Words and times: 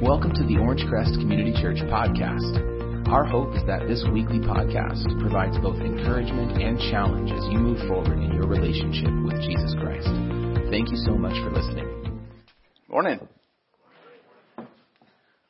Welcome 0.00 0.32
to 0.34 0.46
the 0.46 0.58
Orange 0.58 0.86
Crest 0.88 1.14
Community 1.14 1.52
Church 1.60 1.78
podcast. 1.90 3.08
Our 3.08 3.24
hope 3.24 3.56
is 3.56 3.64
that 3.66 3.88
this 3.88 4.04
weekly 4.12 4.38
podcast 4.38 5.02
provides 5.18 5.58
both 5.58 5.74
encouragement 5.80 6.62
and 6.62 6.78
challenge 6.78 7.32
as 7.32 7.42
you 7.50 7.58
move 7.58 7.78
forward 7.88 8.16
in 8.22 8.30
your 8.30 8.46
relationship 8.46 9.10
with 9.26 9.42
Jesus 9.42 9.74
Christ. 9.82 10.06
Thank 10.70 10.94
you 10.94 10.96
so 11.02 11.18
much 11.18 11.34
for 11.42 11.50
listening. 11.50 12.22
Morning. 12.86 13.26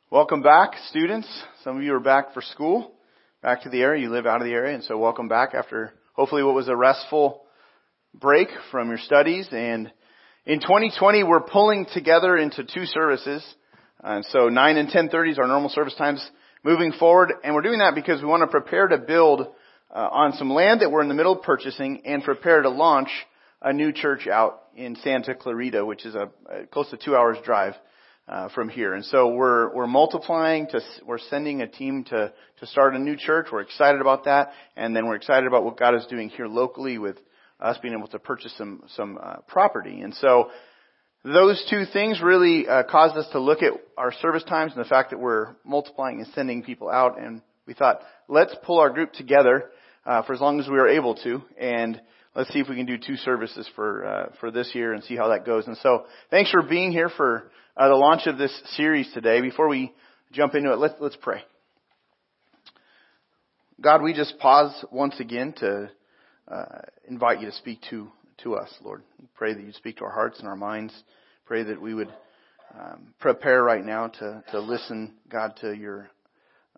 Welcome 0.09 0.41
back, 0.41 0.71
students. 0.89 1.27
Some 1.63 1.77
of 1.77 1.83
you 1.83 1.93
are 1.93 1.99
back 1.99 2.33
for 2.33 2.41
school, 2.41 2.93
back 3.43 3.61
to 3.63 3.69
the 3.69 3.83
area. 3.83 4.01
You 4.01 4.09
live 4.09 4.25
out 4.25 4.41
of 4.41 4.47
the 4.47 4.53
area, 4.53 4.73
and 4.73 4.83
so 4.83 4.97
welcome 4.97 5.27
back 5.27 5.53
after 5.53 5.93
hopefully 6.13 6.41
what 6.41 6.55
was 6.55 6.69
a 6.69 6.75
restful 6.75 7.43
break 8.15 8.47
from 8.71 8.89
your 8.89 8.97
studies. 8.97 9.47
And 9.51 9.91
in 10.47 10.59
2020, 10.59 11.23
we're 11.23 11.41
pulling 11.41 11.85
together 11.93 12.35
into 12.35 12.63
two 12.63 12.85
services. 12.85 13.45
And 14.03 14.25
so 14.25 14.49
9 14.49 14.77
and 14.77 14.89
10.30 14.89 15.31
is 15.31 15.39
our 15.39 15.47
normal 15.47 15.69
service 15.69 15.95
times 15.95 16.27
moving 16.63 16.93
forward. 16.93 17.33
And 17.43 17.53
we're 17.53 17.61
doing 17.61 17.79
that 17.79 17.95
because 17.95 18.21
we 18.21 18.27
want 18.27 18.41
to 18.41 18.47
prepare 18.47 18.87
to 18.87 18.97
build 18.97 19.41
uh, 19.93 20.09
on 20.11 20.33
some 20.33 20.49
land 20.51 20.81
that 20.81 20.91
we're 20.91 21.01
in 21.01 21.09
the 21.09 21.15
middle 21.15 21.33
of 21.33 21.41
purchasing 21.41 22.01
and 22.05 22.23
prepare 22.23 22.61
to 22.61 22.69
launch 22.69 23.09
a 23.61 23.73
new 23.73 23.91
church 23.91 24.27
out 24.27 24.63
in 24.75 24.95
Santa 24.97 25.35
Clarita, 25.35 25.85
which 25.85 26.05
is 26.05 26.15
a, 26.15 26.29
a 26.49 26.65
close 26.67 26.89
to 26.91 26.97
two 26.97 27.15
hours 27.15 27.37
drive 27.43 27.73
uh, 28.29 28.47
from 28.49 28.69
here. 28.69 28.93
And 28.93 29.03
so 29.03 29.29
we're 29.29 29.73
we're 29.73 29.87
multiplying 29.87 30.67
to 30.67 30.79
we're 31.05 31.17
sending 31.17 31.61
a 31.61 31.67
team 31.67 32.05
to 32.05 32.31
to 32.59 32.67
start 32.67 32.95
a 32.95 32.99
new 32.99 33.17
church. 33.17 33.47
We're 33.51 33.61
excited 33.61 33.99
about 33.99 34.25
that, 34.25 34.51
and 34.77 34.95
then 34.95 35.07
we're 35.07 35.15
excited 35.15 35.47
about 35.47 35.65
what 35.65 35.77
God 35.77 35.95
is 35.95 36.05
doing 36.05 36.29
here 36.29 36.47
locally 36.47 36.97
with 36.97 37.17
us 37.59 37.77
being 37.81 37.93
able 37.93 38.07
to 38.09 38.19
purchase 38.19 38.55
some 38.57 38.83
some 38.95 39.17
uh, 39.21 39.37
property. 39.47 40.01
And 40.01 40.13
so 40.13 40.51
those 41.23 41.63
two 41.69 41.83
things 41.91 42.21
really 42.21 42.67
uh, 42.67 42.83
caused 42.89 43.17
us 43.17 43.27
to 43.33 43.39
look 43.39 43.61
at 43.61 43.73
our 43.97 44.11
service 44.13 44.43
times 44.43 44.73
and 44.75 44.83
the 44.83 44.87
fact 44.87 45.09
that 45.11 45.19
we're 45.19 45.55
multiplying 45.65 46.19
and 46.19 46.27
sending 46.33 46.63
people 46.63 46.89
out. 46.89 47.19
And 47.19 47.41
we 47.67 47.73
thought, 47.73 48.01
let's 48.27 48.55
pull 48.63 48.79
our 48.79 48.89
group 48.89 49.11
together 49.13 49.69
uh, 50.05 50.23
for 50.23 50.33
as 50.33 50.41
long 50.41 50.59
as 50.59 50.67
we 50.67 50.77
are 50.77 50.87
able 50.87 51.15
to, 51.15 51.41
and 51.59 52.01
let's 52.35 52.51
see 52.53 52.59
if 52.59 52.69
we 52.69 52.75
can 52.75 52.85
do 52.85 52.97
two 52.97 53.17
services 53.17 53.69
for 53.75 54.05
uh, 54.05 54.29
for 54.39 54.49
this 54.49 54.71
year 54.73 54.93
and 54.93 55.03
see 55.03 55.15
how 55.15 55.29
that 55.29 55.45
goes. 55.45 55.67
And 55.67 55.77
so, 55.77 56.05
thanks 56.31 56.51
for 56.51 56.63
being 56.63 56.91
here 56.91 57.09
for 57.09 57.51
uh, 57.75 57.89
the 57.89 57.95
launch 57.95 58.25
of 58.25 58.37
this 58.37 58.57
series 58.75 59.11
today. 59.13 59.41
Before 59.41 59.67
we 59.67 59.93
jump 60.31 60.55
into 60.55 60.71
it, 60.71 60.79
let's 60.79 60.95
let's 60.99 61.17
pray. 61.21 61.43
God, 63.81 64.01
we 64.01 64.13
just 64.13 64.39
pause 64.39 64.85
once 64.91 65.19
again 65.19 65.53
to 65.57 65.89
uh, 66.47 66.65
invite 67.07 67.41
you 67.41 67.47
to 67.47 67.55
speak 67.55 67.81
to 67.89 68.09
to 68.43 68.55
us, 68.55 68.69
Lord. 68.81 69.03
We 69.19 69.27
pray 69.35 69.53
that 69.53 69.63
you 69.63 69.71
speak 69.73 69.97
to 69.97 70.05
our 70.05 70.11
hearts 70.11 70.39
and 70.39 70.47
our 70.47 70.55
minds. 70.55 70.93
Pray 71.45 71.63
that 71.63 71.81
we 71.81 71.93
would 71.93 72.13
um, 72.77 73.13
prepare 73.19 73.63
right 73.63 73.83
now 73.83 74.07
to, 74.07 74.43
to 74.51 74.59
listen, 74.59 75.15
God, 75.29 75.55
to 75.61 75.73
your 75.73 76.09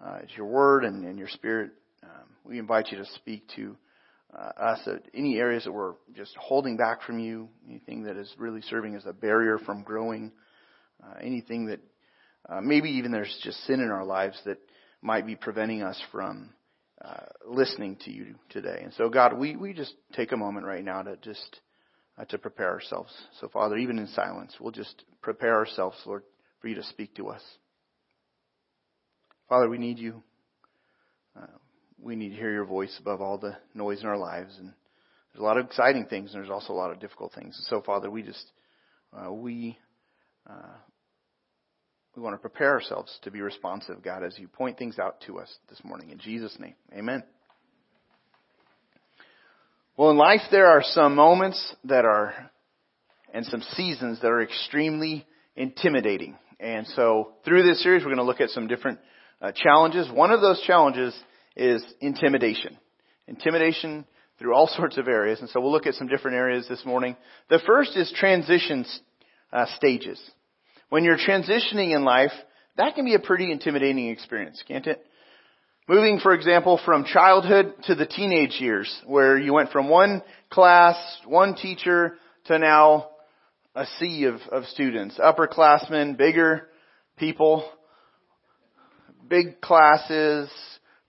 uh, 0.04 0.20
to 0.20 0.28
your 0.36 0.48
word 0.48 0.84
and, 0.84 1.06
and 1.06 1.20
your 1.20 1.28
spirit. 1.28 1.72
Um, 2.04 2.28
we 2.44 2.58
invite 2.58 2.92
you 2.92 2.98
to 2.98 3.06
speak 3.16 3.44
to 3.56 3.78
uh, 4.36 4.52
us 4.60 4.80
at 4.88 5.04
any 5.14 5.38
areas 5.38 5.66
that 5.66 5.72
we're 5.72 5.94
just 6.16 6.36
holding 6.38 6.78
back 6.78 7.04
from 7.04 7.20
you, 7.20 7.50
anything 7.70 8.04
that 8.04 8.18
is 8.18 8.34
really 8.38 8.62
serving 8.62 8.96
as 8.96 9.06
a 9.06 9.14
barrier 9.14 9.60
from 9.60 9.84
growing, 9.84 10.32
uh, 11.04 11.20
anything 11.22 11.68
that 11.68 11.80
uh, 12.50 12.62
maybe 12.62 12.90
even 12.90 13.12
there's 13.12 13.38
just 13.44 13.64
sin 13.68 13.80
in 13.80 13.92
our 13.92 14.06
lives 14.06 14.40
that 14.46 14.58
might 15.02 15.26
be 15.28 15.36
preventing 15.36 15.84
us 15.84 16.02
from 16.12 16.50
uh, 17.04 17.24
listening 17.48 17.98
to 18.06 18.12
you 18.12 18.36
today. 18.50 18.82
And 18.84 18.94
so, 18.94 19.10
God, 19.10 19.38
we, 19.38 19.56
we 19.56 19.74
just 19.74 19.94
take 20.14 20.32
a 20.32 20.38
moment 20.38 20.66
right 20.66 20.84
now 20.84 21.02
to 21.02 21.18
just 21.18 21.60
uh, 22.18 22.26
to 22.26 22.38
prepare 22.38 22.70
ourselves. 22.70 23.12
So, 23.40 23.48
Father, 23.48 23.78
even 23.78 23.98
in 23.98 24.08
silence, 24.08 24.56
we'll 24.60 24.72
just 24.72 25.04
prepare 25.22 25.56
ourselves, 25.56 25.98
Lord, 26.06 26.24
for 26.60 26.68
you 26.68 26.76
to 26.76 26.84
speak 26.84 27.16
to 27.16 27.30
us. 27.30 27.42
Father, 29.50 29.68
we 29.68 29.78
need 29.78 29.98
you. 29.98 30.22
Uh, 31.36 31.48
we 32.00 32.16
need 32.16 32.30
to 32.30 32.36
hear 32.36 32.52
your 32.52 32.66
voice 32.66 32.96
above 33.00 33.22
all 33.22 33.38
the 33.38 33.58
noise 33.74 34.02
in 34.02 34.08
our 34.08 34.18
lives. 34.18 34.54
And 34.60 34.74
there's 35.34 35.42
a 35.42 35.46
lot 35.46 35.58
of 35.58 35.66
exciting 35.66 36.06
things, 36.06 36.34
and 36.34 36.42
there's 36.42 36.52
also 36.52 36.74
a 36.74 36.76
lot 36.76 36.92
of 36.92 37.00
difficult 37.00 37.34
things. 37.34 37.56
And 37.58 37.66
so, 37.68 37.82
Father, 37.82 38.10
we 38.10 38.24
just 38.24 38.52
uh, 39.14 39.32
we 39.32 39.78
uh, 40.50 40.78
we 42.16 42.22
want 42.22 42.34
to 42.34 42.40
prepare 42.40 42.72
ourselves 42.72 43.18
to 43.24 43.32
be 43.32 43.42
responsive, 43.42 44.04
God, 44.04 44.24
as 44.24 44.38
you 44.38 44.48
point 44.48 44.78
things 44.78 45.00
out 45.00 45.22
to 45.28 45.40
us 45.40 45.50
this 45.70 45.80
morning. 45.84 46.10
In 46.10 46.20
Jesus' 46.20 46.56
name, 46.60 46.76
amen. 46.94 47.24
Well, 49.96 50.12
in 50.12 50.18
life, 50.18 50.42
there 50.52 50.68
are 50.68 50.82
some 50.84 51.16
moments 51.16 51.76
that 51.86 52.04
are, 52.06 52.52
and 53.34 53.46
some 53.46 53.62
seasons 53.76 54.20
that 54.22 54.28
are 54.28 54.42
extremely 54.42 55.26
intimidating. 55.56 56.38
And 56.60 56.86
so, 56.88 57.34
through 57.46 57.64
this 57.64 57.82
series, 57.82 58.04
we're 58.04 58.10
going 58.14 58.18
to 58.18 58.24
look 58.24 58.42
at 58.42 58.50
some 58.50 58.68
different 58.68 59.00
uh, 59.42 59.52
challenges. 59.54 60.10
One 60.12 60.32
of 60.32 60.42
those 60.42 60.62
challenges 60.68 61.18
is 61.56 61.84
intimidation. 62.02 62.78
Intimidation 63.28 64.06
through 64.38 64.54
all 64.54 64.68
sorts 64.76 64.98
of 64.98 65.08
areas. 65.08 65.40
And 65.40 65.50
so, 65.50 65.62
we'll 65.62 65.72
look 65.72 65.88
at 65.88 65.94
some 65.96 66.08
different 66.08 66.36
areas 66.36 66.68
this 66.68 66.84
morning. 66.86 67.16
The 67.50 67.60
first 67.66 67.96
is 67.96 68.14
transition 68.18 68.86
uh, 69.54 69.66
stages 69.78 70.20
when 70.92 71.06
you're 71.06 71.18
transitioning 71.18 71.96
in 71.96 72.04
life, 72.04 72.34
that 72.76 72.96
can 72.96 73.06
be 73.06 73.16
a 73.16 73.20
pretty 73.20 73.50
intimidating 73.50 74.10
experience, 74.10 74.62
can't 74.68 74.86
it? 74.88 75.02
Moving, 75.88 76.20
for 76.20 76.34
example, 76.34 76.82
from 76.84 77.06
childhood 77.06 77.76
to 77.86 77.96
the 77.96 78.06
teenage 78.06 78.60
years, 78.60 78.94
where 79.06 79.38
you 79.38 79.54
went 79.54 79.72
from 79.72 79.88
one 79.88 80.22
class, 80.50 80.98
one 81.26 81.56
teacher, 81.56 82.16
to 82.46 82.60
now 82.60 83.08
a 83.74 83.86
sea 84.00 84.26
of, 84.26 84.42
of 84.52 84.66
students. 84.66 85.18
Upperclassmen, 85.18 86.18
bigger 86.18 86.68
people, 87.16 87.64
big 89.30 89.62
classes, 89.62 90.50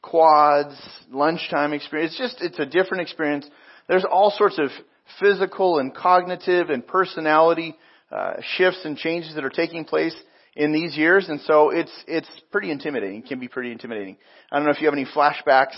quads, 0.00 0.76
lunchtime 1.10 1.72
experience. 1.72 2.12
It's 2.12 2.34
just, 2.34 2.40
it's 2.40 2.58
a 2.60 2.66
different 2.66 3.02
experience. 3.02 3.48
There's 3.88 4.04
all 4.04 4.30
sorts 4.30 4.60
of 4.60 4.70
physical 5.18 5.80
and 5.80 5.92
cognitive 5.92 6.70
and 6.70 6.86
personality 6.86 7.76
uh, 8.12 8.34
shifts 8.56 8.80
and 8.84 8.96
changes 8.96 9.34
that 9.34 9.44
are 9.44 9.50
taking 9.50 9.84
place 9.84 10.14
in 10.54 10.72
these 10.72 10.96
years, 10.96 11.28
and 11.28 11.40
so 11.42 11.70
it's 11.70 11.92
it's 12.06 12.28
pretty 12.50 12.70
intimidating. 12.70 13.22
Can 13.22 13.40
be 13.40 13.48
pretty 13.48 13.72
intimidating. 13.72 14.18
I 14.50 14.56
don't 14.56 14.66
know 14.66 14.72
if 14.72 14.80
you 14.80 14.86
have 14.86 14.94
any 14.94 15.06
flashbacks, 15.06 15.76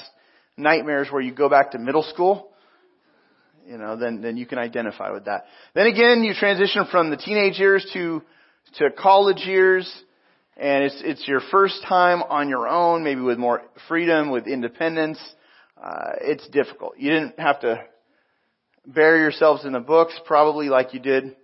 nightmares 0.56 1.09
where 1.11 1.22
you 1.22 1.33
go 1.33 1.49
back 1.49 1.72
to 1.72 1.78
middle 1.78 2.03
school. 2.03 2.50
You 3.67 3.78
know, 3.78 3.97
then 3.97 4.21
then 4.21 4.37
you 4.37 4.47
can 4.47 4.59
identify 4.59 5.11
with 5.12 5.27
that. 5.27 5.45
Then 5.75 5.87
again, 5.87 6.25
you 6.25 6.34
transition 6.34 6.87
from 6.91 7.11
the 7.11 7.17
teenage 7.17 7.59
years 7.59 7.89
to 7.93 8.22
to 8.78 8.91
college 8.91 9.43
years, 9.47 9.89
and 10.56 10.84
it's 10.84 11.01
it's 11.05 11.28
your 11.28 11.41
first 11.53 11.84
time 11.89 12.22
on 12.22 12.49
your 12.49 12.66
own, 12.66 13.05
maybe 13.05 13.21
with 13.21 13.39
more 13.39 13.62
freedom, 13.89 14.31
with 14.31 14.49
independence. 14.49 15.19
Uh, 15.81 16.12
it's 16.21 16.49
difficult. 16.49 16.95
You 16.99 17.11
didn't 17.11 17.39
have 17.39 17.61
to 17.61 17.84
bury 18.87 19.21
yourselves 19.21 19.65
in 19.65 19.72
the 19.72 19.81
books, 19.81 20.19
probably 20.27 20.69
like 20.69 20.95
you 20.95 21.01
did 21.01 21.37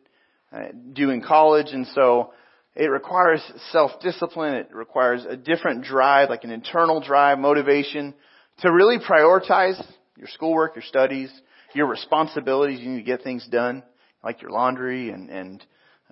do 0.92 1.10
in 1.10 1.22
college, 1.22 1.68
and 1.72 1.86
so 1.94 2.32
it 2.74 2.86
requires 2.86 3.42
self-discipline. 3.72 4.54
It 4.54 4.74
requires 4.74 5.24
a 5.24 5.36
different 5.36 5.84
drive, 5.84 6.30
like 6.30 6.44
an 6.44 6.50
internal 6.50 7.00
drive, 7.00 7.38
motivation 7.38 8.14
to 8.60 8.72
really 8.72 8.98
prioritize 8.98 9.80
your 10.16 10.28
schoolwork, 10.28 10.76
your 10.76 10.84
studies, 10.84 11.32
your 11.74 11.86
responsibilities. 11.86 12.80
You 12.80 12.90
need 12.90 12.98
to 12.98 13.04
get 13.04 13.22
things 13.22 13.46
done, 13.50 13.82
like 14.22 14.42
your 14.42 14.50
laundry 14.50 15.10
and, 15.10 15.30
and 15.30 15.64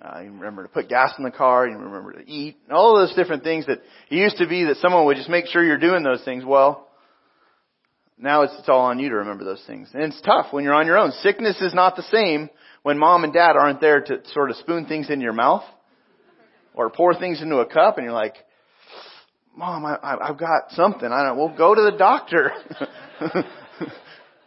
uh, 0.03 0.21
you 0.21 0.31
remember 0.31 0.63
to 0.63 0.69
put 0.69 0.87
gas 0.87 1.13
in 1.17 1.23
the 1.23 1.31
car, 1.31 1.67
you 1.67 1.77
remember 1.77 2.13
to 2.13 2.29
eat, 2.29 2.57
and 2.67 2.75
all 2.77 2.95
those 2.95 3.13
different 3.15 3.43
things 3.43 3.65
that 3.65 3.79
it 4.09 4.15
used 4.15 4.37
to 4.37 4.47
be 4.47 4.63
that 4.65 4.77
someone 4.77 5.05
would 5.05 5.17
just 5.17 5.29
make 5.29 5.45
sure 5.47 5.63
you're 5.63 5.77
doing 5.77 6.03
those 6.03 6.23
things. 6.23 6.45
Well, 6.45 6.87
now 8.17 8.43
it's, 8.43 8.53
it's 8.59 8.69
all 8.69 8.81
on 8.81 8.99
you 8.99 9.09
to 9.09 9.15
remember 9.15 9.43
those 9.43 9.63
things. 9.67 9.89
And 9.93 10.03
it's 10.03 10.21
tough 10.21 10.47
when 10.51 10.63
you're 10.63 10.73
on 10.73 10.85
your 10.85 10.97
own. 10.97 11.11
Sickness 11.23 11.61
is 11.61 11.73
not 11.73 11.95
the 11.95 12.03
same 12.03 12.49
when 12.89 12.97
mom 12.97 13.23
and 13.23 13.31
dad 13.31 13.51
aren't 13.51 13.79
there 13.79 14.01
to 14.01 14.19
sort 14.33 14.49
of 14.49 14.55
spoon 14.55 14.87
things 14.87 15.11
in 15.11 15.21
your 15.21 15.31
mouth 15.31 15.61
or 16.73 16.89
pour 16.89 17.13
things 17.13 17.39
into 17.39 17.57
a 17.57 17.65
cup 17.67 17.97
and 17.99 18.03
you're 18.03 18.15
like, 18.15 18.33
mom, 19.55 19.85
I, 19.85 20.17
I've 20.19 20.39
got 20.39 20.71
something. 20.71 21.07
I 21.07 21.23
don't, 21.23 21.37
well, 21.37 21.53
go 21.55 21.75
to 21.75 21.83
the 21.83 21.95
doctor. 21.99 22.51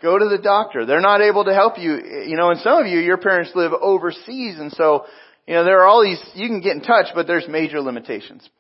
go 0.03 0.19
to 0.19 0.29
the 0.29 0.41
doctor. 0.43 0.85
They're 0.87 1.01
not 1.01 1.21
able 1.21 1.45
to 1.45 1.55
help 1.55 1.79
you. 1.79 1.93
You 2.27 2.37
know, 2.37 2.51
and 2.51 2.59
some 2.59 2.79
of 2.79 2.89
you, 2.89 2.99
your 2.99 3.17
parents 3.17 3.53
live 3.55 3.71
overseas 3.81 4.59
and 4.59 4.73
so, 4.73 5.05
you 5.47 5.55
know, 5.55 5.63
there 5.63 5.79
are 5.79 5.87
all 5.87 6.03
these, 6.03 6.21
you 6.35 6.49
can 6.49 6.61
get 6.61 6.73
in 6.73 6.83
touch, 6.83 7.15
but 7.15 7.29
there's 7.29 7.47
major 7.49 7.81
limitations. 7.81 8.51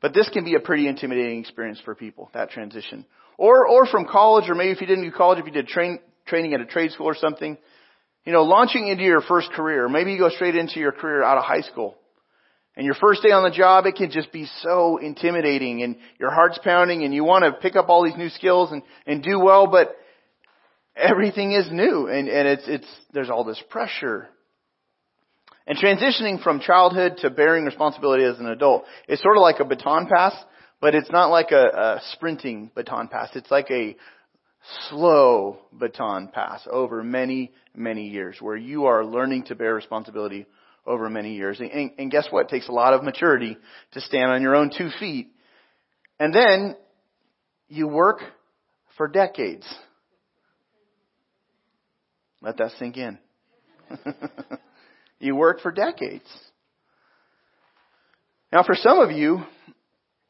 But 0.00 0.14
this 0.14 0.28
can 0.30 0.44
be 0.44 0.56
a 0.56 0.60
pretty 0.60 0.88
intimidating 0.88 1.38
experience 1.38 1.80
for 1.84 1.94
people, 1.94 2.28
that 2.34 2.50
transition. 2.50 3.06
Or, 3.36 3.68
or 3.68 3.86
from 3.86 4.04
college, 4.04 4.50
or 4.50 4.56
maybe 4.56 4.72
if 4.72 4.80
you 4.80 4.88
didn't 4.88 5.04
do 5.04 5.12
college, 5.12 5.38
if 5.38 5.46
you 5.46 5.52
did 5.52 5.68
train, 5.68 6.00
training 6.26 6.54
at 6.54 6.60
a 6.60 6.66
trade 6.66 6.90
school 6.90 7.06
or 7.06 7.14
something, 7.14 7.56
you 8.24 8.32
know, 8.32 8.42
launching 8.42 8.88
into 8.88 9.04
your 9.04 9.20
first 9.22 9.50
career, 9.52 9.88
maybe 9.88 10.12
you 10.12 10.18
go 10.18 10.28
straight 10.28 10.54
into 10.54 10.80
your 10.80 10.92
career 10.92 11.22
out 11.22 11.38
of 11.38 11.44
high 11.44 11.62
school. 11.62 11.96
And 12.76 12.84
your 12.84 12.94
first 12.94 13.22
day 13.22 13.32
on 13.32 13.42
the 13.42 13.54
job, 13.54 13.86
it 13.86 13.96
can 13.96 14.10
just 14.10 14.30
be 14.30 14.46
so 14.62 14.98
intimidating 14.98 15.82
and 15.82 15.96
your 16.20 16.30
heart's 16.30 16.60
pounding 16.62 17.02
and 17.02 17.12
you 17.12 17.24
want 17.24 17.44
to 17.44 17.52
pick 17.52 17.74
up 17.74 17.88
all 17.88 18.04
these 18.04 18.16
new 18.16 18.28
skills 18.28 18.70
and, 18.70 18.82
and 19.04 19.20
do 19.20 19.40
well, 19.40 19.66
but 19.66 19.96
everything 20.94 21.52
is 21.52 21.68
new 21.72 22.06
and, 22.06 22.28
and 22.28 22.46
it's, 22.46 22.62
it's, 22.68 22.86
there's 23.12 23.30
all 23.30 23.42
this 23.42 23.60
pressure. 23.68 24.28
And 25.66 25.76
transitioning 25.76 26.40
from 26.42 26.60
childhood 26.60 27.18
to 27.18 27.30
bearing 27.30 27.64
responsibility 27.64 28.24
as 28.24 28.38
an 28.38 28.46
adult 28.46 28.84
is 29.08 29.20
sort 29.20 29.36
of 29.36 29.42
like 29.42 29.58
a 29.58 29.64
baton 29.64 30.06
pass, 30.06 30.34
but 30.80 30.94
it's 30.94 31.10
not 31.10 31.30
like 31.30 31.50
a, 31.50 31.64
a 31.64 32.00
sprinting 32.12 32.70
baton 32.74 33.08
pass. 33.08 33.30
It's 33.34 33.50
like 33.50 33.70
a 33.70 33.96
slow 34.88 35.58
baton 35.72 36.28
pass 36.28 36.66
over 36.70 37.02
many, 37.02 37.52
many 37.74 38.08
years 38.08 38.36
where 38.40 38.56
you 38.56 38.86
are 38.86 39.04
learning 39.04 39.44
to 39.44 39.54
bear 39.54 39.74
responsibility 39.74 40.46
over 40.86 41.08
many 41.10 41.34
years. 41.34 41.60
And, 41.60 41.92
and, 41.98 42.10
guess 42.10 42.26
what? 42.30 42.46
It 42.46 42.48
takes 42.48 42.68
a 42.68 42.72
lot 42.72 42.94
of 42.94 43.02
maturity 43.02 43.56
to 43.92 44.00
stand 44.00 44.30
on 44.30 44.42
your 44.42 44.56
own 44.56 44.70
two 44.76 44.90
feet. 44.98 45.28
And 46.18 46.34
then 46.34 46.76
you 47.68 47.86
work 47.86 48.20
for 48.96 49.06
decades. 49.06 49.66
Let 52.40 52.56
that 52.58 52.72
sink 52.78 52.96
in. 52.96 53.18
you 55.18 55.36
work 55.36 55.60
for 55.60 55.72
decades. 55.72 56.26
Now 58.52 58.62
for 58.62 58.74
some 58.74 58.98
of 58.98 59.10
you, 59.10 59.42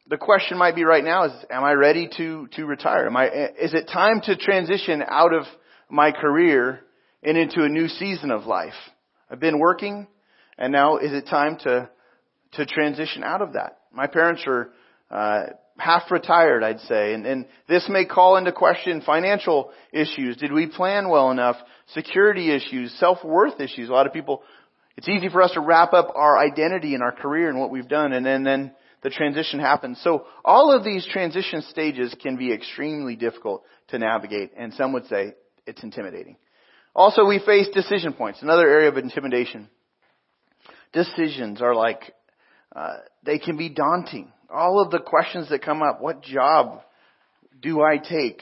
the 0.09 0.17
question 0.17 0.59
might 0.59 0.75
be 0.75 0.85
right 0.85 1.05
now 1.05 1.25
is, 1.25 1.33
am 1.51 1.65
I 1.65 1.73
ready 1.73 2.09
to, 2.17 2.49
to 2.53 2.65
retire? 2.65 3.07
Am 3.07 3.17
I, 3.17 3.27
is 3.27 3.75
it 3.75 3.91
time 3.93 4.21
to 4.23 4.37
transition 4.37 5.03
out 5.07 5.35
of 5.35 5.45
my 5.91 6.13
career 6.13 6.81
and 7.23 7.37
into 7.37 7.63
a 7.63 7.69
new 7.69 7.89
season 7.89 8.31
of 8.31 8.47
life? 8.47 8.75
I've 9.31 9.41
been 9.41 9.59
working 9.59 10.07
and 10.57 10.73
now 10.73 10.97
is 10.97 11.13
it 11.13 11.27
time 11.29 11.59
to, 11.65 11.91
to 12.53 12.67
transition 12.67 13.23
out 13.23 13.43
of 13.43 13.53
that? 13.53 13.79
My 13.93 14.07
parents 14.07 14.43
are, 14.47 14.71
uh, 15.11 15.43
half 15.79 16.11
retired, 16.11 16.65
I'd 16.65 16.81
say, 16.81 17.15
and, 17.15 17.25
and 17.25 17.47
this 17.69 17.87
may 17.89 18.05
call 18.05 18.37
into 18.37 18.53
question 18.53 19.01
financial 19.01 19.71
issues. 19.93 20.37
Did 20.37 20.53
we 20.53 20.67
plan 20.67 21.09
well 21.09 21.31
enough? 21.31 21.57
Security 21.95 22.51
issues, 22.53 22.93
self-worth 22.99 23.61
issues. 23.61 23.89
A 23.89 23.93
lot 23.93 24.07
of 24.07 24.13
people, 24.13 24.43
it's 24.97 25.09
easy 25.09 25.29
for 25.29 25.41
us 25.41 25.53
to 25.53 25.61
wrap 25.61 25.93
up 25.93 26.13
our 26.17 26.37
identity 26.37 26.95
and 26.95 27.03
our 27.03 27.13
career 27.13 27.49
and 27.49 27.61
what 27.61 27.71
we've 27.71 27.89
done, 27.89 28.13
and 28.13 28.27
then, 28.27 28.43
then 28.43 28.73
the 29.03 29.11
transition 29.11 29.61
happens. 29.61 30.01
So 30.03 30.27
all 30.45 30.73
of 30.73 30.85
these 30.85 31.07
transition 31.07 31.63
stages 31.63 32.15
can 32.21 32.37
be 32.37 32.53
extremely 32.53 33.17
difficult 33.17 33.65
to 33.89 33.99
navigate, 33.99 34.53
and 34.57 34.73
some 34.75 34.93
would 34.93 35.07
say 35.07 35.35
it's 35.67 35.83
intimidating. 35.83 36.37
Also, 36.95 37.25
we 37.25 37.39
face 37.39 37.69
decision 37.73 38.13
points, 38.13 38.43
another 38.43 38.69
area 38.69 38.89
of 38.89 38.97
intimidation. 38.97 39.69
Decisions 40.93 41.63
are 41.63 41.75
like, 41.75 42.13
uh, 42.75 42.97
they 43.23 43.39
can 43.39 43.57
be 43.57 43.69
daunting. 43.69 44.33
All 44.51 44.83
of 44.83 44.91
the 44.91 44.99
questions 44.99 45.49
that 45.51 45.63
come 45.63 45.83
up, 45.83 46.01
what 46.01 46.23
job 46.23 46.81
do 47.61 47.83
I 47.83 47.99
take? 47.99 48.41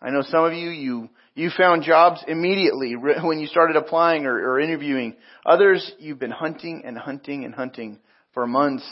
I 0.00 0.10
know 0.10 0.22
some 0.22 0.44
of 0.44 0.52
you, 0.52 0.70
you, 0.70 1.08
you 1.34 1.50
found 1.56 1.84
jobs 1.84 2.22
immediately 2.26 2.94
when 3.22 3.40
you 3.40 3.46
started 3.46 3.76
applying 3.76 4.26
or, 4.26 4.34
or 4.36 4.60
interviewing. 4.60 5.16
Others, 5.46 5.92
you've 5.98 6.18
been 6.18 6.30
hunting 6.30 6.82
and 6.84 6.98
hunting 6.98 7.44
and 7.44 7.54
hunting 7.54 7.98
for 8.34 8.46
months 8.46 8.84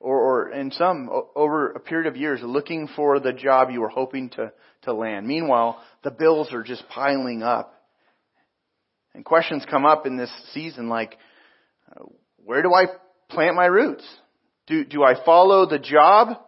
or, 0.00 0.18
or 0.18 0.50
in 0.50 0.72
some 0.72 1.10
over 1.36 1.72
a 1.72 1.78
period 1.78 2.08
of 2.08 2.16
years 2.16 2.40
looking 2.42 2.88
for 2.96 3.20
the 3.20 3.32
job 3.32 3.70
you 3.70 3.82
were 3.82 3.88
hoping 3.88 4.30
to, 4.30 4.50
to 4.82 4.94
land. 4.94 5.26
Meanwhile, 5.26 5.80
the 6.02 6.10
bills 6.10 6.52
are 6.52 6.62
just 6.62 6.88
piling 6.88 7.42
up. 7.42 7.74
And 9.14 9.24
questions 9.24 9.64
come 9.68 9.84
up 9.84 10.06
in 10.06 10.16
this 10.16 10.32
season 10.54 10.88
like, 10.88 11.16
uh, 11.94 12.04
where 12.44 12.62
do 12.62 12.72
I 12.72 12.86
plant 13.28 13.56
my 13.56 13.66
roots? 13.66 14.04
Do, 14.66 14.84
do 14.84 15.02
I 15.02 15.22
follow 15.24 15.68
the 15.68 15.78
job 15.78 16.38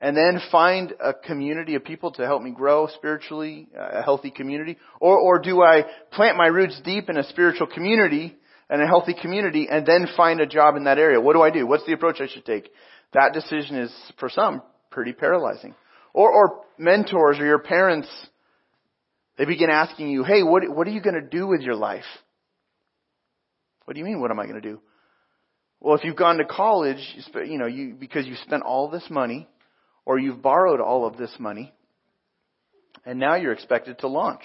and 0.00 0.16
then 0.16 0.40
find 0.50 0.94
a 0.98 1.12
community 1.12 1.74
of 1.74 1.84
people 1.84 2.12
to 2.12 2.24
help 2.24 2.42
me 2.42 2.50
grow 2.50 2.88
spiritually, 2.88 3.68
a 3.78 4.02
healthy 4.02 4.30
community? 4.30 4.78
Or, 4.98 5.18
or 5.18 5.38
do 5.38 5.62
I 5.62 5.84
plant 6.10 6.36
my 6.36 6.46
roots 6.46 6.80
deep 6.82 7.08
in 7.08 7.18
a 7.18 7.24
spiritual 7.24 7.66
community 7.66 8.36
and 8.70 8.80
a 8.80 8.86
healthy 8.86 9.14
community 9.20 9.66
and 9.70 9.84
then 9.84 10.06
find 10.16 10.40
a 10.40 10.46
job 10.46 10.76
in 10.76 10.84
that 10.84 10.96
area. 10.96 11.20
What 11.20 11.34
do 11.34 11.42
I 11.42 11.50
do? 11.50 11.66
What's 11.66 11.84
the 11.84 11.92
approach 11.92 12.20
I 12.20 12.28
should 12.28 12.46
take? 12.46 12.70
That 13.12 13.32
decision 13.34 13.76
is, 13.76 13.92
for 14.18 14.30
some, 14.30 14.62
pretty 14.90 15.12
paralyzing. 15.12 15.74
Or, 16.14 16.30
or 16.30 16.64
mentors 16.78 17.38
or 17.38 17.44
your 17.44 17.58
parents, 17.58 18.08
they 19.36 19.44
begin 19.44 19.70
asking 19.70 20.10
you, 20.10 20.22
hey, 20.22 20.44
what, 20.44 20.62
what 20.68 20.86
are 20.86 20.90
you 20.90 21.02
going 21.02 21.20
to 21.20 21.28
do 21.28 21.48
with 21.48 21.60
your 21.60 21.74
life? 21.74 22.04
What 23.84 23.94
do 23.94 23.98
you 23.98 24.06
mean, 24.06 24.20
what 24.20 24.30
am 24.30 24.38
I 24.38 24.44
going 24.44 24.60
to 24.62 24.68
do? 24.68 24.80
Well, 25.80 25.96
if 25.96 26.04
you've 26.04 26.14
gone 26.14 26.38
to 26.38 26.44
college, 26.44 27.02
you 27.34 27.58
know, 27.58 27.66
you, 27.66 27.96
because 27.98 28.26
you 28.26 28.36
spent 28.44 28.62
all 28.62 28.88
this 28.88 29.04
money, 29.10 29.48
or 30.04 30.18
you've 30.18 30.42
borrowed 30.42 30.80
all 30.80 31.06
of 31.06 31.16
this 31.16 31.34
money, 31.40 31.72
and 33.04 33.18
now 33.18 33.34
you're 33.34 33.52
expected 33.52 33.98
to 34.00 34.08
launch. 34.08 34.42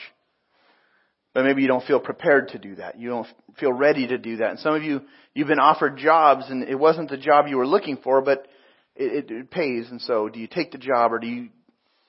But 1.36 1.44
maybe 1.44 1.62
you 1.62 1.68
don't 1.68 1.84
feel 1.84 2.00
prepared 2.00 2.48
to 2.50 2.58
do 2.58 2.76
that. 2.76 2.98
You 2.98 3.10
don't 3.10 3.28
feel 3.60 3.74
ready 3.74 4.08
to 4.08 4.18
do 4.18 4.38
that. 4.38 4.52
And 4.52 4.60
some 4.60 4.74
of 4.74 4.84
you, 4.84 5.02
you've 5.34 5.50
been 5.50 5.60
offered 5.60 5.98
jobs 5.98 6.46
and 6.50 6.64
it 6.64 6.80
wasn't 6.80 7.10
the 7.10 7.18
job 7.18 7.48
you 7.50 7.58
were 7.58 7.68
looking 7.68 7.98
for, 7.98 8.22
but 8.22 8.48
it, 8.96 9.30
it, 9.30 9.32
it 9.32 9.52
pays. 9.52 9.88
And 9.92 10.02
so 10.02 10.30
do 10.30 10.40
you 10.40 10.48
take 10.48 10.72
the 10.72 10.78
job 10.78 11.12
or 11.12 11.20
do 11.20 11.28
you, 11.28 11.50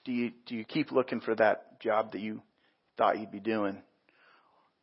do 0.05 0.13
you, 0.13 0.31
do 0.47 0.55
you 0.55 0.65
keep 0.65 0.93
looking 0.93 1.21
for 1.21 1.35
that 1.35 1.81
job 1.81 2.13
that 2.13 2.21
you 2.21 2.41
thought 2.97 3.19
you'd 3.19 3.33
be 3.33 3.41
doing? 3.41 3.79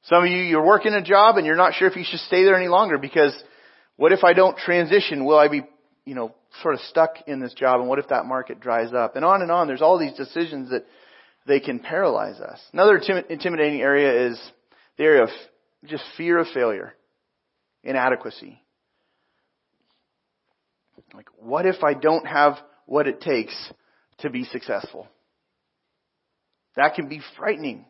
Some 0.07 0.25
of 0.25 0.30
you, 0.30 0.40
you're 0.40 0.66
working 0.66 0.94
a 0.94 1.01
job 1.01 1.38
and 1.38 1.45
you're 1.45 1.56
not 1.56 1.75
sure 1.75 1.88
if 1.88 1.95
you 1.95 2.04
should 2.06 2.19
stay 2.19 2.44
there 2.44 2.57
any 2.57 2.68
longer 2.68 2.98
because 2.98 3.34
what 3.95 4.12
if 4.12 4.25
I 4.25 4.34
don't 4.34 4.57
transition? 4.57 5.24
Will 5.24 5.40
I 5.40 5.48
be, 5.48 5.62
you 6.04 6.16
know, 6.16 6.36
sort 6.62 6.74
of 6.74 6.81
stuck 6.81 7.16
in 7.28 7.40
this 7.40 7.54
job 7.54 7.80
and 7.80 7.88
what 7.88 7.98
if 7.98 8.10
that 8.10 8.25
market 8.25 8.60
dries 8.60 8.94
up? 8.94 9.16
And 9.16 9.24
on 9.24 9.42
and 9.42 9.50
on. 9.50 9.68
There's 9.68 9.81
all 9.81 9.98
these 9.98 10.18
decisions 10.18 10.72
that 10.72 10.86
they 11.45 11.60
can 11.60 11.80
paralyze 11.80 12.40
us. 12.40 12.60
Another 12.72 12.98
intimidating 13.30 13.81
area 13.81 14.30
is 14.30 14.40
the 14.98 15.04
area 15.04 15.24
of 15.24 15.30
just 15.86 16.04
fear 16.18 16.40
of 16.40 16.48
failure, 16.54 16.94
inadequacy. 17.84 18.62
Like, 21.13 21.28
what 21.38 21.66
if 21.66 21.84
I 21.84 21.94
don't 21.94 22.25
have 22.25 22.57
what 22.86 23.07
it 23.07 23.22
takes 23.22 23.54
to 24.19 24.30
be 24.30 24.45
successful? 24.45 25.07
That 26.75 26.95
can 26.95 27.07
be 27.07 27.22
frightening. 27.38 27.86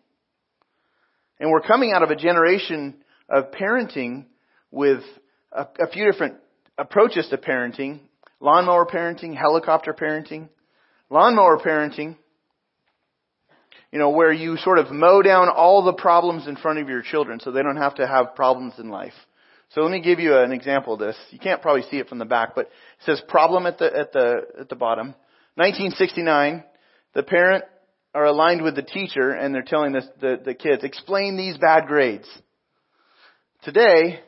And 1.39 1.49
we're 1.49 1.61
coming 1.61 1.93
out 1.93 2.03
of 2.03 2.09
a 2.09 2.15
generation 2.15 2.95
of 3.29 3.51
parenting 3.51 4.25
with 4.71 5.01
a, 5.51 5.67
a 5.79 5.87
few 5.91 6.11
different 6.11 6.35
approaches 6.77 7.27
to 7.29 7.37
parenting. 7.37 7.99
Lawnmower 8.41 8.85
parenting, 8.85 9.35
helicopter 9.37 9.93
parenting. 9.93 10.49
Lawnmower 11.09 11.59
parenting 11.59 12.17
you 13.93 13.99
know, 13.99 14.09
where 14.09 14.33
you 14.33 14.57
sort 14.57 14.79
of 14.79 14.89
mow 14.89 15.21
down 15.21 15.49
all 15.49 15.83
the 15.83 15.93
problems 15.93 16.47
in 16.47 16.55
front 16.55 16.79
of 16.79 16.89
your 16.89 17.03
children 17.03 17.39
so 17.39 17.51
they 17.51 17.61
don't 17.61 17.77
have 17.77 17.93
to 17.93 18.07
have 18.07 18.33
problems 18.35 18.73
in 18.79 18.89
life. 18.89 19.13
So 19.69 19.81
let 19.81 19.91
me 19.91 20.01
give 20.01 20.19
you 20.19 20.35
an 20.35 20.51
example 20.51 20.95
of 20.95 20.99
this. 20.99 21.15
You 21.29 21.37
can't 21.37 21.61
probably 21.61 21.83
see 21.83 21.97
it 21.97 22.09
from 22.09 22.17
the 22.17 22.25
back, 22.25 22.55
but 22.55 22.65
it 22.65 22.71
says 23.05 23.21
problem 23.27 23.67
at 23.67 23.77
the, 23.77 23.95
at 23.95 24.11
the, 24.11 24.41
at 24.61 24.69
the 24.69 24.75
bottom. 24.75 25.13
1969, 25.55 26.63
the 27.13 27.21
parent 27.21 27.65
are 28.15 28.25
aligned 28.25 28.63
with 28.63 28.75
the 28.75 28.81
teacher 28.81 29.29
and 29.29 29.53
they're 29.53 29.61
telling 29.61 29.93
this, 29.93 30.07
the, 30.19 30.41
the 30.43 30.55
kids, 30.55 30.83
explain 30.83 31.37
these 31.37 31.59
bad 31.59 31.85
grades. 31.85 32.27
Today, 33.63 34.21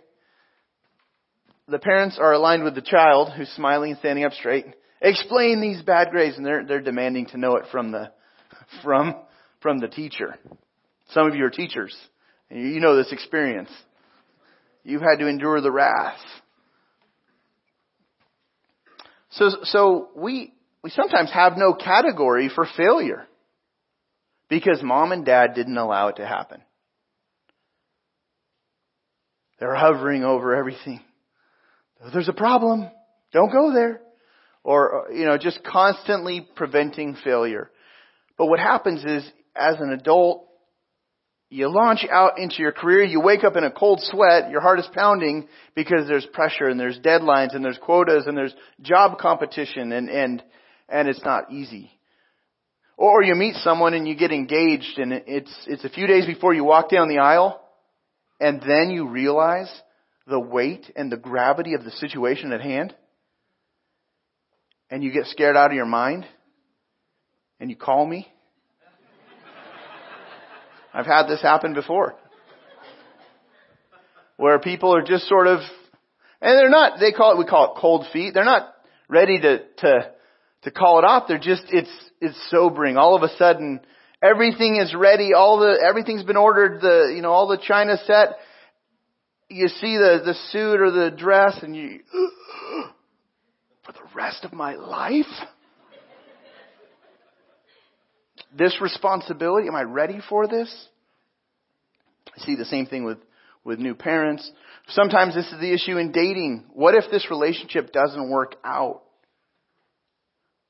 the 1.67 1.79
parents 1.79 2.19
are 2.19 2.33
aligned 2.33 2.63
with 2.63 2.75
the 2.75 2.81
child 2.81 3.33
who's 3.35 3.49
smiling 3.49 3.91
and 3.91 3.99
standing 3.99 4.25
up 4.25 4.33
straight. 4.33 4.67
Explain 5.01 5.59
these 5.59 5.81
bad 5.81 6.11
grades 6.11 6.37
and 6.37 6.45
they're, 6.45 6.63
they're 6.67 6.81
demanding 6.81 7.25
to 7.27 7.39
know 7.39 7.55
it 7.55 7.63
from 7.71 7.91
the, 7.91 8.11
from 8.83 9.15
from 9.65 9.79
the 9.79 9.87
teacher. 9.87 10.37
Some 11.09 11.25
of 11.25 11.33
you 11.33 11.43
are 11.43 11.49
teachers, 11.49 11.97
and 12.51 12.71
you 12.71 12.79
know 12.79 12.95
this 12.95 13.11
experience. 13.11 13.71
You've 14.83 15.01
had 15.01 15.17
to 15.17 15.27
endure 15.27 15.59
the 15.59 15.71
wrath. 15.71 16.19
So, 19.31 19.49
so 19.63 20.09
we, 20.15 20.53
we 20.83 20.91
sometimes 20.91 21.31
have 21.31 21.57
no 21.57 21.73
category 21.73 22.51
for 22.53 22.67
failure 22.77 23.25
because 24.49 24.83
mom 24.83 25.11
and 25.11 25.25
dad 25.25 25.55
didn't 25.55 25.79
allow 25.79 26.09
it 26.09 26.17
to 26.17 26.27
happen. 26.27 26.61
They're 29.59 29.73
hovering 29.73 30.23
over 30.23 30.55
everything. 30.55 31.01
There's 32.13 32.29
a 32.29 32.33
problem. 32.33 32.87
Don't 33.33 33.51
go 33.51 33.73
there. 33.73 33.99
Or, 34.63 35.07
you 35.11 35.25
know, 35.25 35.39
just 35.39 35.63
constantly 35.63 36.47
preventing 36.55 37.17
failure. 37.23 37.71
But 38.37 38.45
what 38.45 38.59
happens 38.59 39.03
is 39.03 39.27
as 39.55 39.75
an 39.79 39.91
adult, 39.91 40.47
you 41.49 41.69
launch 41.69 42.05
out 42.09 42.39
into 42.39 42.55
your 42.59 42.71
career, 42.71 43.03
you 43.03 43.21
wake 43.21 43.43
up 43.43 43.55
in 43.55 43.63
a 43.63 43.71
cold 43.71 44.01
sweat, 44.01 44.49
your 44.49 44.61
heart 44.61 44.79
is 44.79 44.89
pounding 44.93 45.47
because 45.75 46.07
there's 46.07 46.25
pressure 46.33 46.67
and 46.67 46.79
there's 46.79 46.99
deadlines 46.99 47.55
and 47.55 47.63
there's 47.63 47.77
quotas 47.77 48.25
and 48.25 48.35
there's 48.35 48.53
job 48.81 49.19
competition 49.19 49.91
and, 49.91 50.09
and, 50.09 50.43
and 50.89 51.07
it's 51.07 51.23
not 51.23 51.51
easy. 51.51 51.91
Or 52.97 53.21
you 53.21 53.35
meet 53.35 53.55
someone 53.57 53.93
and 53.93 54.07
you 54.07 54.15
get 54.15 54.31
engaged 54.31 54.97
and 54.97 55.13
it's, 55.13 55.53
it's 55.67 55.85
a 55.85 55.89
few 55.89 56.07
days 56.07 56.25
before 56.25 56.53
you 56.53 56.63
walk 56.63 56.89
down 56.89 57.09
the 57.09 57.19
aisle 57.19 57.61
and 58.39 58.61
then 58.61 58.89
you 58.89 59.07
realize 59.07 59.69
the 60.27 60.39
weight 60.39 60.91
and 60.95 61.11
the 61.11 61.17
gravity 61.17 61.73
of 61.75 61.83
the 61.83 61.91
situation 61.91 62.51
at 62.51 62.61
hand 62.61 62.93
and 64.89 65.03
you 65.03 65.11
get 65.11 65.25
scared 65.27 65.55
out 65.55 65.71
of 65.71 65.75
your 65.75 65.85
mind 65.85 66.25
and 67.59 67.69
you 67.69 67.75
call 67.75 68.05
me 68.05 68.27
I've 70.95 71.05
had 71.05 71.27
this 71.27 71.41
happen 71.41 71.73
before. 71.73 72.15
where 74.37 74.59
people 74.59 74.95
are 74.95 75.01
just 75.01 75.27
sort 75.27 75.47
of, 75.47 75.59
and 76.41 76.57
they're 76.57 76.69
not, 76.69 77.01
they 77.01 77.11
call 77.11 77.33
it, 77.33 77.37
we 77.37 77.43
call 77.43 77.73
it 77.75 77.81
cold 77.81 78.05
feet. 78.13 78.33
They're 78.33 78.45
not 78.45 78.73
ready 79.09 79.37
to, 79.41 79.59
to, 79.79 80.11
to 80.63 80.71
call 80.71 80.99
it 80.99 81.03
off. 81.03 81.25
They're 81.27 81.37
just, 81.37 81.63
it's, 81.69 81.91
it's 82.21 82.37
sobering. 82.49 82.95
All 82.95 83.13
of 83.13 83.23
a 83.23 83.35
sudden, 83.37 83.81
everything 84.23 84.77
is 84.77 84.95
ready. 84.95 85.33
All 85.33 85.59
the, 85.59 85.83
everything's 85.85 86.23
been 86.23 86.37
ordered. 86.37 86.79
The, 86.79 87.11
you 87.13 87.21
know, 87.21 87.31
all 87.31 87.49
the 87.49 87.61
china 87.61 87.97
set. 88.05 88.37
You 89.49 89.67
see 89.67 89.97
the, 89.97 90.21
the 90.23 90.33
suit 90.51 90.79
or 90.79 90.91
the 90.91 91.11
dress 91.11 91.59
and 91.61 91.75
you, 91.75 91.99
for 93.85 93.91
the 93.91 93.99
rest 94.15 94.45
of 94.45 94.53
my 94.53 94.75
life? 94.75 95.25
This 98.57 98.79
responsibility, 98.79 99.67
am 99.67 99.75
I 99.75 99.81
ready 99.81 100.19
for 100.29 100.47
this? 100.47 100.73
I 102.35 102.45
see 102.45 102.55
the 102.55 102.65
same 102.65 102.85
thing 102.85 103.03
with, 103.03 103.17
with 103.65 103.79
new 103.79 103.95
parents. 103.95 104.49
Sometimes 104.87 105.35
this 105.35 105.45
is 105.51 105.59
the 105.59 105.73
issue 105.73 105.97
in 105.97 106.11
dating. 106.11 106.65
What 106.73 106.95
if 106.95 107.11
this 107.11 107.27
relationship 107.29 107.91
doesn't 107.91 108.29
work 108.29 108.55
out? 108.63 109.01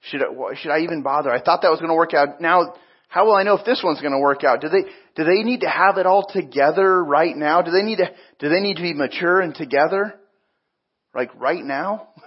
Should 0.01 0.21
I, 0.21 0.55
should 0.55 0.71
I 0.71 0.79
even 0.79 1.03
bother? 1.03 1.31
I 1.31 1.41
thought 1.41 1.61
that 1.61 1.69
was 1.69 1.79
going 1.79 1.89
to 1.89 1.95
work 1.95 2.13
out. 2.13 2.41
Now, 2.41 2.73
how 3.07 3.25
will 3.25 3.35
I 3.35 3.43
know 3.43 3.55
if 3.55 3.65
this 3.65 3.81
one's 3.83 4.01
going 4.01 4.13
to 4.13 4.19
work 4.19 4.43
out? 4.43 4.61
Do 4.61 4.69
they, 4.69 4.83
do 5.15 5.23
they 5.23 5.43
need 5.43 5.61
to 5.61 5.69
have 5.69 5.97
it 5.97 6.07
all 6.07 6.25
together 6.27 7.03
right 7.03 7.35
now? 7.35 7.61
Do 7.61 7.71
they 7.71 7.83
need 7.83 7.97
to, 7.97 8.11
do 8.39 8.49
they 8.49 8.61
need 8.61 8.77
to 8.77 8.81
be 8.81 8.93
mature 8.93 9.41
and 9.41 9.53
together? 9.53 10.15
Like 11.13 11.29
right 11.35 11.63
now? 11.63 12.09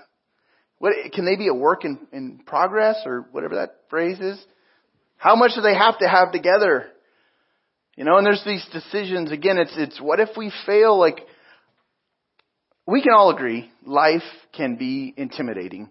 What, 0.80 0.92
can 1.12 1.26
they 1.26 1.34
be 1.34 1.48
a 1.48 1.52
work 1.52 1.84
in, 1.84 2.06
in 2.12 2.38
progress 2.46 2.98
or 3.04 3.26
whatever 3.32 3.56
that 3.56 3.70
phrase 3.90 4.20
is? 4.20 4.38
How 5.18 5.36
much 5.36 5.52
do 5.54 5.60
they 5.60 5.74
have 5.74 5.98
to 5.98 6.08
have 6.08 6.32
together? 6.32 6.86
You 7.96 8.04
know, 8.04 8.16
and 8.16 8.24
there's 8.24 8.44
these 8.46 8.64
decisions. 8.72 9.32
Again, 9.32 9.58
it's, 9.58 9.74
it's 9.76 10.00
what 10.00 10.20
if 10.20 10.30
we 10.36 10.52
fail? 10.64 10.98
Like, 10.98 11.26
we 12.86 13.02
can 13.02 13.12
all 13.12 13.30
agree 13.30 13.70
life 13.84 14.22
can 14.56 14.76
be 14.76 15.12
intimidating. 15.16 15.90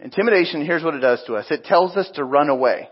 Intimidation, 0.00 0.64
here's 0.64 0.82
what 0.82 0.94
it 0.94 1.00
does 1.00 1.22
to 1.26 1.34
us. 1.34 1.46
It 1.50 1.64
tells 1.64 1.96
us 1.96 2.10
to 2.14 2.24
run 2.24 2.48
away. 2.48 2.88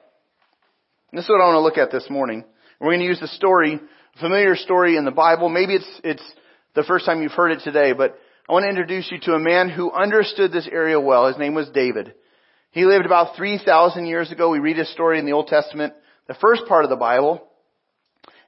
And 1.11 1.19
this 1.19 1.25
is 1.25 1.31
what 1.31 1.41
I 1.41 1.47
want 1.47 1.57
to 1.57 1.61
look 1.61 1.79
at 1.79 1.91
this 1.91 2.11
morning. 2.11 2.45
We're 2.79 2.91
going 2.91 3.01
to 3.01 3.07
use 3.07 3.21
the 3.21 3.29
story, 3.29 3.81
a 4.17 4.21
familiar 4.21 4.55
story 4.57 4.97
in 4.97 5.07
the 5.07 5.11
Bible. 5.11 5.49
Maybe 5.49 5.75
it's, 5.75 6.01
it's 6.05 6.23
the 6.75 6.85
first 6.85 7.07
time 7.07 7.23
you've 7.23 7.33
heard 7.33 7.53
it 7.53 7.61
today, 7.65 7.95
but 7.95 8.19
I 8.47 8.53
want 8.53 8.65
to 8.65 8.69
introduce 8.69 9.11
you 9.11 9.19
to 9.21 9.33
a 9.33 9.39
man 9.39 9.71
who 9.71 9.91
understood 9.91 10.53
this 10.53 10.69
area 10.71 11.01
well. 11.01 11.29
His 11.29 11.39
name 11.39 11.55
was 11.55 11.71
David. 11.71 12.13
He 12.71 12.85
lived 12.85 13.07
about 13.07 13.37
3,000 13.37 14.07
years 14.07 14.31
ago. 14.31 14.51
We 14.51 14.59
read 14.59 14.77
his 14.77 14.93
story 14.93 15.19
in 15.19 15.27
the 15.27 15.33
Old 15.33 15.49
Testament, 15.49 15.95
the 16.27 16.35
first 16.35 16.63
part 16.67 16.85
of 16.85 16.91
the 16.91 16.97
Bible. 16.97 17.43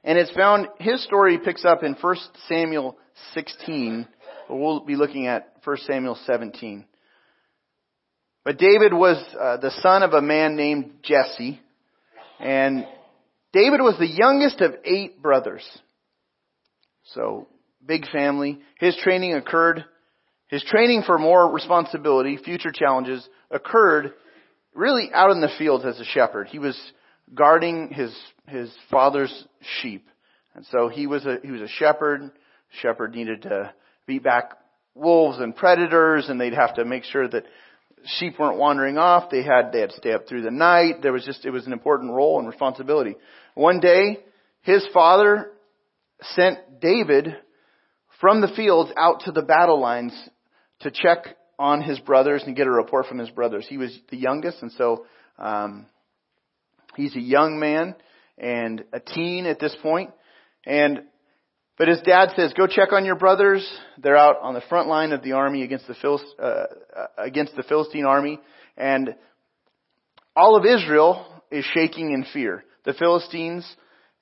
And 0.03 0.17
it's 0.17 0.31
found, 0.31 0.67
his 0.79 1.03
story 1.03 1.39
picks 1.43 1.65
up 1.65 1.83
in 1.83 1.93
1 1.93 2.15
Samuel 2.47 2.97
16, 3.33 4.07
but 4.47 4.55
we'll 4.55 4.79
be 4.81 4.95
looking 4.95 5.27
at 5.27 5.53
1 5.63 5.77
Samuel 5.87 6.17
17. 6.25 6.85
But 8.43 8.57
David 8.57 8.93
was 8.93 9.23
uh, 9.39 9.57
the 9.57 9.71
son 9.81 10.01
of 10.01 10.13
a 10.13 10.21
man 10.21 10.55
named 10.55 10.93
Jesse, 11.03 11.59
and 12.39 12.87
David 13.53 13.81
was 13.81 13.97
the 13.99 14.07
youngest 14.07 14.61
of 14.61 14.75
eight 14.83 15.21
brothers. 15.21 15.63
So, 17.13 17.47
big 17.85 18.07
family. 18.09 18.59
His 18.79 18.95
training 18.95 19.33
occurred, 19.33 19.85
his 20.51 20.63
training 20.63 21.03
for 21.05 21.17
more 21.17 21.49
responsibility, 21.49 22.37
future 22.37 22.73
challenges, 22.73 23.27
occurred 23.49 24.13
really 24.75 25.09
out 25.13 25.31
in 25.31 25.39
the 25.39 25.49
fields 25.57 25.85
as 25.85 25.99
a 25.99 26.03
shepherd. 26.03 26.47
He 26.47 26.59
was 26.59 26.77
guarding 27.33 27.87
his, 27.89 28.13
his 28.47 28.69
father's 28.91 29.45
sheep. 29.81 30.05
And 30.53 30.65
so 30.65 30.89
he 30.89 31.07
was 31.07 31.25
a, 31.25 31.37
he 31.41 31.51
was 31.51 31.61
a 31.61 31.69
shepherd. 31.69 32.31
Shepherd 32.81 33.15
needed 33.15 33.43
to 33.43 33.73
beat 34.05 34.23
back 34.23 34.57
wolves 34.93 35.39
and 35.39 35.55
predators 35.55 36.27
and 36.27 36.39
they'd 36.39 36.53
have 36.53 36.75
to 36.75 36.83
make 36.83 37.05
sure 37.05 37.29
that 37.29 37.45
sheep 38.17 38.37
weren't 38.37 38.57
wandering 38.57 38.97
off. 38.97 39.29
They 39.29 39.43
had, 39.43 39.71
they 39.71 39.79
had 39.79 39.91
to 39.91 39.95
stay 39.95 40.11
up 40.11 40.27
through 40.27 40.41
the 40.41 40.51
night. 40.51 41.01
There 41.01 41.13
was 41.13 41.23
just, 41.23 41.45
it 41.45 41.51
was 41.51 41.65
an 41.65 41.71
important 41.71 42.11
role 42.11 42.39
and 42.39 42.47
responsibility. 42.47 43.15
One 43.55 43.79
day, 43.79 44.17
his 44.63 44.85
father 44.93 45.51
sent 46.21 46.81
David 46.81 47.37
from 48.19 48.41
the 48.41 48.51
fields 48.53 48.91
out 48.97 49.21
to 49.21 49.31
the 49.31 49.41
battle 49.41 49.79
lines 49.79 50.13
to 50.83 50.91
check 50.91 51.37
on 51.57 51.81
his 51.81 51.99
brothers 51.99 52.43
and 52.45 52.55
get 52.55 52.67
a 52.67 52.71
report 52.71 53.05
from 53.05 53.19
his 53.19 53.29
brothers. 53.29 53.65
He 53.69 53.77
was 53.77 53.97
the 54.09 54.17
youngest, 54.17 54.61
and 54.61 54.71
so 54.71 55.05
um, 55.37 55.85
he's 56.95 57.15
a 57.15 57.21
young 57.21 57.59
man 57.59 57.95
and 58.37 58.83
a 58.91 58.99
teen 58.99 59.45
at 59.45 59.59
this 59.59 59.75
point. 59.81 60.11
And 60.65 61.03
but 61.77 61.87
his 61.87 62.01
dad 62.01 62.29
says, 62.35 62.53
"Go 62.53 62.67
check 62.67 62.93
on 62.93 63.05
your 63.05 63.15
brothers. 63.15 63.67
They're 63.97 64.17
out 64.17 64.37
on 64.41 64.53
the 64.53 64.61
front 64.69 64.87
line 64.87 65.11
of 65.11 65.23
the 65.23 65.33
army 65.33 65.63
against 65.63 65.87
the 65.87 65.95
Phil, 65.95 66.21
uh, 66.39 66.65
against 67.17 67.55
the 67.55 67.63
Philistine 67.63 68.05
army, 68.05 68.39
and 68.77 69.15
all 70.35 70.55
of 70.55 70.65
Israel 70.65 71.25
is 71.49 71.65
shaking 71.65 72.11
in 72.11 72.25
fear. 72.33 72.63
The 72.85 72.93
Philistines 72.93 73.65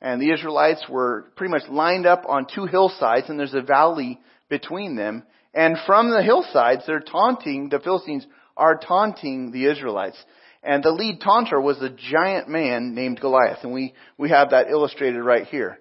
and 0.01 0.21
the 0.21 0.31
Israelites 0.31 0.85
were 0.89 1.31
pretty 1.35 1.51
much 1.51 1.63
lined 1.69 2.05
up 2.05 2.23
on 2.27 2.47
two 2.53 2.65
hillsides, 2.65 3.29
and 3.29 3.39
there's 3.39 3.53
a 3.53 3.61
valley 3.61 4.19
between 4.49 4.95
them. 4.95 5.23
And 5.53 5.77
from 5.85 6.11
the 6.11 6.23
hillsides, 6.23 6.83
they're 6.85 6.99
taunting, 6.99 7.69
the 7.69 7.79
Philistines 7.79 8.25
are 8.55 8.77
taunting 8.77 9.51
the 9.51 9.65
Israelites. 9.65 10.17
And 10.61 10.83
the 10.83 10.91
lead 10.91 11.21
taunter 11.21 11.59
was 11.59 11.81
a 11.81 11.89
giant 11.89 12.49
man 12.49 12.93
named 12.93 13.19
Goliath. 13.19 13.59
And 13.63 13.73
we, 13.73 13.93
we 14.17 14.29
have 14.29 14.51
that 14.51 14.69
illustrated 14.69 15.21
right 15.21 15.47
here. 15.47 15.79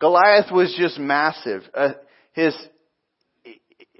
Goliath 0.00 0.52
was 0.52 0.74
just 0.78 0.98
massive. 0.98 1.62
Uh, 1.74 1.94
his, 2.32 2.54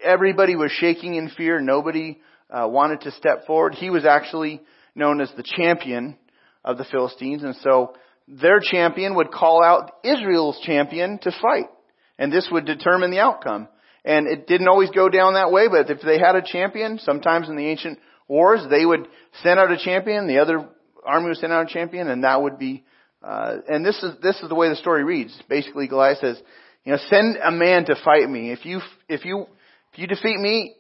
everybody 0.03 0.55
was 0.55 0.71
shaking 0.71 1.15
in 1.15 1.31
fear. 1.31 1.61
Nobody 1.61 2.21
uh, 2.51 2.69
wanted 2.69 3.01
to 3.03 3.11
step 3.13 3.47
forward. 3.47 3.75
He 3.75 3.91
was 3.91 4.05
actually 4.05 4.61
known 4.95 5.21
as 5.21 5.33
the 5.37 5.43
champion 5.43 6.17
of 6.65 6.77
the 6.77 6.85
Philistines. 6.85 7.43
And 7.43 7.57
so 7.63 7.95
their 8.29 8.61
champion 8.61 9.15
would 9.17 9.33
call 9.33 9.65
out 9.65 9.93
Israel's 10.05 10.61
champion 10.65 11.19
to 11.23 11.33
fight. 11.33 11.71
And 12.19 12.33
this 12.33 12.49
would 12.53 12.67
determine 12.67 13.11
the 13.11 13.21
outcome. 13.21 13.69
And 14.05 14.27
it 14.27 14.47
didn't 14.47 14.69
always 14.69 14.91
go 14.91 15.09
down 15.09 15.35
that 15.35 15.51
way, 15.51 15.69
but 15.69 15.91
if 15.91 16.01
they 16.03 16.19
had 16.19 16.37
a 16.37 16.43
champion, 16.43 16.99
sometimes 16.99 17.49
in 17.49 17.57
the 17.57 17.67
ancient 17.67 17.99
wars, 18.29 18.61
they 18.71 18.85
would 18.85 19.09
send 19.43 19.59
out 19.59 19.71
a 19.71 19.79
champion, 19.79 20.27
the 20.27 20.39
other 20.39 20.69
army 21.05 21.29
would 21.29 21.37
send 21.37 21.53
out 21.53 21.69
a 21.69 21.73
champion, 21.73 22.09
and 22.09 22.25
that 22.25 22.41
would 22.41 22.59
be, 22.59 22.85
uh, 23.23 23.57
and 23.69 23.85
this 23.85 24.01
is, 24.03 24.13
this 24.23 24.37
is 24.41 24.49
the 24.49 24.55
way 24.55 24.69
the 24.69 24.77
story 24.77 25.05
reads. 25.05 25.37
Basically, 25.49 25.89
Goliath 25.89 26.19
says, 26.19 26.41
you 26.85 26.93
know, 26.93 26.99
send 27.09 27.37
a 27.37 27.51
man 27.51 27.85
to 27.87 27.97
fight 28.05 28.29
me. 28.29 28.51
If 28.53 28.65
you, 28.65 28.81
if 29.09 29.25
you, 29.25 29.47
if 29.93 29.99
you 29.99 30.07
defeat 30.07 30.39
me, 30.39 30.75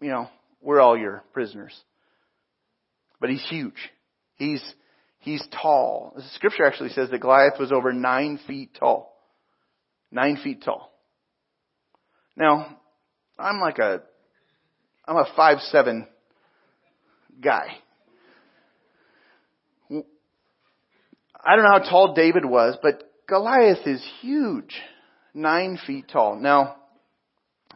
you 0.00 0.10
know, 0.10 0.28
we're 0.60 0.80
all 0.80 0.98
your 0.98 1.22
prisoners. 1.32 1.78
But 3.20 3.30
he's 3.30 3.44
huge. 3.48 3.90
He's, 4.34 4.62
he's 5.20 5.42
tall. 5.62 6.12
The 6.16 6.22
scripture 6.34 6.64
actually 6.66 6.90
says 6.90 7.10
that 7.10 7.20
Goliath 7.20 7.58
was 7.58 7.72
over 7.72 7.92
nine 7.92 8.40
feet 8.46 8.76
tall. 8.78 9.16
Nine 10.10 10.38
feet 10.42 10.62
tall. 10.64 10.91
Now, 12.36 12.78
I'm 13.38 13.60
like 13.60 13.78
a, 13.78 14.02
I'm 15.06 15.16
a 15.16 15.26
five 15.36 15.58
seven 15.70 16.06
guy. 17.40 17.66
I 21.44 21.56
don't 21.56 21.64
know 21.64 21.72
how 21.72 21.90
tall 21.90 22.14
David 22.14 22.44
was, 22.44 22.76
but 22.82 23.02
Goliath 23.28 23.86
is 23.86 24.02
huge. 24.20 24.74
Nine 25.34 25.78
feet 25.86 26.06
tall. 26.12 26.36
Now, 26.36 26.76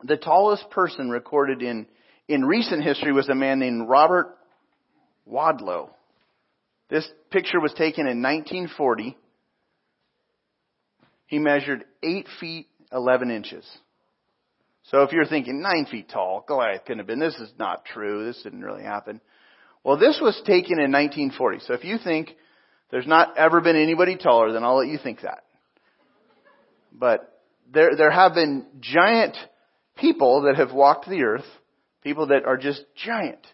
the 0.03 0.17
tallest 0.17 0.71
person 0.71 1.11
recorded 1.11 1.63
in, 1.63 1.87
in 2.29 2.45
recent 2.45 2.85
history 2.85 3.13
was 3.13 3.29
a 3.29 3.35
man 3.35 3.59
named 3.59 3.89
Robert 3.89 4.37
Wadlow. 5.27 5.91
This 6.89 7.09
picture 7.31 7.61
was 7.61 7.73
taken 7.73 8.07
in 8.07 8.23
1940. 8.23 9.17
He 11.27 11.39
measured 11.39 11.85
8 12.03 12.27
feet 12.39 12.69
11 12.93 13.31
inches. 13.31 13.67
So 14.91 15.03
if 15.03 15.13
you're 15.13 15.27
thinking 15.27 15.61
nine 15.61 15.87
feet 15.91 16.09
tall, 16.09 16.45
Goliath 16.47 16.85
couldn't 16.85 16.99
have 16.99 17.07
been, 17.07 17.19
this 17.19 17.35
is 17.37 17.53
not 17.59 17.85
true, 17.85 18.25
this 18.25 18.41
didn't 18.43 18.63
really 18.63 18.85
happen. 18.85 19.21
Well, 19.83 19.99
this 19.99 20.19
was 20.21 20.37
taken 20.47 20.79
in 20.79 20.93
1940. 20.93 21.61
So 21.67 21.75
if 21.75 21.85
you 21.85 21.99
think 22.03 22.37
there's 22.91 23.07
not 23.07 23.37
ever 23.37 23.61
been 23.61 23.77
anybody 23.77 24.17
taller, 24.17 24.53
then 24.53 24.63
I'll 24.63 24.79
let 24.79 24.89
you 24.89 24.99
think 25.03 25.23
that. 25.23 25.45
But 26.93 27.41
there, 27.73 27.97
there 27.97 28.11
have 28.11 28.35
been 28.35 28.67
giant 28.81 29.37
people 29.97 30.43
that 30.43 30.57
have 30.57 30.73
walked 30.73 31.09
the 31.09 31.23
earth, 31.23 31.45
people 32.03 32.29
that 32.29 32.45
are 32.45 32.57
just 32.57 32.85
giant. 33.05 33.45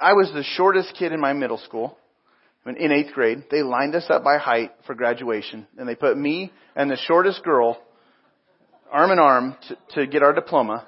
I 0.00 0.12
was 0.12 0.30
the 0.32 0.44
shortest 0.44 0.94
kid 0.96 1.12
in 1.12 1.20
my 1.20 1.32
middle 1.32 1.58
school. 1.58 1.96
In 2.64 2.92
eighth 2.92 3.12
grade, 3.12 3.44
they 3.50 3.62
lined 3.62 3.94
us 3.94 4.06
up 4.08 4.22
by 4.22 4.38
height 4.38 4.70
for 4.86 4.94
graduation, 4.94 5.66
and 5.78 5.88
they 5.88 5.94
put 5.94 6.16
me 6.16 6.52
and 6.76 6.90
the 6.90 6.96
shortest 6.96 7.42
girl 7.42 7.80
arm 8.90 9.10
in 9.10 9.18
arm 9.18 9.56
to, 9.68 9.78
to 9.94 10.06
get 10.06 10.22
our 10.22 10.32
diploma. 10.32 10.86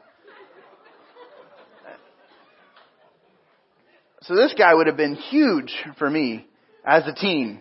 So 4.22 4.36
this 4.36 4.54
guy 4.56 4.72
would 4.72 4.86
have 4.86 4.96
been 4.96 5.16
huge 5.16 5.74
for 5.98 6.08
me 6.08 6.46
as 6.86 7.02
a 7.06 7.14
teen. 7.14 7.60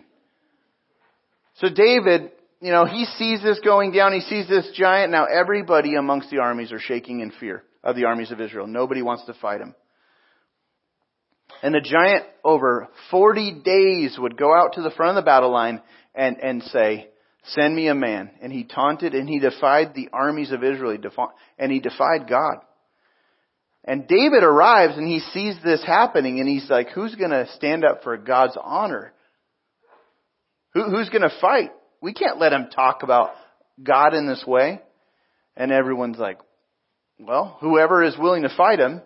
So 1.54 1.68
David 1.68 2.30
you 2.62 2.70
know, 2.70 2.86
he 2.86 3.04
sees 3.18 3.42
this 3.42 3.58
going 3.58 3.90
down. 3.90 4.12
He 4.12 4.20
sees 4.20 4.48
this 4.48 4.70
giant. 4.74 5.10
Now 5.10 5.24
everybody 5.24 5.96
amongst 5.96 6.30
the 6.30 6.38
armies 6.38 6.70
are 6.70 6.78
shaking 6.78 7.18
in 7.18 7.32
fear 7.32 7.64
of 7.82 7.96
the 7.96 8.04
armies 8.04 8.30
of 8.30 8.40
Israel. 8.40 8.68
Nobody 8.68 9.02
wants 9.02 9.24
to 9.26 9.34
fight 9.34 9.60
him. 9.60 9.74
And 11.60 11.74
the 11.74 11.80
giant 11.80 12.24
over 12.44 12.88
40 13.10 13.62
days 13.64 14.16
would 14.16 14.36
go 14.36 14.54
out 14.54 14.74
to 14.74 14.82
the 14.82 14.92
front 14.92 15.18
of 15.18 15.24
the 15.24 15.26
battle 15.26 15.50
line 15.50 15.82
and, 16.14 16.38
and 16.40 16.62
say, 16.62 17.08
send 17.44 17.74
me 17.74 17.88
a 17.88 17.94
man. 17.94 18.30
And 18.40 18.52
he 18.52 18.64
taunted 18.64 19.14
and 19.14 19.28
he 19.28 19.38
defied 19.38 19.94
the 19.94 20.08
armies 20.12 20.52
of 20.52 20.62
Israel 20.62 20.96
and 21.58 21.72
he 21.72 21.80
defied 21.80 22.28
God. 22.28 22.56
And 23.84 24.06
David 24.06 24.44
arrives 24.44 24.96
and 24.96 25.08
he 25.08 25.20
sees 25.32 25.56
this 25.64 25.82
happening 25.84 26.38
and 26.38 26.48
he's 26.48 26.70
like, 26.70 26.90
who's 26.90 27.14
gonna 27.16 27.46
stand 27.56 27.84
up 27.84 28.02
for 28.04 28.16
God's 28.16 28.56
honor? 28.62 29.12
Who, 30.74 30.84
who's 30.84 31.08
gonna 31.08 31.32
fight? 31.40 31.70
We 32.00 32.14
can't 32.14 32.38
let 32.38 32.52
him 32.52 32.68
talk 32.74 33.02
about 33.02 33.30
God 33.82 34.14
in 34.14 34.26
this 34.26 34.44
way. 34.46 34.80
And 35.56 35.72
everyone's 35.72 36.18
like, 36.18 36.38
well, 37.18 37.58
whoever 37.60 38.02
is 38.02 38.16
willing 38.16 38.42
to 38.42 38.56
fight 38.56 38.78
him, 38.78 39.02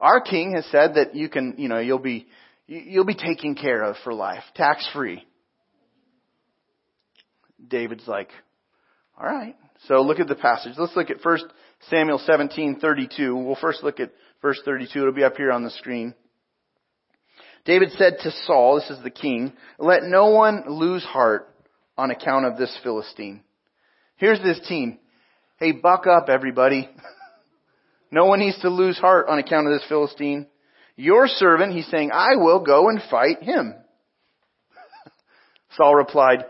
our 0.00 0.20
king 0.20 0.54
has 0.54 0.66
said 0.66 0.94
that 0.94 1.14
you 1.14 1.28
can, 1.28 1.54
you 1.58 1.68
know, 1.68 1.78
you'll 1.78 1.98
be, 1.98 2.26
you'll 2.66 3.04
be 3.04 3.14
taken 3.14 3.54
care 3.54 3.82
of 3.82 3.96
for 4.02 4.12
life, 4.12 4.42
tax 4.56 4.88
free. 4.92 5.24
David's 7.66 8.06
like, 8.06 8.30
all 9.18 9.26
right. 9.26 9.56
So 9.88 10.00
look 10.02 10.20
at 10.20 10.28
the 10.28 10.34
passage. 10.34 10.74
Let's 10.78 10.96
look 10.96 11.10
at 11.10 11.24
1 11.24 11.38
Samuel 11.90 12.20
17:32. 12.20 13.44
We'll 13.44 13.56
first 13.56 13.82
look 13.82 14.00
at 14.00 14.12
verse 14.40 14.60
32. 14.64 14.98
It'll 14.98 15.12
be 15.12 15.24
up 15.24 15.36
here 15.36 15.52
on 15.52 15.64
the 15.64 15.70
screen. 15.70 16.14
David 17.64 17.90
said 17.92 18.18
to 18.20 18.30
Saul, 18.46 18.76
this 18.76 18.90
is 18.90 19.02
the 19.04 19.10
king, 19.10 19.52
let 19.78 20.02
no 20.02 20.30
one 20.30 20.64
lose 20.68 21.04
heart 21.04 21.48
on 21.96 22.10
account 22.10 22.44
of 22.46 22.58
this 22.58 22.76
Philistine. 22.82 23.42
Here's 24.16 24.40
this 24.40 24.60
team. 24.68 24.98
Hey, 25.58 25.70
buck 25.70 26.06
up 26.08 26.28
everybody. 26.28 26.88
no 28.10 28.26
one 28.26 28.40
needs 28.40 28.60
to 28.62 28.68
lose 28.68 28.98
heart 28.98 29.26
on 29.28 29.38
account 29.38 29.68
of 29.68 29.74
this 29.74 29.88
Philistine. 29.88 30.46
Your 30.96 31.28
servant, 31.28 31.72
he's 31.72 31.86
saying, 31.86 32.10
I 32.12 32.36
will 32.36 32.60
go 32.60 32.88
and 32.88 33.00
fight 33.10 33.42
him. 33.42 33.74
Saul 35.76 35.94
replied, 35.94 36.44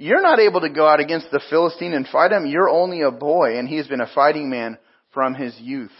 you're 0.00 0.22
not 0.22 0.40
able 0.40 0.62
to 0.62 0.70
go 0.70 0.88
out 0.88 0.98
against 0.98 1.30
the 1.30 1.42
Philistine 1.50 1.92
and 1.92 2.08
fight 2.08 2.32
him. 2.32 2.46
You're 2.46 2.70
only 2.70 3.02
a 3.02 3.10
boy 3.10 3.58
and 3.58 3.68
he 3.68 3.76
has 3.76 3.86
been 3.86 4.00
a 4.00 4.10
fighting 4.14 4.48
man 4.48 4.78
from 5.12 5.34
his 5.34 5.54
youth. 5.60 5.92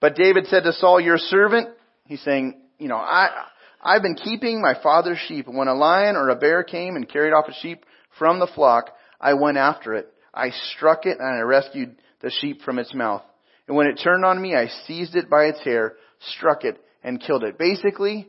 But 0.00 0.14
David 0.14 0.46
said 0.46 0.62
to 0.62 0.72
Saul, 0.72 1.00
your 1.00 1.18
servant, 1.18 1.70
he's 2.06 2.22
saying, 2.22 2.60
you 2.78 2.86
know, 2.86 2.96
I, 2.96 3.46
I've 3.82 4.02
been 4.02 4.14
keeping 4.14 4.62
my 4.62 4.74
father's 4.80 5.18
sheep. 5.26 5.48
When 5.48 5.66
a 5.66 5.74
lion 5.74 6.14
or 6.14 6.28
a 6.28 6.36
bear 6.36 6.62
came 6.62 6.94
and 6.94 7.08
carried 7.08 7.32
off 7.32 7.48
a 7.48 7.54
sheep 7.54 7.84
from 8.16 8.38
the 8.38 8.46
flock, 8.54 8.90
I 9.20 9.34
went 9.34 9.56
after 9.56 9.94
it. 9.94 10.12
I 10.32 10.50
struck 10.76 11.04
it 11.04 11.18
and 11.18 11.36
I 11.36 11.40
rescued 11.40 11.96
the 12.20 12.30
sheep 12.30 12.62
from 12.62 12.78
its 12.78 12.94
mouth. 12.94 13.22
And 13.66 13.76
when 13.76 13.88
it 13.88 14.00
turned 14.04 14.24
on 14.24 14.40
me, 14.40 14.54
I 14.54 14.68
seized 14.86 15.16
it 15.16 15.28
by 15.28 15.46
its 15.46 15.64
hair, 15.64 15.94
struck 16.36 16.62
it, 16.62 16.80
and 17.02 17.20
killed 17.20 17.42
it. 17.42 17.58
Basically, 17.58 18.28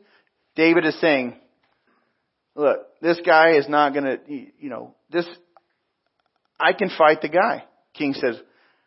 David 0.56 0.88
is 0.88 1.00
saying, 1.00 1.36
look, 2.56 2.88
this 3.02 3.20
guy 3.26 3.58
is 3.58 3.68
not 3.70 3.94
gonna, 3.94 4.18
you 4.28 4.70
know, 4.70 4.96
this, 5.12 5.28
I 6.60 6.74
can 6.74 6.90
fight 6.98 7.22
the 7.22 7.30
guy. 7.30 7.66
King 7.94 8.14
says, 8.14 8.40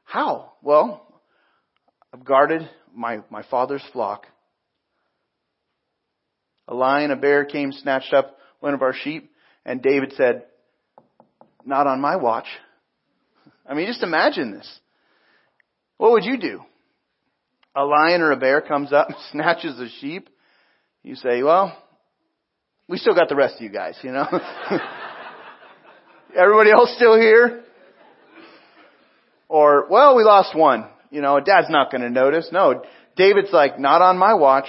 how? 0.04 0.52
Well, 0.62 1.06
I've 2.12 2.24
guarded 2.24 2.68
my, 2.94 3.20
my 3.30 3.42
father's 3.50 3.84
flock 3.92 4.26
a 6.68 6.74
lion, 6.74 7.10
a 7.10 7.16
bear 7.16 7.46
came, 7.46 7.72
snatched 7.72 8.12
up 8.12 8.36
one 8.60 8.74
of 8.74 8.82
our 8.82 8.92
sheep, 8.92 9.32
and 9.64 9.82
David 9.82 10.12
said, 10.16 10.44
not 11.64 11.86
on 11.86 12.00
my 12.00 12.16
watch. 12.16 12.46
I 13.66 13.74
mean, 13.74 13.86
just 13.86 14.02
imagine 14.02 14.52
this. 14.52 14.80
What 15.96 16.12
would 16.12 16.24
you 16.24 16.38
do? 16.38 16.60
A 17.74 17.84
lion 17.84 18.20
or 18.20 18.32
a 18.32 18.36
bear 18.36 18.60
comes 18.60 18.92
up, 18.92 19.08
and 19.08 19.16
snatches 19.32 19.78
a 19.80 19.88
sheep. 20.00 20.28
You 21.02 21.14
say, 21.14 21.42
well, 21.42 21.76
we 22.88 22.98
still 22.98 23.14
got 23.14 23.28
the 23.28 23.36
rest 23.36 23.56
of 23.56 23.62
you 23.62 23.68
guys, 23.68 23.98
you 24.02 24.10
know? 24.10 24.26
Everybody 26.36 26.70
else 26.70 26.94
still 26.96 27.16
here? 27.18 27.64
Or, 29.48 29.86
well, 29.88 30.16
we 30.16 30.24
lost 30.24 30.56
one. 30.56 30.86
You 31.10 31.20
know, 31.20 31.40
dad's 31.40 31.70
not 31.70 31.90
going 31.90 32.02
to 32.02 32.10
notice. 32.10 32.48
No, 32.52 32.82
David's 33.16 33.52
like, 33.52 33.78
not 33.78 34.02
on 34.02 34.18
my 34.18 34.34
watch. 34.34 34.68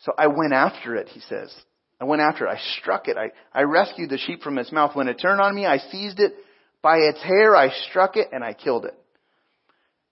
So 0.00 0.12
I 0.16 0.28
went 0.28 0.52
after 0.52 0.94
it, 0.94 1.08
he 1.08 1.20
says. 1.20 1.54
I 2.00 2.04
went 2.04 2.22
after 2.22 2.46
it. 2.46 2.50
I 2.50 2.60
struck 2.80 3.08
it. 3.08 3.16
I, 3.16 3.32
I 3.52 3.62
rescued 3.62 4.10
the 4.10 4.18
sheep 4.18 4.42
from 4.42 4.58
its 4.58 4.70
mouth. 4.70 4.94
When 4.94 5.08
it 5.08 5.14
turned 5.20 5.40
on 5.40 5.54
me, 5.54 5.66
I 5.66 5.78
seized 5.78 6.20
it 6.20 6.34
by 6.82 6.98
its 6.98 7.20
hair. 7.22 7.56
I 7.56 7.70
struck 7.90 8.16
it 8.16 8.28
and 8.32 8.44
I 8.44 8.52
killed 8.52 8.84
it. 8.84 8.94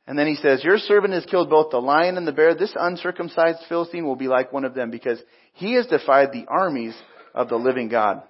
And 0.06 0.16
then 0.18 0.28
he 0.28 0.36
says, 0.36 0.62
your 0.62 0.78
servant 0.78 1.14
has 1.14 1.26
killed 1.26 1.50
both 1.50 1.70
the 1.70 1.78
lion 1.78 2.16
and 2.16 2.26
the 2.26 2.32
bear. 2.32 2.54
This 2.54 2.74
uncircumcised 2.78 3.58
Philistine 3.68 4.06
will 4.06 4.16
be 4.16 4.28
like 4.28 4.52
one 4.52 4.64
of 4.64 4.74
them 4.74 4.90
because 4.90 5.20
he 5.54 5.74
has 5.74 5.86
defied 5.86 6.30
the 6.32 6.46
armies 6.48 6.94
of 7.34 7.48
the 7.48 7.56
living 7.56 7.88
God. 7.88 8.22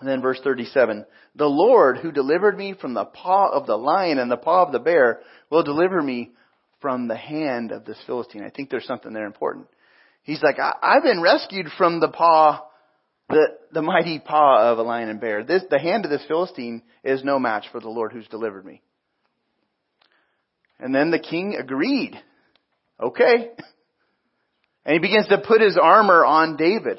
And 0.00 0.08
then 0.08 0.22
verse 0.22 0.40
37, 0.42 1.04
the 1.36 1.46
Lord 1.46 1.98
who 1.98 2.10
delivered 2.10 2.56
me 2.56 2.74
from 2.80 2.94
the 2.94 3.04
paw 3.04 3.48
of 3.50 3.66
the 3.66 3.76
lion 3.76 4.18
and 4.18 4.30
the 4.30 4.36
paw 4.36 4.64
of 4.64 4.72
the 4.72 4.78
bear 4.78 5.20
will 5.50 5.62
deliver 5.62 6.02
me 6.02 6.32
from 6.80 7.06
the 7.06 7.16
hand 7.16 7.70
of 7.70 7.84
this 7.84 7.98
Philistine. 8.06 8.42
I 8.42 8.50
think 8.50 8.70
there's 8.70 8.86
something 8.86 9.12
there 9.12 9.26
important. 9.26 9.66
He's 10.22 10.42
like, 10.42 10.58
I, 10.58 10.94
have 10.94 11.02
been 11.02 11.20
rescued 11.20 11.66
from 11.76 12.00
the 12.00 12.08
paw, 12.08 12.62
the, 13.28 13.46
the 13.72 13.82
mighty 13.82 14.18
paw 14.18 14.72
of 14.72 14.78
a 14.78 14.82
lion 14.82 15.10
and 15.10 15.20
bear. 15.20 15.44
This, 15.44 15.62
the 15.70 15.78
hand 15.78 16.06
of 16.06 16.10
this 16.10 16.24
Philistine 16.26 16.82
is 17.04 17.22
no 17.22 17.38
match 17.38 17.66
for 17.70 17.80
the 17.80 17.90
Lord 17.90 18.12
who's 18.12 18.26
delivered 18.28 18.64
me. 18.64 18.80
And 20.78 20.94
then 20.94 21.10
the 21.10 21.18
king 21.18 21.56
agreed. 21.58 22.14
Okay. 23.00 23.50
And 24.84 24.92
he 24.92 24.98
begins 24.98 25.28
to 25.28 25.38
put 25.38 25.60
his 25.60 25.78
armor 25.80 26.24
on 26.24 26.56
David. 26.56 26.98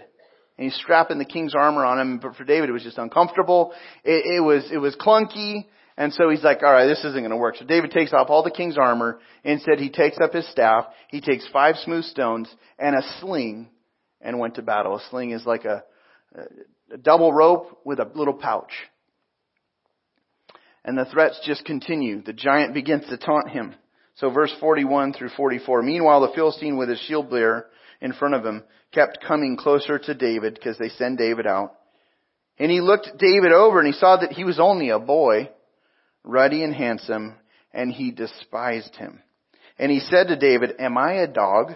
And 0.57 0.65
he's 0.65 0.75
strapping 0.75 1.17
the 1.17 1.25
king's 1.25 1.53
armor 1.53 1.85
on 1.85 1.99
him. 1.99 2.19
But 2.19 2.35
for 2.35 2.45
David, 2.45 2.69
it 2.69 2.73
was 2.73 2.83
just 2.83 2.97
uncomfortable. 2.97 3.73
It, 4.03 4.37
it 4.37 4.39
was, 4.41 4.69
it 4.71 4.77
was 4.77 4.95
clunky. 4.95 5.65
And 5.97 6.13
so 6.13 6.29
he's 6.29 6.43
like, 6.43 6.61
all 6.61 6.71
right, 6.71 6.87
this 6.87 6.99
isn't 6.99 7.19
going 7.19 7.29
to 7.29 7.37
work. 7.37 7.55
So 7.57 7.65
David 7.65 7.91
takes 7.91 8.11
off 8.11 8.29
all 8.29 8.43
the 8.43 8.51
king's 8.51 8.77
armor. 8.77 9.19
Instead, 9.43 9.79
he 9.79 9.89
takes 9.89 10.17
up 10.19 10.33
his 10.33 10.49
staff. 10.51 10.85
He 11.09 11.21
takes 11.21 11.47
five 11.53 11.75
smooth 11.77 12.03
stones 12.05 12.53
and 12.77 12.95
a 12.95 13.01
sling 13.19 13.69
and 14.19 14.39
went 14.39 14.55
to 14.55 14.61
battle. 14.61 14.97
A 14.97 15.01
sling 15.09 15.31
is 15.31 15.45
like 15.45 15.63
a, 15.63 15.83
a 16.91 16.97
double 16.97 17.31
rope 17.31 17.79
with 17.85 17.99
a 17.99 18.11
little 18.13 18.33
pouch. 18.33 18.71
And 20.85 20.97
the 20.97 21.05
threats 21.05 21.41
just 21.43 21.65
continue. 21.65 22.21
The 22.21 22.31
giant 22.31 22.73
begins 22.73 23.05
to 23.09 23.17
taunt 23.17 23.49
him. 23.49 23.75
So 24.15 24.29
verse 24.29 24.53
41 24.59 25.13
through 25.13 25.29
44. 25.35 25.81
Meanwhile, 25.81 26.21
the 26.21 26.33
Philistine 26.33 26.77
with 26.77 26.87
his 26.87 26.99
shield 26.99 27.29
bearer 27.29 27.65
in 27.99 28.13
front 28.13 28.35
of 28.35 28.45
him 28.45 28.63
kept 28.93 29.25
coming 29.27 29.57
closer 29.57 29.99
to 29.99 30.13
David 30.13 30.53
because 30.53 30.77
they 30.77 30.89
send 30.89 31.17
David 31.17 31.47
out. 31.47 31.73
And 32.57 32.71
he 32.71 32.79
looked 32.79 33.17
David 33.17 33.51
over 33.51 33.79
and 33.79 33.87
he 33.87 33.99
saw 33.99 34.17
that 34.17 34.31
he 34.31 34.45
was 34.45 34.59
only 34.59 34.89
a 34.89 34.99
boy 34.99 35.49
ruddy 36.23 36.63
and 36.63 36.73
handsome, 36.73 37.35
and 37.73 37.91
he 37.91 38.11
despised 38.11 38.95
him. 38.95 39.21
And 39.77 39.91
he 39.91 39.99
said 39.99 40.27
to 40.27 40.37
David, 40.37 40.75
Am 40.79 40.97
I 40.97 41.13
a 41.13 41.27
dog 41.27 41.73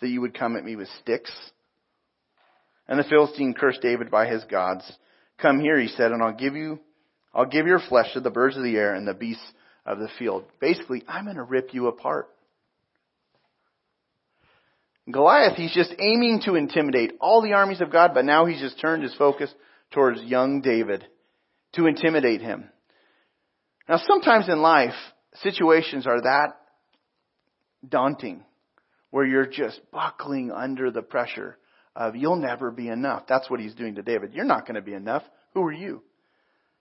that 0.00 0.08
you 0.08 0.20
would 0.20 0.38
come 0.38 0.56
at 0.56 0.64
me 0.64 0.76
with 0.76 0.88
sticks? 1.00 1.32
And 2.86 2.98
the 2.98 3.04
Philistine 3.04 3.54
cursed 3.54 3.80
David 3.80 4.10
by 4.10 4.26
his 4.26 4.44
gods. 4.44 4.90
Come 5.38 5.60
here, 5.60 5.78
he 5.78 5.88
said, 5.88 6.12
and 6.12 6.22
I'll 6.22 6.34
give 6.34 6.54
you, 6.54 6.78
I'll 7.34 7.46
give 7.46 7.66
your 7.66 7.80
flesh 7.80 8.12
to 8.14 8.20
the 8.20 8.30
birds 8.30 8.56
of 8.56 8.62
the 8.62 8.76
air 8.76 8.94
and 8.94 9.06
the 9.06 9.14
beasts 9.14 9.44
of 9.86 9.98
the 9.98 10.08
field. 10.18 10.44
Basically, 10.60 11.02
I'm 11.08 11.24
going 11.24 11.36
to 11.36 11.42
rip 11.42 11.72
you 11.72 11.86
apart. 11.88 12.28
Goliath, 15.10 15.56
he's 15.56 15.74
just 15.74 15.92
aiming 15.98 16.42
to 16.44 16.54
intimidate 16.54 17.14
all 17.20 17.42
the 17.42 17.54
armies 17.54 17.80
of 17.80 17.90
God, 17.90 18.12
but 18.14 18.24
now 18.24 18.44
he's 18.44 18.60
just 18.60 18.80
turned 18.80 19.02
his 19.02 19.14
focus 19.14 19.52
towards 19.90 20.22
young 20.22 20.60
David 20.60 21.04
to 21.74 21.86
intimidate 21.86 22.40
him. 22.40 22.68
Now, 23.88 24.00
sometimes 24.06 24.48
in 24.48 24.62
life, 24.62 24.94
situations 25.42 26.06
are 26.06 26.22
that 26.22 26.56
daunting 27.86 28.44
where 29.10 29.26
you're 29.26 29.46
just 29.46 29.80
buckling 29.90 30.52
under 30.52 30.90
the 30.90 31.02
pressure 31.02 31.58
of 31.96 32.14
you'll 32.14 32.36
never 32.36 32.70
be 32.70 32.88
enough. 32.88 33.24
That's 33.28 33.50
what 33.50 33.60
he's 33.60 33.74
doing 33.74 33.96
to 33.96 34.02
David. 34.02 34.32
You're 34.32 34.44
not 34.44 34.66
going 34.66 34.76
to 34.76 34.82
be 34.82 34.94
enough. 34.94 35.22
Who 35.54 35.62
are 35.64 35.72
you? 35.72 36.02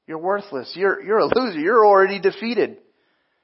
You're 0.07 0.17
worthless. 0.17 0.71
You're, 0.75 1.01
you're 1.01 1.19
a 1.19 1.25
loser. 1.25 1.59
You're 1.59 1.85
already 1.85 2.19
defeated. 2.19 2.77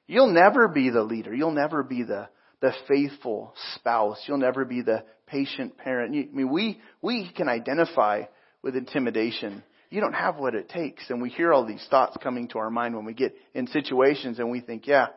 You'll 0.07 0.31
never 0.31 0.67
be 0.67 0.89
the 0.89 1.03
leader. 1.03 1.33
You'll 1.33 1.51
never 1.51 1.83
be 1.83 2.03
the, 2.03 2.29
the 2.61 2.73
faithful 2.87 3.53
spouse. 3.75 4.23
You'll 4.27 4.37
never 4.37 4.65
be 4.65 4.81
the 4.81 5.03
patient 5.27 5.77
parent. 5.77 6.15
I 6.15 6.35
mean, 6.35 6.51
we, 6.51 6.79
we 7.01 7.31
can 7.35 7.49
identify 7.49 8.23
with 8.61 8.75
intimidation 8.75 9.63
you 9.89 10.01
don't 10.01 10.13
have 10.13 10.37
what 10.37 10.55
it 10.55 10.69
takes. 10.69 11.09
And 11.09 11.21
we 11.21 11.29
hear 11.29 11.53
all 11.53 11.65
these 11.65 11.85
thoughts 11.89 12.17
coming 12.21 12.47
to 12.49 12.59
our 12.59 12.69
mind 12.69 12.95
when 12.95 13.05
we 13.05 13.13
get 13.13 13.35
in 13.53 13.67
situations 13.67 14.39
and 14.39 14.51
we 14.51 14.59
think, 14.59 14.87
yeah, 14.87 15.07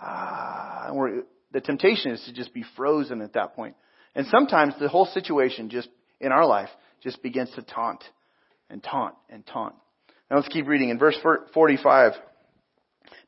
uh, 0.00 0.90
we're, 0.92 1.22
the 1.52 1.60
temptation 1.60 2.12
is 2.12 2.22
to 2.26 2.32
just 2.32 2.54
be 2.54 2.64
frozen 2.76 3.20
at 3.20 3.32
that 3.32 3.54
point. 3.54 3.74
And 4.14 4.26
sometimes 4.28 4.74
the 4.78 4.88
whole 4.88 5.06
situation 5.06 5.70
just 5.70 5.88
in 6.20 6.32
our 6.32 6.46
life 6.46 6.68
just 7.02 7.22
begins 7.22 7.50
to 7.56 7.62
taunt 7.62 8.02
and 8.70 8.82
taunt 8.82 9.14
and 9.28 9.44
taunt. 9.46 9.74
Now 10.30 10.36
let's 10.36 10.48
keep 10.48 10.66
reading. 10.66 10.90
In 10.90 10.98
verse 10.98 11.16
45, 11.54 12.12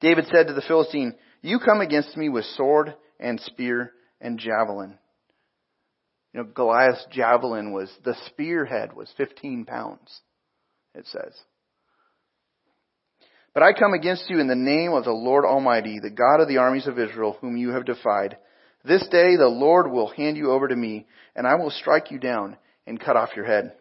David 0.01 0.27
said 0.33 0.49
to 0.49 0.53
the 0.53 0.63
Philistine, 0.67 1.15
You 1.43 1.59
come 1.59 1.81
against 1.81 2.17
me 2.17 2.29
with 2.29 2.45
sword 2.57 2.95
and 3.21 3.41
spear 3.41 3.93
and 4.21 4.39
javelin. 4.39 4.99
You 6.33 6.41
know, 6.41 6.51
Goliath's 6.53 7.07
javelin 7.11 7.73
was, 7.73 7.91
the 8.05 8.17
spearhead 8.27 8.95
was 8.95 9.13
15 9.17 9.65
pounds, 9.65 10.21
it 10.95 11.07
says. 11.07 11.35
But 13.55 13.63
I 13.63 13.73
come 13.73 13.95
against 13.95 14.29
you 14.29 14.39
in 14.41 14.47
the 14.47 14.55
name 14.55 14.93
of 14.93 15.05
the 15.05 15.11
Lord 15.11 15.45
Almighty, 15.45 15.99
the 16.01 16.11
God 16.11 16.41
of 16.41 16.49
the 16.49 16.59
armies 16.59 16.87
of 16.87 16.99
Israel, 16.99 17.37
whom 17.41 17.57
you 17.57 17.71
have 17.71 17.87
defied. 17.87 18.37
This 18.85 19.03
day 19.09 19.37
the 19.37 19.49
Lord 19.49 19.91
will 19.91 20.09
hand 20.09 20.37
you 20.37 20.53
over 20.53 20.69
to 20.69 20.77
me, 20.77 21.07
and 21.35 21.47
I 21.47 21.55
will 21.57 21.71
strike 21.71 22.11
you 22.11 22.19
down 22.19 22.57
and 22.87 23.01
cut 23.01 23.17
off 23.17 23.31
your 23.35 23.47
head. 23.47 23.73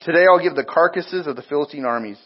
Today 0.00 0.26
I'll 0.30 0.42
give 0.42 0.54
the 0.54 0.64
carcasses 0.64 1.26
of 1.26 1.34
the 1.34 1.42
Philistine 1.42 1.84
armies 1.84 2.20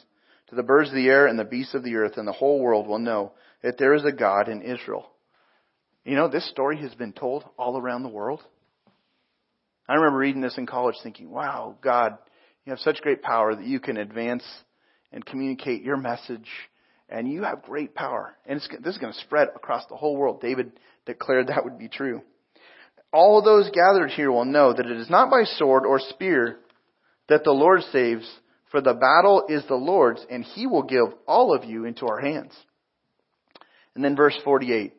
to 0.49 0.55
the 0.55 0.63
birds 0.63 0.91
of 0.91 0.95
the 0.95 1.09
air 1.09 1.27
and 1.27 1.39
the 1.39 1.45
beasts 1.45 1.73
of 1.73 1.83
the 1.83 1.97
earth, 1.97 2.19
and 2.19 2.29
the 2.29 2.33
whole 2.33 2.61
world 2.61 2.87
will 2.87 2.99
know 2.99 3.33
that 3.63 3.79
there 3.79 3.95
is 3.95 4.05
a 4.05 4.13
God 4.13 4.49
in 4.49 4.61
Israel. 4.61 5.11
You 6.05 6.15
know, 6.17 6.29
this 6.29 6.49
story 6.51 6.77
has 6.83 6.95
been 6.95 7.15
told 7.15 7.45
all 7.59 7.79
around 7.79 8.03
the 8.03 8.11
world. 8.11 8.43
I 9.89 9.95
remember 9.95 10.19
reading 10.19 10.43
this 10.43 10.59
in 10.59 10.67
college 10.67 10.97
thinking, 11.03 11.31
wow, 11.31 11.77
God, 11.81 12.19
you 12.67 12.71
have 12.71 12.81
such 12.81 13.01
great 13.01 13.23
power 13.23 13.55
that 13.55 13.65
you 13.65 13.81
can 13.81 13.97
advance 13.97 14.45
and 15.11 15.25
communicate 15.25 15.83
your 15.83 15.97
message, 15.97 16.49
and 17.09 17.27
you 17.27 17.43
have 17.45 17.63
great 17.63 17.95
power. 17.95 18.37
And 18.45 18.61
this 18.61 18.95
is 18.95 18.99
going 18.99 19.15
to 19.15 19.21
spread 19.21 19.49
across 19.57 19.87
the 19.89 19.97
whole 19.97 20.17
world. 20.19 20.43
David 20.43 20.73
declared 21.07 21.47
that 21.47 21.65
would 21.65 21.79
be 21.79 21.89
true. 21.89 22.21
All 23.15 23.41
those 23.43 23.71
gathered 23.71 24.11
here 24.11 24.31
will 24.31 24.45
know 24.45 24.75
that 24.75 24.87
it 24.87 24.97
is 24.99 25.09
not 25.09 25.31
by 25.31 25.45
sword 25.45 25.87
or 25.87 25.99
spear 26.01 26.59
that 27.33 27.45
the 27.45 27.51
Lord 27.51 27.81
saves, 27.93 28.31
for 28.71 28.83
the 28.83 28.93
battle 28.93 29.47
is 29.49 29.63
the 29.67 29.75
Lord's, 29.75 30.25
and 30.31 30.45
he 30.45 30.67
will 30.67 30.83
give 30.83 31.07
all 31.27 31.55
of 31.55 31.65
you 31.65 31.87
into 31.87 32.07
our 32.07 32.21
hands. 32.21 32.53
And 33.95 34.05
then 34.05 34.17
verse 34.17 34.39
48. 34.45 34.93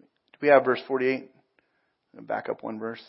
Do 0.00 0.38
we 0.40 0.48
have 0.48 0.64
verse 0.64 0.80
48? 0.88 1.30
Back 2.22 2.48
up 2.48 2.62
one 2.62 2.80
verse. 2.80 3.02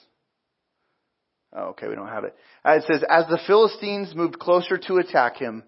Oh, 1.56 1.70
okay, 1.70 1.88
we 1.88 1.96
don't 1.96 2.08
have 2.08 2.24
it. 2.24 2.36
Uh, 2.64 2.74
it 2.74 2.84
says, 2.88 3.04
as 3.10 3.26
the 3.28 3.40
Philistines 3.46 4.14
moved 4.16 4.40
closer 4.40 4.78
to 4.78 4.98
attack 4.98 5.38
him, 5.38 5.64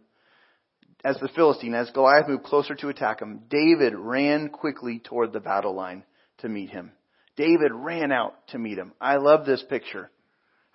as 1.03 1.17
the 1.19 1.29
Philistine, 1.35 1.75
as 1.75 1.91
Goliath 1.91 2.27
moved 2.27 2.43
closer 2.43 2.75
to 2.75 2.89
attack 2.89 3.21
him, 3.21 3.41
David 3.49 3.93
ran 3.95 4.49
quickly 4.49 4.99
toward 4.99 5.33
the 5.33 5.39
battle 5.39 5.75
line 5.75 6.03
to 6.39 6.49
meet 6.49 6.69
him. 6.69 6.91
David 7.35 7.71
ran 7.73 8.11
out 8.11 8.35
to 8.49 8.59
meet 8.59 8.77
him. 8.77 8.93
I 9.01 9.17
love 9.17 9.45
this 9.45 9.63
picture. 9.69 10.09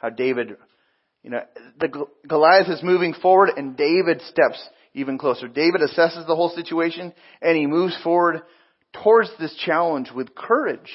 How 0.00 0.08
David, 0.08 0.56
you 1.22 1.30
know, 1.30 1.42
the 1.78 2.06
Goliath 2.26 2.68
is 2.68 2.82
moving 2.82 3.14
forward 3.14 3.50
and 3.56 3.76
David 3.76 4.22
steps 4.22 4.60
even 4.94 5.18
closer. 5.18 5.46
David 5.46 5.82
assesses 5.82 6.26
the 6.26 6.34
whole 6.34 6.50
situation 6.50 7.12
and 7.42 7.56
he 7.56 7.66
moves 7.66 7.96
forward 8.02 8.42
towards 9.02 9.30
this 9.38 9.54
challenge 9.64 10.10
with 10.14 10.34
courage. 10.34 10.90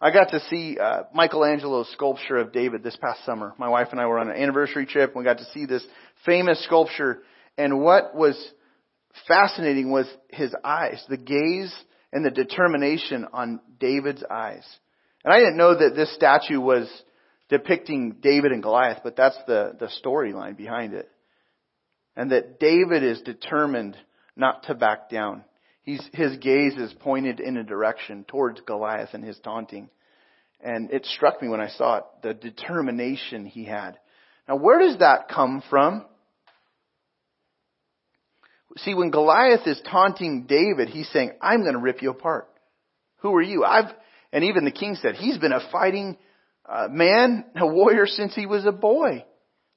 I 0.00 0.12
got 0.12 0.30
to 0.30 0.40
see 0.48 0.78
uh, 0.78 1.04
Michelangelo's 1.14 1.90
sculpture 1.92 2.36
of 2.36 2.52
David 2.52 2.82
this 2.82 2.96
past 2.96 3.24
summer. 3.24 3.54
My 3.58 3.68
wife 3.68 3.88
and 3.90 4.00
I 4.00 4.06
were 4.06 4.18
on 4.18 4.30
an 4.30 4.36
anniversary 4.36 4.86
trip 4.86 5.10
and 5.10 5.18
we 5.18 5.24
got 5.24 5.38
to 5.38 5.50
see 5.52 5.66
this 5.66 5.84
famous 6.24 6.62
sculpture. 6.64 7.22
And 7.58 7.80
what 7.80 8.14
was 8.14 8.36
fascinating 9.26 9.90
was 9.90 10.06
his 10.28 10.54
eyes, 10.62 11.02
the 11.08 11.16
gaze 11.16 11.74
and 12.12 12.24
the 12.24 12.30
determination 12.30 13.26
on 13.32 13.60
David's 13.80 14.22
eyes. 14.30 14.64
And 15.24 15.34
I 15.34 15.38
didn't 15.38 15.56
know 15.56 15.76
that 15.76 15.96
this 15.96 16.14
statue 16.14 16.60
was 16.60 16.88
depicting 17.48 18.16
David 18.20 18.52
and 18.52 18.62
Goliath, 18.62 19.00
but 19.04 19.16
that's 19.16 19.38
the, 19.46 19.76
the 19.78 19.88
storyline 20.04 20.56
behind 20.56 20.94
it. 20.94 21.08
And 22.16 22.32
that 22.32 22.58
David 22.58 23.02
is 23.02 23.20
determined 23.22 23.96
not 24.36 24.64
to 24.64 24.74
back 24.74 25.10
down. 25.10 25.44
He's, 25.82 26.02
his 26.12 26.36
gaze 26.38 26.74
is 26.76 26.92
pointed 27.00 27.38
in 27.38 27.56
a 27.56 27.62
direction 27.62 28.24
towards 28.26 28.60
Goliath 28.62 29.10
and 29.12 29.24
his 29.24 29.38
taunting. 29.38 29.88
And 30.60 30.90
it 30.90 31.06
struck 31.06 31.40
me 31.40 31.48
when 31.48 31.60
I 31.60 31.68
saw 31.68 31.98
it, 31.98 32.04
the 32.22 32.34
determination 32.34 33.46
he 33.46 33.64
had. 33.64 33.98
Now 34.48 34.56
where 34.56 34.80
does 34.80 34.98
that 34.98 35.28
come 35.28 35.62
from? 35.70 36.04
See, 38.78 38.94
when 38.94 39.10
Goliath 39.10 39.66
is 39.66 39.80
taunting 39.88 40.46
David, 40.46 40.88
he's 40.88 41.08
saying, 41.10 41.32
I'm 41.40 41.62
going 41.62 41.74
to 41.74 41.80
rip 41.80 42.02
you 42.02 42.10
apart. 42.10 42.48
Who 43.18 43.34
are 43.34 43.42
you? 43.42 43.64
I've, 43.64 43.92
and 44.32 44.44
even 44.44 44.64
the 44.64 44.70
king 44.70 44.96
said, 45.00 45.14
he's 45.14 45.38
been 45.38 45.52
a 45.52 45.70
fighting 45.70 46.18
uh, 46.68 46.88
man, 46.90 47.44
a 47.56 47.66
warrior 47.66 48.06
since 48.06 48.34
he 48.34 48.46
was 48.46 48.64
a 48.66 48.72
boy. 48.72 49.24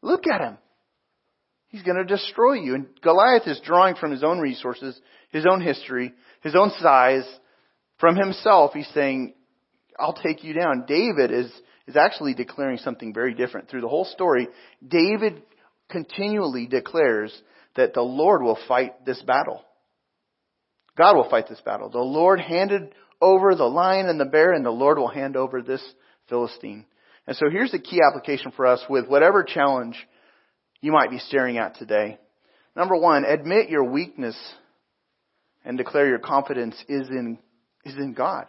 Look 0.02 0.26
at 0.28 0.42
him. 0.42 0.58
He's 1.70 1.84
going 1.84 1.98
to 1.98 2.04
destroy 2.04 2.54
you. 2.54 2.76
And 2.76 2.88
Goliath 3.02 3.48
is 3.48 3.62
drawing 3.64 3.96
from 3.96 4.12
his 4.12 4.24
own 4.24 4.40
resources, 4.40 5.00
his 5.30 5.46
own 5.50 5.62
history, 5.62 6.14
his 6.42 6.56
own 6.56 6.72
size, 6.80 7.26
from 8.00 8.16
himself. 8.16 8.72
He's 8.74 8.90
saying, 8.94 9.34
I'll 10.00 10.14
take 10.14 10.44
you 10.44 10.54
down. 10.54 10.86
David 10.88 11.32
is, 11.32 11.52
is 11.86 11.96
actually 11.96 12.34
declaring 12.34 12.78
something 12.78 13.14
very 13.14 13.36
different. 13.36 13.70
Through 13.70 13.82
the 13.82 13.88
whole 13.88 14.06
story, 14.06 14.48
David 14.86 15.44
continually 15.90 16.66
declares 16.66 17.34
that 17.76 17.94
the 17.94 18.02
Lord 18.02 18.42
will 18.42 18.58
fight 18.68 19.06
this 19.06 19.22
battle. 19.22 19.64
God 20.98 21.16
will 21.16 21.30
fight 21.30 21.48
this 21.48 21.62
battle. 21.64 21.90
The 21.90 22.00
Lord 22.00 22.42
handed 22.42 22.94
over 23.22 23.54
the 23.54 23.66
lion 23.66 24.08
and 24.08 24.20
the 24.20 24.26
bear, 24.26 24.54
and 24.54 24.66
the 24.66 24.72
Lord 24.72 24.98
will 24.98 25.08
hand 25.08 25.36
over 25.36 25.62
this 25.62 25.84
Philistine. 26.30 26.86
And 27.28 27.36
so 27.36 27.50
here's 27.52 27.72
the 27.72 27.80
key 27.80 28.00
application 28.08 28.52
for 28.56 28.66
us 28.66 28.84
with 28.90 29.08
whatever 29.08 29.44
challenge 29.44 29.96
you 30.82 30.92
might 30.92 31.12
be 31.12 31.20
staring 31.20 31.58
at 31.58 31.76
today. 31.76 32.18
Number 32.76 32.96
one, 32.96 33.26
admit 33.26 33.70
your 33.70 33.84
weakness 33.84 34.38
and 35.66 35.78
declare 35.78 36.08
your 36.08 36.20
confidence 36.20 36.76
is 36.88 37.10
in, 37.10 37.38
is 37.84 37.96
in 37.96 38.14
God. 38.14 38.46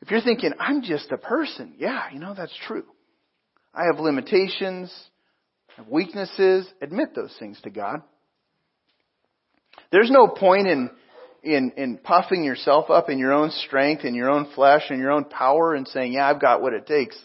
If 0.00 0.10
you're 0.10 0.20
thinking, 0.20 0.52
I'm 0.58 0.82
just 0.82 1.10
a 1.12 1.16
person, 1.16 1.74
yeah, 1.78 2.04
you 2.12 2.18
know, 2.18 2.34
that's 2.36 2.56
true. 2.66 2.84
I 3.74 3.84
have 3.90 4.00
limitations, 4.00 4.92
I 5.70 5.82
have 5.82 5.88
weaknesses, 5.88 6.66
admit 6.80 7.14
those 7.14 7.34
things 7.38 7.60
to 7.62 7.70
God. 7.70 8.02
There's 9.90 10.10
no 10.10 10.28
point 10.28 10.66
in, 10.66 10.90
in, 11.42 11.72
in 11.76 11.98
puffing 11.98 12.44
yourself 12.44 12.90
up 12.90 13.10
in 13.10 13.18
your 13.18 13.32
own 13.32 13.50
strength, 13.50 14.04
and 14.04 14.14
your 14.14 14.30
own 14.30 14.50
flesh, 14.54 14.82
and 14.90 14.98
your 14.98 15.10
own 15.10 15.24
power 15.24 15.74
and 15.74 15.88
saying, 15.88 16.12
yeah, 16.12 16.28
I've 16.28 16.40
got 16.40 16.62
what 16.62 16.72
it 16.72 16.86
takes. 16.86 17.16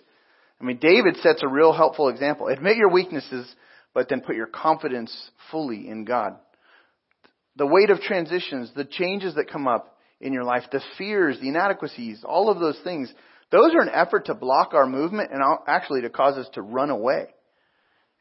I 0.59 0.63
mean, 0.63 0.77
David 0.77 1.17
sets 1.17 1.43
a 1.43 1.47
real 1.47 1.71
helpful 1.71 2.09
example. 2.09 2.47
Admit 2.47 2.77
your 2.77 2.89
weaknesses, 2.91 3.47
but 3.93 4.09
then 4.09 4.21
put 4.21 4.35
your 4.35 4.47
confidence 4.47 5.15
fully 5.51 5.87
in 5.87 6.03
God. 6.03 6.35
The 7.55 7.67
weight 7.67 7.89
of 7.89 7.99
transitions, 8.01 8.71
the 8.75 8.85
changes 8.85 9.35
that 9.35 9.51
come 9.51 9.67
up 9.67 9.97
in 10.19 10.33
your 10.33 10.43
life, 10.43 10.63
the 10.71 10.81
fears, 10.97 11.39
the 11.39 11.49
inadequacies, 11.49 12.23
all 12.23 12.49
of 12.49 12.59
those 12.59 12.79
things, 12.83 13.11
those 13.51 13.73
are 13.73 13.81
an 13.81 13.91
effort 13.93 14.25
to 14.25 14.33
block 14.33 14.73
our 14.73 14.87
movement 14.87 15.31
and 15.31 15.41
actually 15.67 16.01
to 16.01 16.09
cause 16.09 16.37
us 16.37 16.49
to 16.53 16.61
run 16.61 16.89
away. 16.89 17.27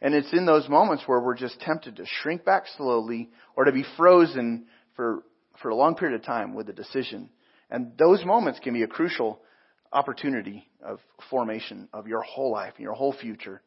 And 0.00 0.14
it's 0.14 0.32
in 0.32 0.44
those 0.44 0.68
moments 0.68 1.04
where 1.06 1.20
we're 1.20 1.36
just 1.36 1.58
tempted 1.60 1.96
to 1.96 2.04
shrink 2.22 2.44
back 2.44 2.64
slowly 2.76 3.30
or 3.56 3.64
to 3.64 3.72
be 3.72 3.84
frozen 3.96 4.66
for, 4.94 5.22
for 5.60 5.68
a 5.70 5.74
long 5.74 5.94
period 5.94 6.18
of 6.18 6.24
time 6.24 6.54
with 6.54 6.68
a 6.68 6.72
decision. 6.72 7.30
And 7.70 7.92
those 7.98 8.24
moments 8.24 8.60
can 8.62 8.74
be 8.74 8.82
a 8.82 8.88
crucial 8.88 9.40
opportunity 9.92 10.68
of 10.84 10.98
formation 11.30 11.88
of 11.92 12.06
your 12.06 12.22
whole 12.22 12.52
life, 12.52 12.74
and 12.76 12.84
your 12.84 12.94
whole 12.94 13.12
future. 13.12 13.62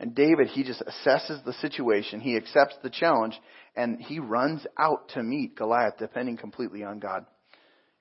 And 0.00 0.14
David, 0.14 0.48
he 0.48 0.64
just 0.64 0.82
assesses 0.82 1.44
the 1.44 1.52
situation, 1.54 2.20
he 2.20 2.36
accepts 2.36 2.74
the 2.82 2.90
challenge, 2.90 3.38
and 3.76 4.00
he 4.00 4.18
runs 4.18 4.66
out 4.78 5.08
to 5.10 5.22
meet 5.22 5.56
Goliath, 5.56 5.94
depending 5.98 6.36
completely 6.36 6.82
on 6.82 6.98
God. 6.98 7.26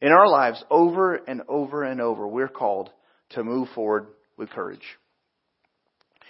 In 0.01 0.11
our 0.11 0.27
lives, 0.27 0.63
over 0.69 1.15
and 1.15 1.43
over 1.47 1.83
and 1.83 2.01
over, 2.01 2.27
we're 2.27 2.47
called 2.47 2.89
to 3.29 3.43
move 3.43 3.69
forward 3.73 4.07
with 4.37 4.49
courage. 4.49 4.83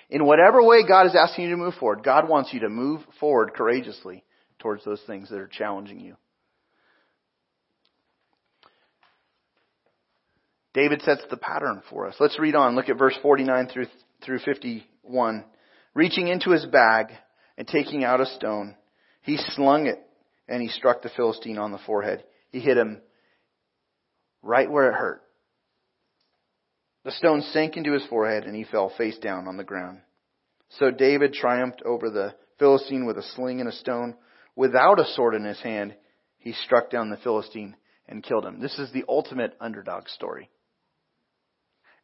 In 0.10 0.26
whatever 0.26 0.62
way 0.62 0.86
God 0.88 1.08
is 1.08 1.16
asking 1.16 1.46
you 1.46 1.52
to 1.52 1.58
move 1.58 1.74
forward, 1.76 2.04
God 2.04 2.30
wants 2.30 2.54
you 2.54 2.60
to 2.60 2.70
move 2.70 3.02
forward 3.20 3.54
courageously 3.56 4.24
towards 4.60 4.86
those 4.86 5.02
things 5.08 5.30
that 5.30 5.40
are 5.40 5.48
challenging 5.48 6.00
you. 6.00 6.16
David 10.74 11.04
sets 11.04 11.22
the 11.30 11.38
pattern 11.38 11.84
for 11.90 12.08
us. 12.08 12.16
Let's 12.20 12.40
read 12.40 12.56
on. 12.56 12.76
Look 12.76 12.90
at 12.90 12.98
verse 12.98 13.18
49 13.22 13.68
through, 13.68 13.86
through 14.24 14.40
51. 14.40 15.46
Reaching 15.94 16.28
into 16.28 16.50
his 16.50 16.66
bag 16.66 17.08
and 17.58 17.68
taking 17.68 18.04
out 18.04 18.22
a 18.22 18.26
stone, 18.26 18.76
he 19.22 19.38
slung 19.38 19.86
it 19.86 20.00
and 20.48 20.62
he 20.62 20.70
struck 20.70 21.02
the 21.02 21.12
Philistine 21.16 21.60
on 21.60 21.72
the 21.72 21.80
forehead. 21.86 22.24
He 22.50 22.60
hit 22.60 22.78
him 22.78 23.02
right 24.42 24.70
where 24.70 24.90
it 24.90 24.96
hurt. 24.96 25.22
The 27.06 27.12
stone 27.12 27.42
sank 27.52 27.78
into 27.78 27.94
his 27.94 28.06
forehead 28.08 28.46
and 28.46 28.56
he 28.56 28.64
fell 28.64 28.92
face 28.98 29.18
down 29.20 29.48
on 29.48 29.58
the 29.58 29.64
ground. 29.64 30.00
So 30.80 30.90
David 30.90 31.34
triumphed 31.34 31.84
over 31.86 32.10
the 32.10 32.34
Philistine 32.58 33.06
with 33.06 33.18
a 33.18 33.24
sling 33.36 33.60
and 33.60 33.70
a 33.70 33.74
stone. 33.74 34.16
Without 34.56 35.00
a 35.00 35.06
sword 35.14 35.36
in 35.36 35.44
his 35.44 35.60
hand, 35.60 35.94
he 36.38 36.54
struck 36.54 36.90
down 36.90 37.12
the 37.12 37.18
Philistine 37.18 37.76
and 38.08 38.24
killed 38.24 38.46
him. 38.46 38.60
This 38.60 38.80
is 38.80 38.92
the 38.92 39.06
ultimate 39.08 39.56
underdog 39.62 40.08
story 40.08 40.50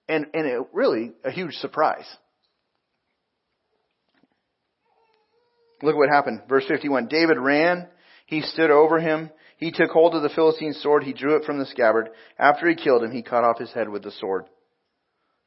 and 0.10 0.26
and 0.34 0.46
it 0.46 0.68
really 0.74 1.14
a 1.24 1.32
huge 1.32 1.54
surprise. 1.56 2.06
Look 5.82 5.94
at 5.96 5.98
what 5.98 6.10
happened. 6.10 6.42
Verse 6.50 6.66
51. 6.68 7.08
David 7.08 7.38
ran. 7.38 7.88
He 8.26 8.42
stood 8.42 8.70
over 8.70 9.00
him. 9.00 9.30
He 9.58 9.72
took 9.72 9.92
hold 9.92 10.14
of 10.14 10.24
the 10.24 10.30
Philistine's 10.30 10.82
sword. 10.82 11.04
He 11.04 11.14
drew 11.14 11.38
it 11.38 11.46
from 11.46 11.60
the 11.60 11.66
scabbard. 11.66 12.10
After 12.38 12.68
he 12.68 12.76
killed 12.76 13.04
him, 13.04 13.12
he 13.12 13.22
cut 13.22 13.44
off 13.44 13.60
his 13.60 13.72
head 13.72 13.90
with 13.90 14.04
the 14.04 14.12
sword. 14.12 14.46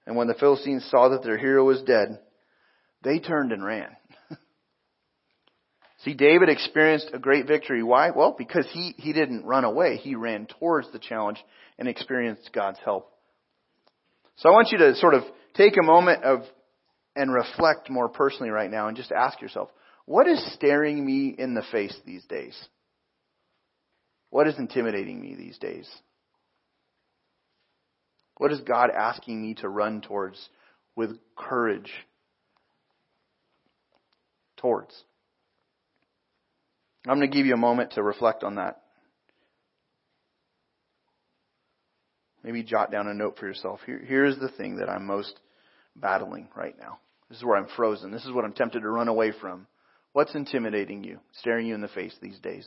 And 0.06 0.16
when 0.16 0.26
the 0.26 0.34
Philistines 0.34 0.86
saw 0.90 1.10
that 1.10 1.22
their 1.22 1.38
hero 1.38 1.64
was 1.64 1.82
dead, 1.82 2.18
they 3.02 3.18
turned 3.18 3.52
and 3.52 3.64
ran. 3.64 3.88
See, 6.04 6.14
David 6.14 6.48
experienced 6.48 7.10
a 7.12 7.18
great 7.18 7.46
victory. 7.46 7.82
Why? 7.82 8.10
Well, 8.10 8.34
because 8.36 8.66
he, 8.72 8.94
he 8.98 9.12
didn't 9.12 9.44
run 9.44 9.64
away. 9.64 9.96
He 9.96 10.14
ran 10.14 10.46
towards 10.46 10.90
the 10.92 10.98
challenge 10.98 11.38
and 11.78 11.88
experienced 11.88 12.50
God's 12.52 12.78
help. 12.84 13.12
So 14.36 14.48
I 14.48 14.52
want 14.52 14.72
you 14.72 14.78
to 14.78 14.94
sort 14.96 15.14
of 15.14 15.22
take 15.54 15.74
a 15.76 15.84
moment 15.84 16.24
of 16.24 16.42
and 17.14 17.32
reflect 17.32 17.90
more 17.90 18.08
personally 18.08 18.50
right 18.50 18.70
now 18.70 18.88
and 18.88 18.96
just 18.96 19.12
ask 19.12 19.40
yourself, 19.40 19.68
what 20.06 20.26
is 20.26 20.42
staring 20.54 21.04
me 21.04 21.34
in 21.36 21.54
the 21.54 21.62
face 21.70 21.96
these 22.04 22.24
days? 22.24 22.58
What 24.30 24.48
is 24.48 24.58
intimidating 24.58 25.20
me 25.20 25.34
these 25.34 25.58
days? 25.58 25.88
What 28.38 28.50
is 28.50 28.60
God 28.60 28.90
asking 28.90 29.42
me 29.42 29.54
to 29.56 29.68
run 29.68 30.00
towards 30.00 30.48
with 30.96 31.10
courage? 31.36 31.92
Towards. 34.56 34.94
I'm 37.06 37.18
going 37.18 37.30
to 37.30 37.36
give 37.36 37.46
you 37.46 37.54
a 37.54 37.58
moment 37.58 37.92
to 37.92 38.02
reflect 38.02 38.42
on 38.42 38.54
that. 38.56 38.81
Maybe 42.42 42.62
jot 42.62 42.90
down 42.90 43.06
a 43.06 43.14
note 43.14 43.36
for 43.38 43.46
yourself. 43.46 43.80
Here, 43.86 44.02
here's 44.04 44.38
the 44.38 44.48
thing 44.48 44.76
that 44.76 44.88
I'm 44.88 45.06
most 45.06 45.38
battling 45.94 46.48
right 46.56 46.76
now. 46.78 46.98
This 47.28 47.38
is 47.38 47.44
where 47.44 47.56
I'm 47.56 47.68
frozen. 47.76 48.10
This 48.10 48.24
is 48.24 48.32
what 48.32 48.44
I'm 48.44 48.52
tempted 48.52 48.80
to 48.80 48.88
run 48.88 49.08
away 49.08 49.32
from. 49.40 49.66
What's 50.12 50.34
intimidating 50.34 51.04
you, 51.04 51.20
staring 51.38 51.66
you 51.66 51.74
in 51.74 51.80
the 51.80 51.88
face 51.88 52.14
these 52.20 52.38
days? 52.40 52.66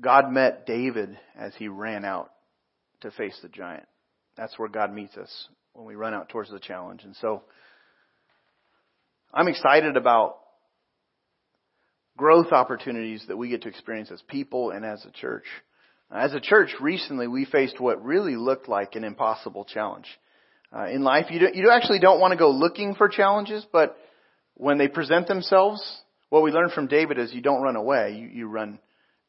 God 0.00 0.32
met 0.32 0.66
David 0.66 1.18
as 1.38 1.52
he 1.56 1.68
ran 1.68 2.04
out 2.04 2.30
to 3.02 3.10
face 3.10 3.38
the 3.42 3.48
giant. 3.48 3.86
That's 4.36 4.58
where 4.58 4.68
God 4.68 4.92
meets 4.92 5.16
us 5.16 5.48
when 5.74 5.86
we 5.86 5.94
run 5.94 6.14
out 6.14 6.30
towards 6.30 6.50
the 6.50 6.58
challenge. 6.58 7.04
And 7.04 7.14
so 7.16 7.42
I'm 9.32 9.48
excited 9.48 9.96
about 9.96 10.38
growth 12.16 12.52
opportunities 12.52 13.24
that 13.28 13.36
we 13.36 13.48
get 13.48 13.62
to 13.62 13.68
experience 13.68 14.10
as 14.10 14.22
people 14.22 14.70
and 14.70 14.84
as 14.84 15.04
a 15.04 15.10
church. 15.10 15.44
As 16.12 16.34
a 16.34 16.40
church, 16.40 16.74
recently 16.80 17.28
we 17.28 17.44
faced 17.44 17.78
what 17.78 18.04
really 18.04 18.34
looked 18.34 18.68
like 18.68 18.96
an 18.96 19.04
impossible 19.04 19.64
challenge. 19.64 20.06
Uh, 20.74 20.86
in 20.86 21.02
life, 21.02 21.26
you, 21.30 21.38
do, 21.38 21.48
you 21.54 21.70
actually 21.70 22.00
don't 22.00 22.20
want 22.20 22.32
to 22.32 22.38
go 22.38 22.50
looking 22.50 22.96
for 22.96 23.08
challenges, 23.08 23.64
but 23.72 23.96
when 24.54 24.76
they 24.76 24.88
present 24.88 25.28
themselves, 25.28 25.80
what 26.28 26.42
we 26.42 26.50
learned 26.50 26.72
from 26.72 26.88
David 26.88 27.18
is 27.18 27.32
you 27.32 27.40
don't 27.40 27.62
run 27.62 27.76
away, 27.76 28.16
you, 28.18 28.26
you 28.26 28.48
run 28.48 28.80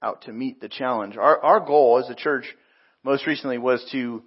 out 0.02 0.24
to 0.24 0.34
meet 0.34 0.60
the 0.60 0.70
challenge. 0.70 1.18
Our, 1.18 1.40
our 1.44 1.60
goal 1.60 2.02
as 2.04 2.10
a 2.10 2.16
church 2.16 2.46
most 3.04 3.28
recently 3.28 3.60
was 3.60 3.88
to 3.92 4.24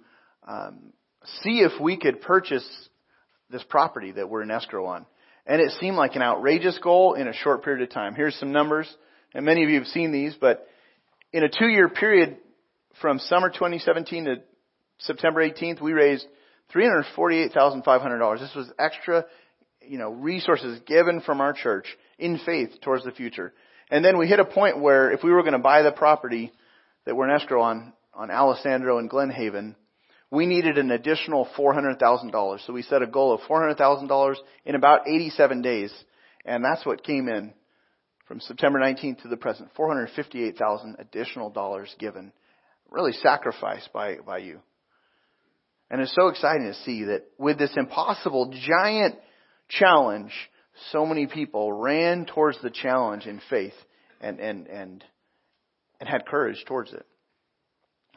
um, 0.47 0.93
see 1.41 1.59
if 1.59 1.79
we 1.81 1.97
could 1.97 2.21
purchase 2.21 2.67
this 3.49 3.63
property 3.67 4.13
that 4.13 4.29
we're 4.29 4.43
in 4.43 4.51
escrow 4.51 4.85
on. 4.85 5.05
And 5.45 5.61
it 5.61 5.71
seemed 5.79 5.97
like 5.97 6.15
an 6.15 6.21
outrageous 6.21 6.79
goal 6.81 7.15
in 7.15 7.27
a 7.27 7.33
short 7.33 7.63
period 7.65 7.83
of 7.83 7.93
time. 7.93 8.15
Here's 8.15 8.35
some 8.35 8.53
numbers, 8.53 8.87
and 9.33 9.45
many 9.45 9.63
of 9.63 9.69
you 9.69 9.79
have 9.79 9.87
seen 9.87 10.11
these, 10.11 10.35
but 10.39 10.67
in 11.33 11.43
a 11.43 11.49
two 11.49 11.67
year 11.67 11.89
period, 11.89 12.37
from 13.01 13.19
summer 13.19 13.49
2017 13.49 14.25
to 14.25 14.35
September 14.99 15.47
18th, 15.47 15.81
we 15.81 15.93
raised 15.93 16.25
$348,500. 16.73 18.39
This 18.39 18.55
was 18.55 18.71
extra, 18.79 19.25
you 19.81 19.97
know, 19.97 20.11
resources 20.11 20.79
given 20.85 21.21
from 21.21 21.41
our 21.41 21.53
church 21.53 21.85
in 22.17 22.39
faith 22.45 22.81
towards 22.81 23.03
the 23.03 23.11
future. 23.11 23.53
And 23.91 24.03
then 24.03 24.17
we 24.17 24.27
hit 24.27 24.39
a 24.39 24.45
point 24.45 24.79
where 24.79 25.11
if 25.11 25.23
we 25.23 25.31
were 25.31 25.41
going 25.43 25.53
to 25.53 25.59
buy 25.59 25.81
the 25.81 25.91
property 25.91 26.51
that 27.05 27.15
we're 27.15 27.29
in 27.29 27.35
escrow 27.35 27.61
on, 27.61 27.93
on 28.13 28.31
Alessandro 28.31 28.97
and 28.97 29.09
Glen 29.09 29.29
Haven, 29.29 29.75
we 30.31 30.45
needed 30.45 30.77
an 30.77 30.91
additional 30.91 31.47
$400,000. 31.57 32.65
So 32.65 32.73
we 32.73 32.81
set 32.81 33.01
a 33.01 33.07
goal 33.07 33.33
of 33.33 33.41
$400,000 33.41 34.35
in 34.65 34.75
about 34.75 35.07
87 35.07 35.61
days. 35.61 35.93
And 36.45 36.63
that's 36.63 36.85
what 36.85 37.03
came 37.03 37.27
in 37.27 37.53
from 38.27 38.39
September 38.39 38.79
19th 38.79 39.21
to 39.21 39.27
the 39.27 39.37
present. 39.37 39.69
458,000 39.75 40.95
additional 40.99 41.51
dollars 41.51 41.93
given 41.99 42.31
really 42.89 43.13
sacrificed 43.13 43.91
by, 43.93 44.17
by 44.25 44.39
you. 44.39 44.59
And 45.89 46.01
it's 46.01 46.15
so 46.15 46.27
exciting 46.27 46.65
to 46.65 46.73
see 46.83 47.03
that 47.05 47.23
with 47.37 47.57
this 47.57 47.73
impossible 47.77 48.53
giant 48.67 49.15
challenge, 49.69 50.31
so 50.91 51.05
many 51.05 51.27
people 51.27 51.71
ran 51.71 52.25
towards 52.25 52.59
the 52.61 52.69
challenge 52.69 53.25
in 53.25 53.39
faith 53.49 53.73
and, 54.19 54.39
and, 54.39 54.67
and, 54.67 55.03
and 55.99 56.09
had 56.09 56.25
courage 56.25 56.63
towards 56.67 56.91
it. 56.91 57.05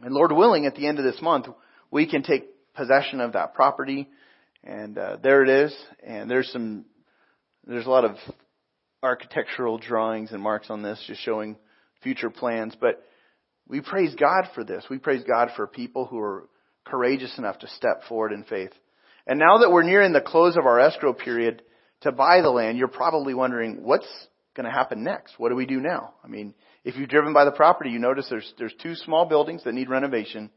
And 0.01 0.15
Lord 0.15 0.33
willing, 0.33 0.67
at 0.67 0.75
the 0.75 0.87
end 0.87 0.99
of 0.99 1.05
this 1.05 1.21
month, 1.21 1.47
we 1.91 2.09
can 2.09 2.23
take 2.23 2.45
possession 2.75 3.21
of 3.21 3.33
that 3.33 3.55
property. 3.55 4.09
And 4.65 4.97
uh, 4.97 5.17
there 5.23 5.43
it 5.43 5.49
is. 5.49 5.77
And 6.05 6.31
there's 6.31 6.51
some, 6.53 6.85
there's 7.67 7.87
a 7.87 7.91
lot 7.91 8.05
of 8.05 8.17
architectural 9.03 9.79
drawings 9.79 10.33
and 10.33 10.43
marks 10.43 10.71
on 10.71 10.83
this, 10.83 11.03
just 11.07 11.23
showing 11.23 11.57
future 12.03 12.31
plans. 12.31 12.75
But 12.81 13.05
we 13.69 13.81
praise 13.81 14.15
God 14.15 14.49
for 14.55 14.65
this. 14.65 14.85
We 14.89 14.99
praise 14.99 15.23
God 15.25 15.51
for 15.57 15.67
people 15.67 16.07
who 16.07 16.19
are 16.19 16.49
courageous 16.85 17.37
enough 17.39 17.59
to 17.61 17.69
step 17.69 18.03
forward 18.09 18.33
in 18.33 18.45
faith. 18.45 18.73
And 19.27 19.39
now 19.39 19.59
that 19.59 19.71
we're 19.71 19.83
nearing 19.83 20.13
the 20.13 20.23
close 20.23 20.57
of 20.57 20.65
our 20.65 20.81
escrow 20.81 21.13
period 21.13 21.63
to 22.01 22.13
buy 22.13 22.41
the 22.41 22.51
land, 22.51 22.79
you're 22.79 22.89
probably 22.89 23.35
wondering, 23.35 23.83
what's 23.83 24.09
going 24.57 24.65
to 24.65 24.73
happen 24.73 25.05
next? 25.05 25.39
What 25.39 25.51
do 25.51 25.55
we 25.55 25.67
do 25.67 25.81
now? 25.81 26.15
I 26.25 26.29
mean, 26.29 26.55
if 26.85 26.97
you've 26.97 27.11
driven 27.11 27.35
by 27.35 27.45
the 27.45 27.53
property, 27.53 27.91
you 27.91 27.99
notice 27.99 28.27
there's, 28.31 28.53
there's 28.59 28.75
two 28.83 28.95
small 28.95 29.27
buildings 29.27 29.65
that 29.65 29.75
need 29.75 29.91
renovation. 29.91 30.51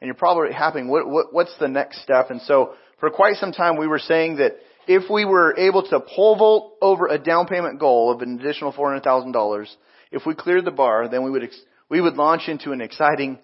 And 0.00 0.08
you're 0.08 0.14
probably 0.14 0.52
having, 0.52 0.88
what, 0.88 1.08
what, 1.08 1.32
what's 1.32 1.56
the 1.58 1.68
next 1.68 2.02
step? 2.02 2.30
And 2.30 2.42
so 2.42 2.74
for 2.98 3.10
quite 3.10 3.36
some 3.36 3.52
time 3.52 3.76
we 3.76 3.86
were 3.86 4.00
saying 4.00 4.36
that 4.36 4.56
if 4.88 5.08
we 5.10 5.24
were 5.24 5.56
able 5.56 5.82
to 5.88 6.00
pole 6.00 6.36
vault 6.36 6.74
over 6.82 7.06
a 7.06 7.18
down 7.18 7.46
payment 7.46 7.78
goal 7.78 8.12
of 8.12 8.22
an 8.22 8.38
additional 8.40 8.72
$400,000, 8.72 9.66
if 10.12 10.26
we 10.26 10.34
cleared 10.34 10.64
the 10.64 10.70
bar, 10.70 11.08
then 11.08 11.22
we 11.24 11.30
would, 11.30 11.44
ex- 11.44 11.60
we 11.88 12.00
would 12.00 12.14
launch 12.14 12.48
into 12.48 12.72
an 12.72 12.80
exciting 12.80 13.38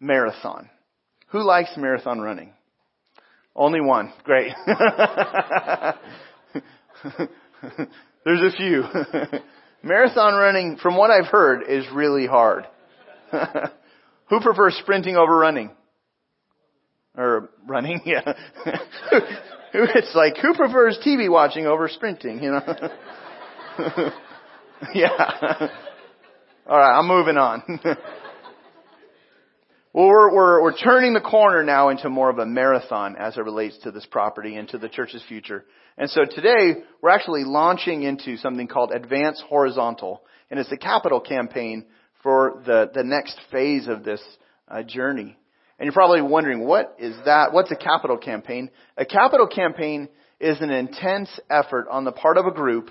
marathon. 0.00 0.68
Who 1.28 1.42
likes 1.42 1.70
marathon 1.76 2.20
running? 2.20 2.52
Only 3.54 3.80
one. 3.80 4.12
Great. 4.22 4.52
There's 8.24 8.42
a 8.42 8.56
few. 8.56 8.84
marathon 9.82 10.34
running, 10.34 10.76
from 10.76 10.96
what 10.96 11.10
I've 11.10 11.26
heard, 11.26 11.62
is 11.68 11.86
really 11.92 12.26
hard. 12.26 12.66
Who 14.28 14.40
prefers 14.40 14.76
sprinting 14.82 15.16
over 15.16 15.36
running? 15.36 15.70
Or 17.16 17.48
running, 17.66 18.02
yeah. 18.04 18.34
it's 19.72 20.14
like, 20.14 20.36
who 20.36 20.52
prefers 20.52 20.98
TV 21.04 21.30
watching 21.30 21.66
over 21.66 21.88
sprinting, 21.88 22.42
you 22.42 22.50
know? 22.50 22.60
yeah. 24.94 25.68
All 26.68 26.76
right, 26.76 26.98
I'm 26.98 27.06
moving 27.06 27.36
on. 27.36 27.62
well, 29.92 30.08
we're, 30.08 30.34
we're, 30.34 30.62
we're 30.62 30.76
turning 30.76 31.14
the 31.14 31.20
corner 31.20 31.62
now 31.62 31.90
into 31.90 32.10
more 32.10 32.28
of 32.28 32.38
a 32.38 32.46
marathon 32.46 33.14
as 33.14 33.36
it 33.36 33.44
relates 33.44 33.78
to 33.84 33.92
this 33.92 34.04
property 34.04 34.56
and 34.56 34.68
to 34.70 34.78
the 34.78 34.88
church's 34.88 35.22
future. 35.28 35.64
And 35.96 36.10
so 36.10 36.24
today, 36.24 36.82
we're 37.00 37.10
actually 37.10 37.44
launching 37.44 38.02
into 38.02 38.36
something 38.38 38.66
called 38.66 38.90
Advance 38.90 39.40
Horizontal. 39.48 40.22
And 40.50 40.58
it's 40.58 40.72
a 40.72 40.76
capital 40.76 41.20
campaign 41.20 41.84
for 42.24 42.60
the, 42.66 42.90
the 42.92 43.04
next 43.04 43.38
phase 43.52 43.86
of 43.86 44.02
this 44.02 44.20
uh, 44.66 44.82
journey. 44.82 45.36
And 45.78 45.86
you're 45.86 45.92
probably 45.92 46.22
wondering, 46.22 46.66
what 46.66 46.96
is 46.98 47.14
that? 47.26 47.52
What's 47.52 47.70
a 47.70 47.76
capital 47.76 48.16
campaign? 48.16 48.70
A 48.96 49.06
capital 49.06 49.46
campaign 49.46 50.08
is 50.40 50.60
an 50.60 50.70
intense 50.70 51.30
effort 51.48 51.86
on 51.92 52.02
the 52.02 52.10
part 52.10 52.38
of 52.38 52.46
a 52.46 52.50
group 52.50 52.90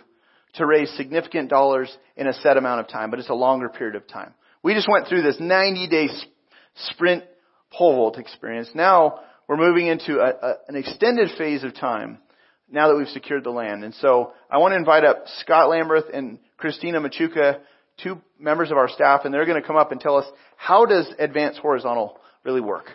to 0.57 0.65
raise 0.65 0.89
significant 0.95 1.49
dollars 1.49 1.95
in 2.15 2.27
a 2.27 2.33
set 2.33 2.57
amount 2.57 2.79
of 2.79 2.87
time, 2.87 3.09
but 3.09 3.19
it's 3.19 3.29
a 3.29 3.35
longer 3.35 3.69
period 3.69 3.95
of 3.95 4.07
time. 4.07 4.33
We 4.63 4.73
just 4.73 4.87
went 4.89 5.07
through 5.07 5.21
this 5.21 5.37
90 5.39 5.87
day 5.87 6.07
sprint 6.89 7.23
pole 7.71 7.95
vault 7.95 8.17
experience. 8.17 8.69
Now 8.73 9.19
we're 9.47 9.57
moving 9.57 9.87
into 9.87 10.19
a, 10.19 10.29
a, 10.29 10.55
an 10.67 10.75
extended 10.75 11.29
phase 11.37 11.63
of 11.63 11.75
time 11.75 12.19
now 12.69 12.87
that 12.87 12.97
we've 12.97 13.07
secured 13.09 13.43
the 13.43 13.51
land. 13.51 13.83
And 13.83 13.93
so 13.95 14.33
I 14.49 14.57
want 14.57 14.71
to 14.71 14.77
invite 14.77 15.03
up 15.03 15.25
Scott 15.39 15.69
Lamberth 15.69 16.09
and 16.13 16.39
Christina 16.57 16.99
Machuca, 16.99 17.59
two 18.01 18.21
members 18.39 18.71
of 18.71 18.77
our 18.77 18.89
staff, 18.89 19.21
and 19.23 19.33
they're 19.33 19.45
going 19.45 19.61
to 19.61 19.67
come 19.67 19.77
up 19.77 19.91
and 19.91 20.01
tell 20.01 20.17
us 20.17 20.25
how 20.57 20.85
does 20.85 21.07
advanced 21.19 21.59
horizontal 21.59 22.17
really 22.43 22.61
work. 22.61 22.85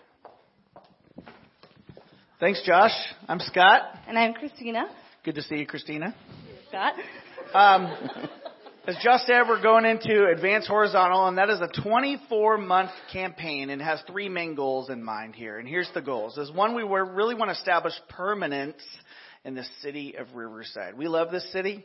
Thanks, 2.41 2.63
Josh. 2.65 2.95
I'm 3.29 3.39
Scott. 3.39 3.83
And 4.09 4.19
I'm 4.19 4.33
Christina. 4.33 4.87
Good 5.25 5.35
to 5.35 5.43
see 5.43 5.57
you, 5.57 5.67
Christina. 5.67 6.15
Scott. 6.69 6.95
Um, 7.53 7.93
as 8.87 8.97
just 9.03 9.27
said, 9.27 9.43
we're 9.49 9.61
going 9.61 9.85
into 9.85 10.29
Advanced 10.29 10.69
Horizontal, 10.69 11.27
and 11.27 11.37
that 11.37 11.51
is 11.51 11.61
a 11.61 11.83
24 11.83 12.59
month 12.59 12.91
campaign 13.13 13.71
and 13.71 13.83
has 13.83 14.01
three 14.07 14.29
main 14.29 14.55
goals 14.55 14.89
in 14.89 15.03
mind 15.03 15.35
here. 15.35 15.59
And 15.59 15.67
here's 15.67 15.91
the 15.93 16.01
goals. 16.01 16.39
Is 16.39 16.53
one, 16.53 16.77
we 16.77 16.83
really 16.83 17.35
want 17.35 17.49
to 17.49 17.57
establish 17.59 17.95
permanence 18.09 18.81
in 19.45 19.57
the 19.57 19.65
city 19.83 20.15
of 20.17 20.35
Riverside. 20.35 20.97
We 20.97 21.09
love 21.09 21.33
this 21.33 21.51
city. 21.51 21.85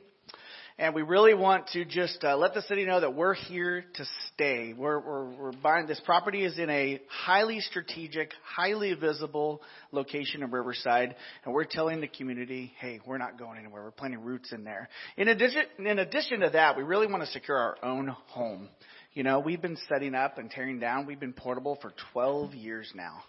And 0.77 0.93
we 0.93 1.03
really 1.03 1.33
want 1.33 1.67
to 1.67 1.85
just 1.85 2.21
uh, 2.25 2.35
let 2.35 2.53
the 2.53 2.61
city 2.63 2.83
know 2.83 2.99
that 2.99 3.15
we're 3.15 3.33
here 3.33 3.85
to 3.93 4.05
stay. 4.33 4.73
We're, 4.77 4.99
we're, 4.99 5.25
we're 5.29 5.51
buying 5.53 5.87
this 5.87 6.01
property 6.03 6.43
is 6.43 6.59
in 6.59 6.69
a 6.69 6.99
highly 7.07 7.61
strategic, 7.61 8.31
highly 8.43 8.93
visible 8.93 9.61
location 9.93 10.43
in 10.43 10.51
Riverside, 10.51 11.15
and 11.45 11.53
we're 11.53 11.63
telling 11.63 12.01
the 12.01 12.09
community, 12.09 12.73
hey, 12.77 12.99
we're 13.07 13.17
not 13.17 13.39
going 13.39 13.57
anywhere. 13.57 13.83
We're 13.83 13.91
planting 13.91 14.19
roots 14.19 14.51
in 14.51 14.65
there. 14.65 14.89
In 15.15 15.29
addition, 15.29 15.63
in 15.79 15.97
addition 15.97 16.41
to 16.41 16.49
that, 16.49 16.75
we 16.75 16.83
really 16.83 17.07
want 17.07 17.23
to 17.23 17.31
secure 17.31 17.57
our 17.57 17.77
own 17.81 18.09
home. 18.27 18.67
You 19.13 19.23
know, 19.23 19.39
we've 19.39 19.61
been 19.61 19.77
setting 19.87 20.13
up 20.13 20.37
and 20.39 20.51
tearing 20.51 20.79
down. 20.79 21.05
We've 21.05 21.21
been 21.21 21.31
portable 21.31 21.77
for 21.81 21.93
12 22.11 22.53
years 22.53 22.91
now. 22.93 23.23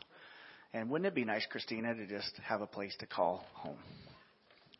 And 0.75 0.91
wouldn't 0.91 1.07
it 1.07 1.15
be 1.15 1.25
nice, 1.25 1.47
Christina, 1.49 1.95
to 1.95 2.09
just 2.09 2.33
have 2.43 2.61
a 2.61 2.67
place 2.67 2.97
to 2.99 3.07
call 3.07 3.47
home? 3.55 3.79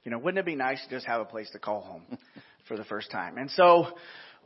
You 0.03 0.11
know, 0.11 0.19
wouldn't 0.19 0.39
it 0.39 0.47
be 0.47 0.57
nice 0.57 0.83
to 0.85 0.91
just 0.91 1.07
have 1.07 1.21
a 1.21 1.25
place 1.25 1.49
to 1.53 1.59
call 1.59 1.81
home 1.81 2.03
for 2.69 2.77
the 2.77 2.85
first 2.85 3.11
time? 3.11 3.39
And 3.39 3.51
so, 3.51 3.87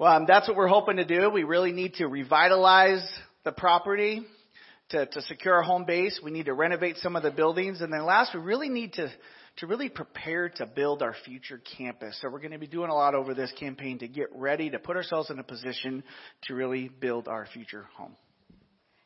um, 0.00 0.24
that's 0.26 0.48
what 0.48 0.56
we're 0.56 0.66
hoping 0.66 0.96
to 0.96 1.04
do. 1.04 1.30
We 1.30 1.44
really 1.44 1.72
need 1.72 1.94
to 1.94 2.06
revitalize 2.06 3.06
the 3.44 3.52
property 3.52 4.24
to, 4.90 5.06
to 5.06 5.22
secure 5.22 5.54
our 5.54 5.62
home 5.62 5.84
base. 5.84 6.20
We 6.22 6.30
need 6.30 6.46
to 6.46 6.54
renovate 6.54 6.96
some 6.98 7.16
of 7.16 7.22
the 7.22 7.30
buildings. 7.30 7.80
And 7.80 7.92
then 7.92 8.04
last, 8.04 8.34
we 8.34 8.40
really 8.40 8.68
need 8.68 8.94
to 8.94 9.10
to 9.56 9.66
really 9.66 9.88
prepare 9.88 10.48
to 10.48 10.64
build 10.64 11.02
our 11.02 11.14
future 11.24 11.60
campus. 11.76 12.18
So 12.22 12.30
we're 12.30 12.38
going 12.38 12.52
to 12.52 12.58
be 12.58 12.66
doing 12.66 12.88
a 12.88 12.94
lot 12.94 13.14
over 13.14 13.34
this 13.34 13.52
campaign 13.58 13.98
to 13.98 14.08
get 14.08 14.28
ready 14.34 14.70
to 14.70 14.78
put 14.78 14.96
ourselves 14.96 15.28
in 15.28 15.38
a 15.38 15.42
position 15.42 16.02
to 16.44 16.54
really 16.54 16.88
build 16.88 17.28
our 17.28 17.46
future 17.52 17.86
home. 17.96 18.16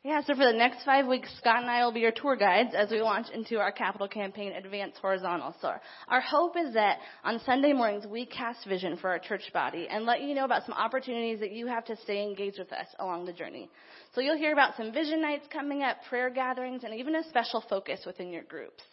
Yeah, 0.05 0.21
so 0.21 0.35
for 0.35 0.45
the 0.45 0.53
next 0.53 0.85
five 0.85 1.07
weeks, 1.07 1.29
Scott 1.39 1.63
and 1.63 1.67
I 1.71 1.83
will 1.83 1.91
be 1.91 2.01
your 2.01 2.11
tour 2.11 2.35
guides 2.35 2.75
as 2.75 2.91
we 2.91 3.01
launch 3.01 3.25
into 3.33 3.57
our 3.57 3.71
capital 3.71 4.07
campaign, 4.07 4.51
Advance 4.51 4.93
Horizontal. 5.01 5.55
So 5.63 5.71
our 6.09 6.21
hope 6.21 6.55
is 6.55 6.75
that 6.75 6.99
on 7.23 7.41
Sunday 7.43 7.73
mornings, 7.73 8.05
we 8.05 8.27
cast 8.27 8.67
vision 8.67 8.97
for 8.97 9.09
our 9.09 9.17
church 9.17 9.51
body 9.51 9.87
and 9.89 10.05
let 10.05 10.21
you 10.21 10.35
know 10.35 10.45
about 10.45 10.63
some 10.63 10.75
opportunities 10.75 11.39
that 11.39 11.53
you 11.53 11.65
have 11.65 11.85
to 11.85 11.97
stay 12.03 12.21
engaged 12.21 12.59
with 12.59 12.71
us 12.71 12.85
along 12.99 13.25
the 13.25 13.33
journey. 13.33 13.67
So 14.13 14.21
you'll 14.21 14.37
hear 14.37 14.53
about 14.53 14.77
some 14.77 14.93
vision 14.93 15.23
nights 15.23 15.47
coming 15.51 15.81
up, 15.81 15.97
prayer 16.07 16.29
gatherings, 16.29 16.83
and 16.83 16.93
even 16.93 17.15
a 17.15 17.27
special 17.27 17.63
focus 17.67 18.01
within 18.05 18.29
your 18.29 18.43
groups. 18.43 18.83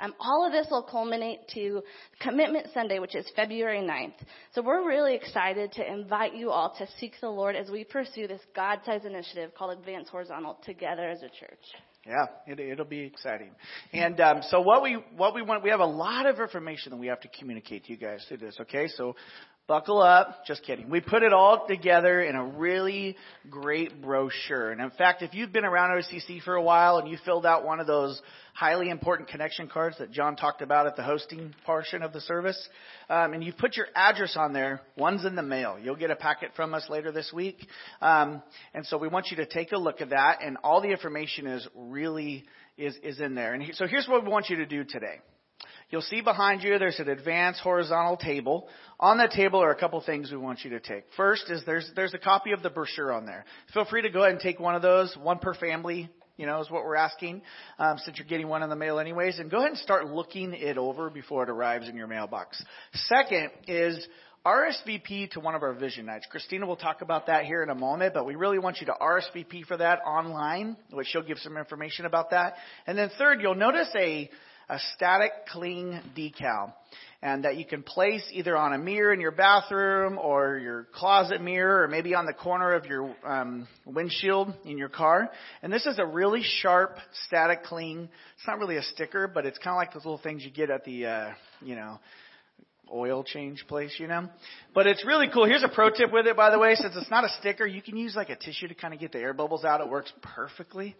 Um, 0.00 0.14
all 0.18 0.46
of 0.46 0.52
this 0.52 0.66
will 0.70 0.82
culminate 0.82 1.46
to 1.54 1.82
Commitment 2.20 2.68
Sunday, 2.72 2.98
which 2.98 3.14
is 3.14 3.30
February 3.36 3.80
9th. 3.80 4.14
So 4.54 4.62
we're 4.62 4.86
really 4.86 5.14
excited 5.14 5.72
to 5.72 5.86
invite 5.86 6.34
you 6.34 6.50
all 6.50 6.74
to 6.78 6.86
seek 6.98 7.12
the 7.20 7.28
Lord 7.28 7.54
as 7.54 7.70
we 7.70 7.84
pursue 7.84 8.26
this 8.26 8.40
God-sized 8.56 9.04
initiative 9.04 9.52
called 9.56 9.78
Advance 9.78 10.08
Horizontal 10.08 10.58
together 10.64 11.08
as 11.08 11.18
a 11.22 11.28
church. 11.28 11.60
Yeah, 12.06 12.26
it, 12.46 12.78
will 12.78 12.86
be 12.86 13.00
exciting. 13.00 13.50
And 13.92 14.18
um, 14.20 14.40
so 14.48 14.62
what 14.62 14.82
we 14.82 14.94
what 15.16 15.34
we 15.34 15.42
want, 15.42 15.62
we 15.62 15.68
have 15.68 15.80
a 15.80 15.84
lot 15.84 16.24
of 16.24 16.40
information 16.40 16.92
that 16.92 16.96
we 16.96 17.08
have 17.08 17.20
to 17.20 17.28
communicate 17.38 17.84
to 17.84 17.92
you 17.92 17.98
guys 17.98 18.24
through 18.26 18.38
this. 18.38 18.56
Okay, 18.58 18.88
so 18.88 19.14
buckle 19.70 20.02
up. 20.02 20.44
Just 20.46 20.64
kidding. 20.64 20.90
We 20.90 21.00
put 21.00 21.22
it 21.22 21.32
all 21.32 21.64
together 21.68 22.20
in 22.20 22.34
a 22.34 22.44
really 22.44 23.16
great 23.48 24.02
brochure. 24.02 24.72
And 24.72 24.80
in 24.80 24.90
fact, 24.90 25.22
if 25.22 25.32
you've 25.32 25.52
been 25.52 25.64
around 25.64 25.90
OCC 25.90 26.42
for 26.42 26.56
a 26.56 26.62
while 26.62 26.98
and 26.98 27.08
you 27.08 27.16
filled 27.24 27.46
out 27.46 27.64
one 27.64 27.78
of 27.78 27.86
those 27.86 28.20
highly 28.52 28.90
important 28.90 29.28
connection 29.28 29.68
cards 29.68 29.96
that 29.98 30.10
John 30.10 30.34
talked 30.34 30.60
about 30.60 30.88
at 30.88 30.96
the 30.96 31.04
hosting 31.04 31.54
portion 31.64 32.02
of 32.02 32.12
the 32.12 32.20
service. 32.20 32.68
Um, 33.08 33.32
and 33.32 33.44
you 33.44 33.52
put 33.52 33.76
your 33.76 33.86
address 33.94 34.36
on 34.36 34.52
there. 34.52 34.80
One's 34.96 35.24
in 35.24 35.36
the 35.36 35.42
mail. 35.42 35.78
You'll 35.80 35.94
get 35.94 36.10
a 36.10 36.16
packet 36.16 36.50
from 36.56 36.74
us 36.74 36.86
later 36.90 37.12
this 37.12 37.30
week. 37.32 37.64
Um, 38.02 38.42
and 38.74 38.84
so 38.84 38.98
we 38.98 39.06
want 39.06 39.28
you 39.30 39.36
to 39.36 39.46
take 39.46 39.70
a 39.70 39.78
look 39.78 40.00
at 40.00 40.10
that. 40.10 40.38
And 40.42 40.56
all 40.64 40.80
the 40.80 40.90
information 40.90 41.46
is 41.46 41.64
really 41.76 42.44
is 42.76 42.96
is 43.04 43.20
in 43.20 43.36
there. 43.36 43.54
And 43.54 43.62
he, 43.62 43.72
so 43.74 43.86
here's 43.86 44.08
what 44.08 44.24
we 44.24 44.30
want 44.30 44.48
you 44.48 44.56
to 44.56 44.66
do 44.66 44.82
today. 44.82 45.20
You'll 45.90 46.02
see 46.02 46.20
behind 46.20 46.62
you 46.62 46.78
there's 46.78 47.00
an 47.00 47.08
advanced 47.08 47.60
horizontal 47.60 48.16
table. 48.16 48.68
On 49.00 49.18
that 49.18 49.32
table 49.32 49.60
are 49.60 49.72
a 49.72 49.76
couple 49.76 50.00
things 50.00 50.30
we 50.30 50.36
want 50.36 50.62
you 50.62 50.70
to 50.70 50.80
take. 50.80 51.04
First 51.16 51.50
is 51.50 51.62
there's 51.66 51.90
there's 51.96 52.14
a 52.14 52.18
copy 52.18 52.52
of 52.52 52.62
the 52.62 52.70
brochure 52.70 53.12
on 53.12 53.26
there. 53.26 53.44
Feel 53.74 53.84
free 53.84 54.02
to 54.02 54.10
go 54.10 54.20
ahead 54.20 54.32
and 54.32 54.40
take 54.40 54.60
one 54.60 54.76
of 54.76 54.82
those, 54.82 55.16
one 55.20 55.38
per 55.38 55.52
family, 55.54 56.08
you 56.36 56.46
know, 56.46 56.60
is 56.60 56.70
what 56.70 56.84
we're 56.84 56.96
asking, 56.96 57.42
um, 57.78 57.98
since 57.98 58.18
you're 58.18 58.26
getting 58.26 58.48
one 58.48 58.62
in 58.62 58.70
the 58.70 58.76
mail 58.76 59.00
anyways. 59.00 59.38
And 59.40 59.50
go 59.50 59.58
ahead 59.58 59.70
and 59.70 59.78
start 59.78 60.06
looking 60.06 60.54
it 60.54 60.78
over 60.78 61.10
before 61.10 61.42
it 61.42 61.50
arrives 61.50 61.88
in 61.88 61.96
your 61.96 62.06
mailbox. 62.06 62.62
Second 62.94 63.50
is 63.66 64.06
RSVP 64.46 65.32
to 65.32 65.40
one 65.40 65.54
of 65.54 65.62
our 65.62 65.74
vision 65.74 66.06
nights. 66.06 66.26
Christina 66.30 66.66
will 66.66 66.76
talk 66.76 67.02
about 67.02 67.26
that 67.26 67.44
here 67.44 67.62
in 67.62 67.68
a 67.68 67.74
moment, 67.74 68.14
but 68.14 68.24
we 68.24 68.36
really 68.36 68.58
want 68.58 68.78
you 68.80 68.86
to 68.86 68.94
RSVP 68.98 69.66
for 69.66 69.76
that 69.76 69.98
online, 70.06 70.76
which 70.92 71.08
she'll 71.08 71.22
give 71.22 71.38
some 71.38 71.58
information 71.58 72.06
about 72.06 72.30
that. 72.30 72.54
And 72.86 72.96
then 72.96 73.10
third, 73.18 73.42
you'll 73.42 73.54
notice 73.54 73.88
a, 73.94 74.30
a 74.70 74.78
static 74.94 75.32
cling 75.52 76.00
decal 76.16 76.72
and 77.22 77.44
that 77.44 77.56
you 77.56 77.66
can 77.66 77.82
place 77.82 78.26
either 78.32 78.56
on 78.56 78.72
a 78.72 78.78
mirror 78.78 79.12
in 79.12 79.20
your 79.20 79.32
bathroom 79.32 80.16
or 80.16 80.58
your 80.58 80.86
closet 80.94 81.42
mirror 81.42 81.82
or 81.82 81.88
maybe 81.88 82.14
on 82.14 82.24
the 82.24 82.32
corner 82.32 82.72
of 82.72 82.86
your 82.86 83.14
um, 83.24 83.68
windshield 83.84 84.54
in 84.64 84.78
your 84.78 84.88
car. 84.88 85.28
And 85.62 85.72
this 85.72 85.84
is 85.86 85.98
a 85.98 86.06
really 86.06 86.42
sharp 86.42 86.96
static 87.26 87.64
cling. 87.64 88.08
It's 88.36 88.46
not 88.46 88.58
really 88.58 88.76
a 88.76 88.82
sticker, 88.82 89.28
but 89.28 89.44
it's 89.44 89.58
kind 89.58 89.74
of 89.74 89.76
like 89.76 89.92
those 89.92 90.04
little 90.04 90.20
things 90.22 90.44
you 90.44 90.50
get 90.50 90.70
at 90.70 90.84
the, 90.84 91.06
uh, 91.06 91.30
you 91.60 91.74
know, 91.74 91.98
oil 92.92 93.24
change 93.24 93.64
place, 93.68 93.94
you 93.98 94.06
know. 94.06 94.28
But 94.74 94.86
it's 94.86 95.04
really 95.06 95.28
cool. 95.32 95.46
Here's 95.46 95.62
a 95.62 95.68
pro 95.68 95.90
tip 95.90 96.12
with 96.12 96.26
it, 96.26 96.36
by 96.36 96.50
the 96.50 96.58
way. 96.58 96.74
Since 96.74 96.94
it's 96.96 97.10
not 97.10 97.24
a 97.24 97.28
sticker, 97.40 97.66
you 97.66 97.82
can 97.82 97.96
use 97.96 98.14
like 98.14 98.30
a 98.30 98.36
tissue 98.36 98.68
to 98.68 98.74
kind 98.74 98.94
of 98.94 99.00
get 99.00 99.12
the 99.12 99.18
air 99.18 99.32
bubbles 99.32 99.64
out. 99.64 99.80
It 99.80 99.88
works 99.88 100.12
perfectly. 100.22 100.96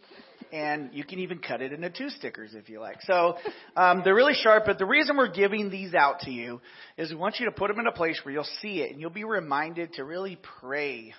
And 0.52 0.90
you 0.92 1.04
can 1.04 1.20
even 1.20 1.38
cut 1.38 1.62
it 1.62 1.72
into 1.72 1.90
two 1.90 2.10
stickers 2.10 2.54
if 2.54 2.68
you 2.68 2.80
like. 2.80 3.00
So 3.02 3.36
um, 3.76 4.02
they're 4.04 4.14
really 4.14 4.34
sharp. 4.34 4.64
But 4.66 4.78
the 4.78 4.86
reason 4.86 5.16
we're 5.16 5.32
giving 5.32 5.70
these 5.70 5.94
out 5.94 6.20
to 6.20 6.30
you 6.30 6.60
is 6.96 7.10
we 7.10 7.16
want 7.16 7.38
you 7.38 7.46
to 7.46 7.52
put 7.52 7.68
them 7.68 7.78
in 7.78 7.86
a 7.86 7.92
place 7.92 8.20
where 8.24 8.32
you'll 8.34 8.44
see 8.60 8.80
it 8.80 8.90
and 8.90 9.00
you'll 9.00 9.10
be 9.10 9.24
reminded 9.24 9.94
to 9.94 10.04
really 10.04 10.38
pray 10.60 11.12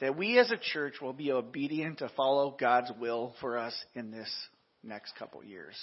that 0.00 0.16
we 0.16 0.38
as 0.40 0.50
a 0.50 0.56
church 0.56 0.94
will 1.00 1.12
be 1.12 1.30
obedient 1.30 1.98
to 1.98 2.10
follow 2.16 2.56
God's 2.58 2.90
will 3.00 3.34
for 3.40 3.56
us 3.56 3.74
in 3.94 4.10
this 4.10 4.28
next 4.82 5.14
couple 5.16 5.44
years. 5.44 5.76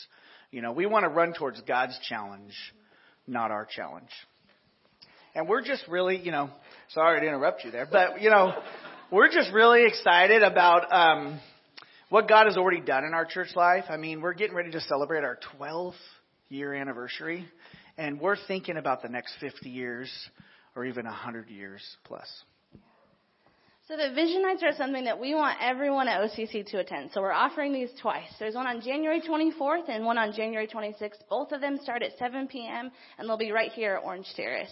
You 0.51 0.61
know, 0.61 0.73
we 0.73 0.85
want 0.85 1.03
to 1.03 1.09
run 1.09 1.33
towards 1.33 1.61
God's 1.61 1.97
challenge, 2.09 2.53
not 3.27 3.49
our 3.51 3.65
challenge. 3.65 4.09
And 5.35 5.47
we're 5.47 5.61
just 5.61 5.87
really, 5.87 6.17
you 6.17 6.31
know, 6.31 6.49
sorry 6.89 7.21
to 7.21 7.27
interrupt 7.27 7.63
you 7.63 7.71
there, 7.71 7.87
but 7.89 8.21
you 8.21 8.29
know, 8.29 8.53
we're 9.11 9.29
just 9.29 9.51
really 9.53 9.85
excited 9.85 10.43
about 10.43 10.91
um, 10.91 11.39
what 12.09 12.27
God 12.27 12.47
has 12.47 12.57
already 12.57 12.81
done 12.81 13.03
in 13.05 13.13
our 13.13 13.25
church 13.25 13.55
life. 13.55 13.85
I 13.89 13.97
mean, 13.97 14.21
we're 14.21 14.33
getting 14.33 14.55
ready 14.55 14.71
to 14.71 14.81
celebrate 14.81 15.23
our 15.23 15.37
12th 15.59 15.93
year 16.49 16.73
anniversary, 16.73 17.45
and 17.97 18.19
we're 18.19 18.37
thinking 18.47 18.77
about 18.77 19.01
the 19.01 19.09
next 19.09 19.35
50 19.39 19.69
years 19.69 20.11
or 20.75 20.85
even 20.85 21.05
100 21.05 21.49
years 21.49 21.83
plus. 22.03 22.27
So 23.89 23.97
the 23.97 24.13
vision 24.13 24.43
nights 24.43 24.61
are 24.61 24.71
something 24.77 25.05
that 25.05 25.19
we 25.19 25.33
want 25.33 25.57
everyone 25.59 26.07
at 26.07 26.21
OCC 26.21 26.63
to 26.67 26.77
attend. 26.77 27.09
So 27.11 27.21
we're 27.21 27.31
offering 27.31 27.73
these 27.73 27.89
twice. 27.99 28.29
There's 28.37 28.53
one 28.53 28.67
on 28.67 28.81
January 28.81 29.19
24th 29.19 29.89
and 29.89 30.05
one 30.05 30.19
on 30.19 30.31
January 30.31 30.67
26th. 30.67 31.27
Both 31.27 31.51
of 31.51 31.59
them 31.59 31.79
start 31.81 32.03
at 32.03 32.11
7 32.19 32.47
p.m. 32.47 32.91
and 33.17 33.27
they'll 33.27 33.35
be 33.35 33.51
right 33.51 33.71
here 33.71 33.95
at 33.95 34.03
Orange 34.05 34.31
Terrace. 34.35 34.71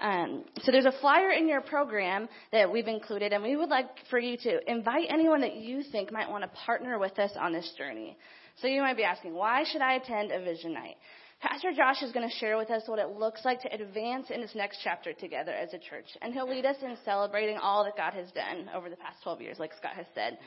Um, 0.00 0.44
so 0.62 0.72
there's 0.72 0.84
a 0.84 0.94
flyer 1.00 1.30
in 1.30 1.48
your 1.48 1.60
program 1.60 2.28
that 2.52 2.70
we've 2.70 2.86
included, 2.86 3.32
and 3.32 3.42
we 3.42 3.56
would 3.56 3.68
like 3.68 3.86
for 4.10 4.18
you 4.18 4.36
to 4.38 4.70
invite 4.70 5.06
anyone 5.08 5.40
that 5.40 5.56
you 5.56 5.82
think 5.82 6.12
might 6.12 6.28
want 6.28 6.44
to 6.44 6.50
partner 6.66 6.98
with 6.98 7.18
us 7.18 7.32
on 7.38 7.52
this 7.52 7.72
journey. 7.76 8.16
So 8.60 8.66
you 8.66 8.80
might 8.80 8.96
be 8.96 9.04
asking, 9.04 9.34
why 9.34 9.64
should 9.70 9.82
I 9.82 9.94
attend 9.94 10.32
a 10.32 10.40
vision 10.42 10.72
night? 10.72 10.96
Pastor 11.40 11.70
Josh 11.72 12.02
is 12.02 12.10
going 12.10 12.28
to 12.28 12.36
share 12.36 12.56
with 12.56 12.68
us 12.70 12.82
what 12.86 12.98
it 12.98 13.10
looks 13.10 13.44
like 13.44 13.60
to 13.62 13.72
advance 13.72 14.26
in 14.30 14.40
this 14.40 14.56
next 14.56 14.80
chapter 14.82 15.12
together 15.12 15.52
as 15.52 15.72
a 15.72 15.78
church. 15.78 16.06
And 16.20 16.34
he'll 16.34 16.48
lead 16.48 16.66
us 16.66 16.76
in 16.82 16.96
celebrating 17.04 17.56
all 17.58 17.84
that 17.84 17.96
God 17.96 18.12
has 18.14 18.28
done 18.32 18.68
over 18.74 18.90
the 18.90 18.96
past 18.96 19.22
12 19.22 19.40
years, 19.42 19.58
like 19.60 19.70
Scott 19.78 19.92
has 19.94 20.06
said. 20.16 20.38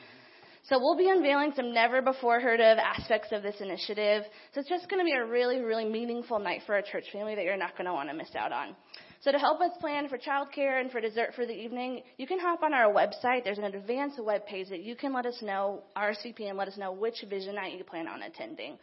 So 0.64 0.78
we'll 0.78 0.96
be 0.96 1.08
unveiling 1.08 1.52
some 1.56 1.72
never 1.72 2.02
before 2.02 2.40
heard 2.40 2.60
of 2.60 2.78
aspects 2.78 3.28
of 3.32 3.42
this 3.42 3.56
initiative. 3.60 4.24
So 4.52 4.60
it's 4.60 4.68
just 4.68 4.88
going 4.90 5.00
to 5.00 5.04
be 5.04 5.12
a 5.12 5.24
really, 5.24 5.60
really 5.60 5.86
meaningful 5.86 6.38
night 6.38 6.60
for 6.66 6.74
our 6.74 6.82
church 6.82 7.04
family 7.10 7.34
that 7.34 7.44
you're 7.44 7.56
not 7.56 7.72
going 7.72 7.86
to 7.86 7.94
want 7.94 8.10
to 8.10 8.14
miss 8.14 8.34
out 8.36 8.52
on. 8.52 8.76
So 9.22 9.30
to 9.30 9.38
help 9.38 9.60
us 9.60 9.70
plan 9.78 10.08
for 10.08 10.18
childcare 10.18 10.80
and 10.80 10.90
for 10.90 11.00
dessert 11.00 11.34
for 11.36 11.46
the 11.46 11.52
evening, 11.52 12.02
you 12.18 12.26
can 12.26 12.40
hop 12.40 12.64
on 12.64 12.74
our 12.74 12.92
website. 12.92 13.44
There's 13.44 13.58
an 13.58 13.64
advanced 13.64 14.20
web 14.20 14.46
page 14.46 14.68
that 14.70 14.82
you 14.82 14.96
can 14.96 15.12
let 15.12 15.26
us 15.26 15.40
know, 15.40 15.84
RSVP, 15.96 16.40
and 16.48 16.58
let 16.58 16.66
us 16.66 16.76
know 16.76 16.90
which 16.90 17.24
vision 17.30 17.54
night 17.54 17.78
you 17.78 17.84
plan 17.84 18.08
on 18.08 18.22
attending. 18.22 18.78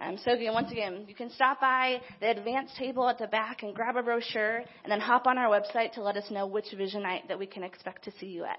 Um, 0.00 0.18
so 0.24 0.32
again, 0.32 0.52
once 0.52 0.72
again, 0.72 1.04
you 1.06 1.14
can 1.14 1.30
stop 1.30 1.60
by 1.60 2.00
the 2.20 2.30
advanced 2.30 2.74
table 2.76 3.08
at 3.08 3.18
the 3.18 3.28
back 3.28 3.62
and 3.62 3.76
grab 3.76 3.94
a 3.94 4.02
brochure, 4.02 4.56
and 4.56 4.90
then 4.90 4.98
hop 4.98 5.28
on 5.28 5.38
our 5.38 5.48
website 5.48 5.92
to 5.92 6.02
let 6.02 6.16
us 6.16 6.32
know 6.32 6.48
which 6.48 6.66
vision 6.76 7.04
night 7.04 7.28
that 7.28 7.38
we 7.38 7.46
can 7.46 7.62
expect 7.62 8.04
to 8.06 8.12
see 8.18 8.26
you 8.26 8.42
at. 8.44 8.58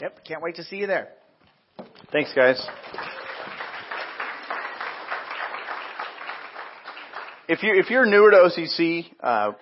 Yep, 0.00 0.24
can't 0.24 0.40
wait 0.40 0.54
to 0.54 0.62
see 0.62 0.76
you 0.76 0.86
there. 0.86 1.08
Thanks, 2.12 2.32
guys. 2.32 2.64
If 7.48 7.64
you 7.64 7.74
if 7.74 7.90
you're 7.90 8.06
newer 8.06 8.30
to 8.30 8.36
OCC, 8.36 9.06
uh, 9.20 9.52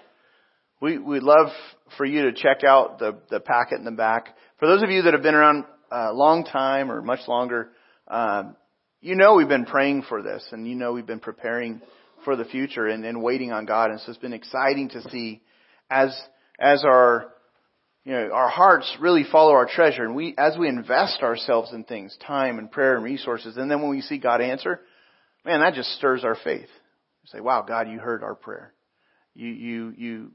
we, 0.80 0.98
we'd 0.98 1.22
love 1.22 1.48
for 1.96 2.04
you 2.04 2.22
to 2.22 2.32
check 2.32 2.64
out 2.64 2.98
the, 2.98 3.18
the 3.30 3.40
packet 3.40 3.78
in 3.78 3.84
the 3.84 3.90
back. 3.90 4.36
For 4.58 4.68
those 4.68 4.82
of 4.82 4.90
you 4.90 5.02
that 5.02 5.14
have 5.14 5.22
been 5.22 5.34
around 5.34 5.64
a 5.90 6.12
long 6.12 6.44
time 6.44 6.90
or 6.90 7.00
much 7.00 7.20
longer, 7.28 7.70
um, 8.08 8.56
you 9.00 9.14
know 9.14 9.34
we've 9.34 9.48
been 9.48 9.64
praying 9.66 10.04
for 10.08 10.22
this 10.22 10.46
and 10.52 10.66
you 10.66 10.74
know 10.74 10.92
we've 10.92 11.06
been 11.06 11.20
preparing 11.20 11.80
for 12.24 12.36
the 12.36 12.44
future 12.44 12.86
and, 12.86 13.04
and 13.04 13.22
waiting 13.22 13.52
on 13.52 13.66
God. 13.66 13.90
And 13.90 14.00
so 14.00 14.10
it's 14.10 14.18
been 14.18 14.32
exciting 14.32 14.90
to 14.90 15.08
see 15.10 15.42
as, 15.90 16.18
as 16.58 16.84
our, 16.84 17.32
you 18.04 18.12
know, 18.12 18.30
our 18.32 18.48
hearts 18.48 18.96
really 19.00 19.24
follow 19.30 19.52
our 19.52 19.66
treasure 19.66 20.04
and 20.04 20.14
we, 20.14 20.34
as 20.36 20.56
we 20.58 20.68
invest 20.68 21.22
ourselves 21.22 21.72
in 21.72 21.84
things, 21.84 22.16
time 22.26 22.58
and 22.58 22.70
prayer 22.70 22.96
and 22.96 23.04
resources, 23.04 23.56
and 23.56 23.70
then 23.70 23.80
when 23.80 23.90
we 23.90 24.00
see 24.00 24.18
God 24.18 24.40
answer, 24.40 24.80
man, 25.44 25.60
that 25.60 25.74
just 25.74 25.90
stirs 25.96 26.24
our 26.24 26.36
faith. 26.44 26.68
You 27.22 27.28
say, 27.32 27.40
wow, 27.40 27.64
God, 27.66 27.88
you 27.88 27.98
heard 27.98 28.22
our 28.22 28.34
prayer. 28.34 28.72
You, 29.34 29.48
you, 29.48 29.94
you, 29.96 30.32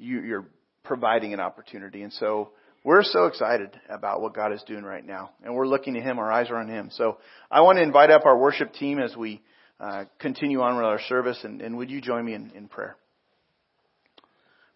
you, 0.00 0.22
you're 0.22 0.46
providing 0.84 1.34
an 1.34 1.40
opportunity. 1.40 2.02
And 2.02 2.12
so 2.14 2.50
we're 2.84 3.02
so 3.02 3.26
excited 3.26 3.70
about 3.88 4.20
what 4.20 4.34
God 4.34 4.52
is 4.52 4.62
doing 4.66 4.84
right 4.84 5.04
now. 5.04 5.30
And 5.44 5.54
we're 5.54 5.66
looking 5.66 5.94
to 5.94 6.00
Him. 6.00 6.18
Our 6.18 6.30
eyes 6.30 6.50
are 6.50 6.56
on 6.56 6.68
Him. 6.68 6.90
So 6.92 7.18
I 7.50 7.60
want 7.60 7.76
to 7.76 7.82
invite 7.82 8.10
up 8.10 8.24
our 8.24 8.36
worship 8.36 8.72
team 8.72 8.98
as 8.98 9.14
we 9.16 9.42
uh, 9.78 10.04
continue 10.18 10.60
on 10.60 10.76
with 10.76 10.84
our 10.84 11.00
service. 11.08 11.38
And, 11.44 11.60
and 11.60 11.76
would 11.76 11.90
you 11.90 12.00
join 12.00 12.24
me 12.24 12.34
in, 12.34 12.50
in 12.54 12.68
prayer? 12.68 12.96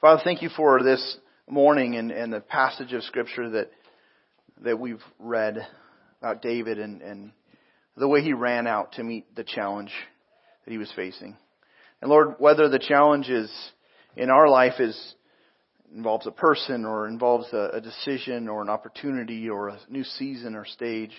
Father, 0.01 0.21
thank 0.23 0.43
you 0.43 0.51
for 0.55 0.83
this 0.83 1.17
morning 1.49 1.97
and, 1.97 2.11
and 2.11 2.33
the 2.33 2.41
passage 2.41 2.93
of 2.93 3.03
Scripture 3.05 3.51
that 3.51 3.71
that 4.63 4.79
we've 4.79 5.03
read 5.19 5.67
about 6.21 6.43
David 6.43 6.79
and, 6.79 7.03
and 7.03 7.33
the 7.97 8.09
way 8.09 8.23
he 8.23 8.33
ran 8.33 8.67
out 8.67 8.93
to 8.93 9.03
meet 9.03 9.35
the 9.35 9.45
challenge 9.45 9.93
that 10.65 10.71
he 10.71 10.79
was 10.79 10.93
facing. 10.95 11.37
And 12.01 12.11
Lord, 12.11 12.37
whether 12.39 12.69
the 12.69 12.79
challenge 12.79 13.29
is 13.29 13.51
in 14.17 14.31
our 14.31 14.49
life 14.49 14.81
is 14.81 15.15
involves 15.95 16.27
a 16.27 16.33
person 16.33 16.85
or 16.85 17.07
involves 17.07 17.47
a, 17.53 17.71
a 17.75 17.81
decision 17.81 18.49
or 18.49 18.63
an 18.63 18.69
opportunity 18.69 19.49
or 19.49 19.69
a 19.69 19.79
new 19.89 20.03
season 20.03 20.57
or 20.57 20.65
stage 20.65 21.13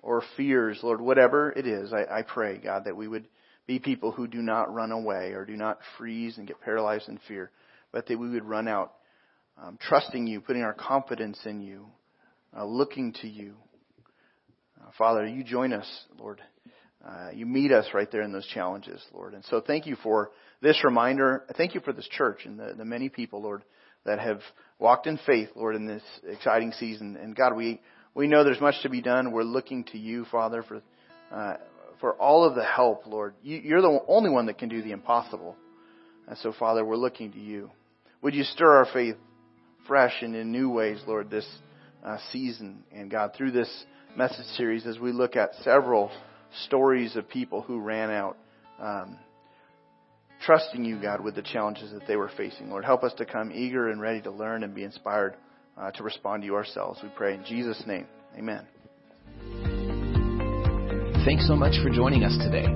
or 0.00 0.22
fears, 0.36 0.78
Lord, 0.82 1.00
whatever 1.00 1.50
it 1.50 1.66
is, 1.66 1.92
I, 1.92 2.18
I 2.18 2.22
pray, 2.22 2.58
God, 2.58 2.84
that 2.84 2.96
we 2.96 3.08
would 3.08 3.26
be 3.66 3.78
people 3.78 4.12
who 4.12 4.26
do 4.26 4.42
not 4.42 4.72
run 4.72 4.92
away 4.92 5.32
or 5.32 5.46
do 5.46 5.56
not 5.56 5.78
freeze 5.96 6.36
and 6.36 6.46
get 6.46 6.60
paralyzed 6.60 7.08
in 7.08 7.18
fear, 7.26 7.50
but 7.90 8.06
that 8.06 8.18
we 8.18 8.28
would 8.28 8.44
run 8.44 8.68
out 8.68 8.92
um, 9.62 9.78
trusting 9.80 10.26
you, 10.26 10.42
putting 10.42 10.62
our 10.62 10.74
confidence 10.74 11.38
in 11.46 11.62
you, 11.62 11.86
uh, 12.54 12.66
looking 12.66 13.14
to 13.22 13.28
you. 13.28 13.54
Uh, 14.78 14.90
Father, 14.98 15.26
you 15.26 15.42
join 15.42 15.72
us, 15.72 15.88
Lord. 16.18 16.42
Uh, 17.06 17.28
you 17.34 17.44
meet 17.44 17.70
us 17.70 17.86
right 17.92 18.10
there 18.10 18.22
in 18.22 18.32
those 18.32 18.46
challenges, 18.46 19.02
Lord. 19.12 19.34
And 19.34 19.44
so 19.44 19.60
thank 19.60 19.86
you 19.86 19.96
for 19.96 20.30
this 20.62 20.82
reminder. 20.82 21.44
Thank 21.56 21.74
you 21.74 21.80
for 21.80 21.92
this 21.92 22.08
church 22.08 22.46
and 22.46 22.58
the, 22.58 22.74
the 22.76 22.84
many 22.84 23.10
people, 23.10 23.42
Lord, 23.42 23.62
that 24.06 24.18
have 24.18 24.40
walked 24.78 25.06
in 25.06 25.18
faith, 25.26 25.50
Lord, 25.54 25.76
in 25.76 25.86
this 25.86 26.02
exciting 26.26 26.72
season. 26.72 27.16
And 27.16 27.36
God, 27.36 27.54
we, 27.54 27.80
we 28.14 28.26
know 28.26 28.42
there's 28.42 28.60
much 28.60 28.76
to 28.82 28.88
be 28.88 29.02
done. 29.02 29.32
We're 29.32 29.42
looking 29.42 29.84
to 29.84 29.98
you, 29.98 30.24
Father, 30.30 30.62
for, 30.62 30.80
uh, 31.30 31.56
for 32.00 32.14
all 32.14 32.44
of 32.44 32.54
the 32.54 32.64
help, 32.64 33.06
Lord. 33.06 33.34
You, 33.42 33.58
you're 33.58 33.82
the 33.82 34.00
only 34.08 34.30
one 34.30 34.46
that 34.46 34.56
can 34.56 34.70
do 34.70 34.82
the 34.82 34.92
impossible. 34.92 35.56
And 36.26 36.38
so, 36.38 36.54
Father, 36.58 36.84
we're 36.84 36.96
looking 36.96 37.32
to 37.32 37.40
you. 37.40 37.70
Would 38.22 38.34
you 38.34 38.44
stir 38.44 38.78
our 38.78 38.86
faith 38.94 39.16
fresh 39.86 40.14
and 40.22 40.34
in 40.34 40.50
new 40.50 40.70
ways, 40.70 41.02
Lord, 41.06 41.28
this 41.28 41.46
uh, 42.02 42.16
season 42.32 42.84
and 42.90 43.10
God, 43.10 43.32
through 43.36 43.50
this 43.50 43.84
message 44.16 44.46
series 44.56 44.86
as 44.86 44.98
we 44.98 45.12
look 45.12 45.36
at 45.36 45.50
several 45.62 46.10
stories 46.66 47.16
of 47.16 47.28
people 47.28 47.62
who 47.62 47.80
ran 47.80 48.10
out. 48.10 48.36
Um, 48.80 49.18
trusting 50.44 50.84
you, 50.84 51.00
God, 51.00 51.20
with 51.20 51.34
the 51.34 51.42
challenges 51.42 51.92
that 51.92 52.06
they 52.06 52.16
were 52.16 52.30
facing. 52.36 52.70
Lord, 52.70 52.84
help 52.84 53.02
us 53.02 53.12
to 53.14 53.24
come 53.24 53.50
eager 53.52 53.88
and 53.88 54.00
ready 54.00 54.20
to 54.22 54.30
learn 54.30 54.62
and 54.62 54.74
be 54.74 54.84
inspired 54.84 55.36
uh, 55.76 55.90
to 55.92 56.02
respond 56.02 56.42
to 56.42 56.46
you 56.46 56.54
ourselves. 56.54 57.00
We 57.02 57.08
pray 57.16 57.34
in 57.34 57.44
Jesus' 57.44 57.82
name. 57.86 58.06
Amen. 58.36 58.66
Thanks 61.24 61.46
so 61.46 61.56
much 61.56 61.74
for 61.82 61.88
joining 61.88 62.24
us 62.24 62.36
today. 62.38 62.68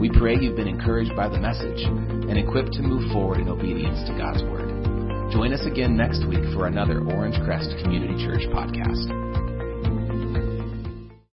We 0.00 0.10
pray 0.10 0.36
you've 0.40 0.56
been 0.56 0.68
encouraged 0.68 1.14
by 1.14 1.28
the 1.28 1.38
message 1.38 1.82
and 1.84 2.36
equipped 2.36 2.72
to 2.74 2.82
move 2.82 3.12
forward 3.12 3.38
in 3.38 3.48
obedience 3.48 4.00
to 4.08 4.18
God's 4.18 4.42
Word. 4.42 5.32
Join 5.32 5.52
us 5.52 5.64
again 5.66 5.96
next 5.96 6.26
week 6.26 6.42
for 6.52 6.66
another 6.66 7.00
Orange 7.00 7.36
Crest 7.44 7.70
Community 7.82 8.24
Church 8.26 8.42
podcast. 8.52 9.43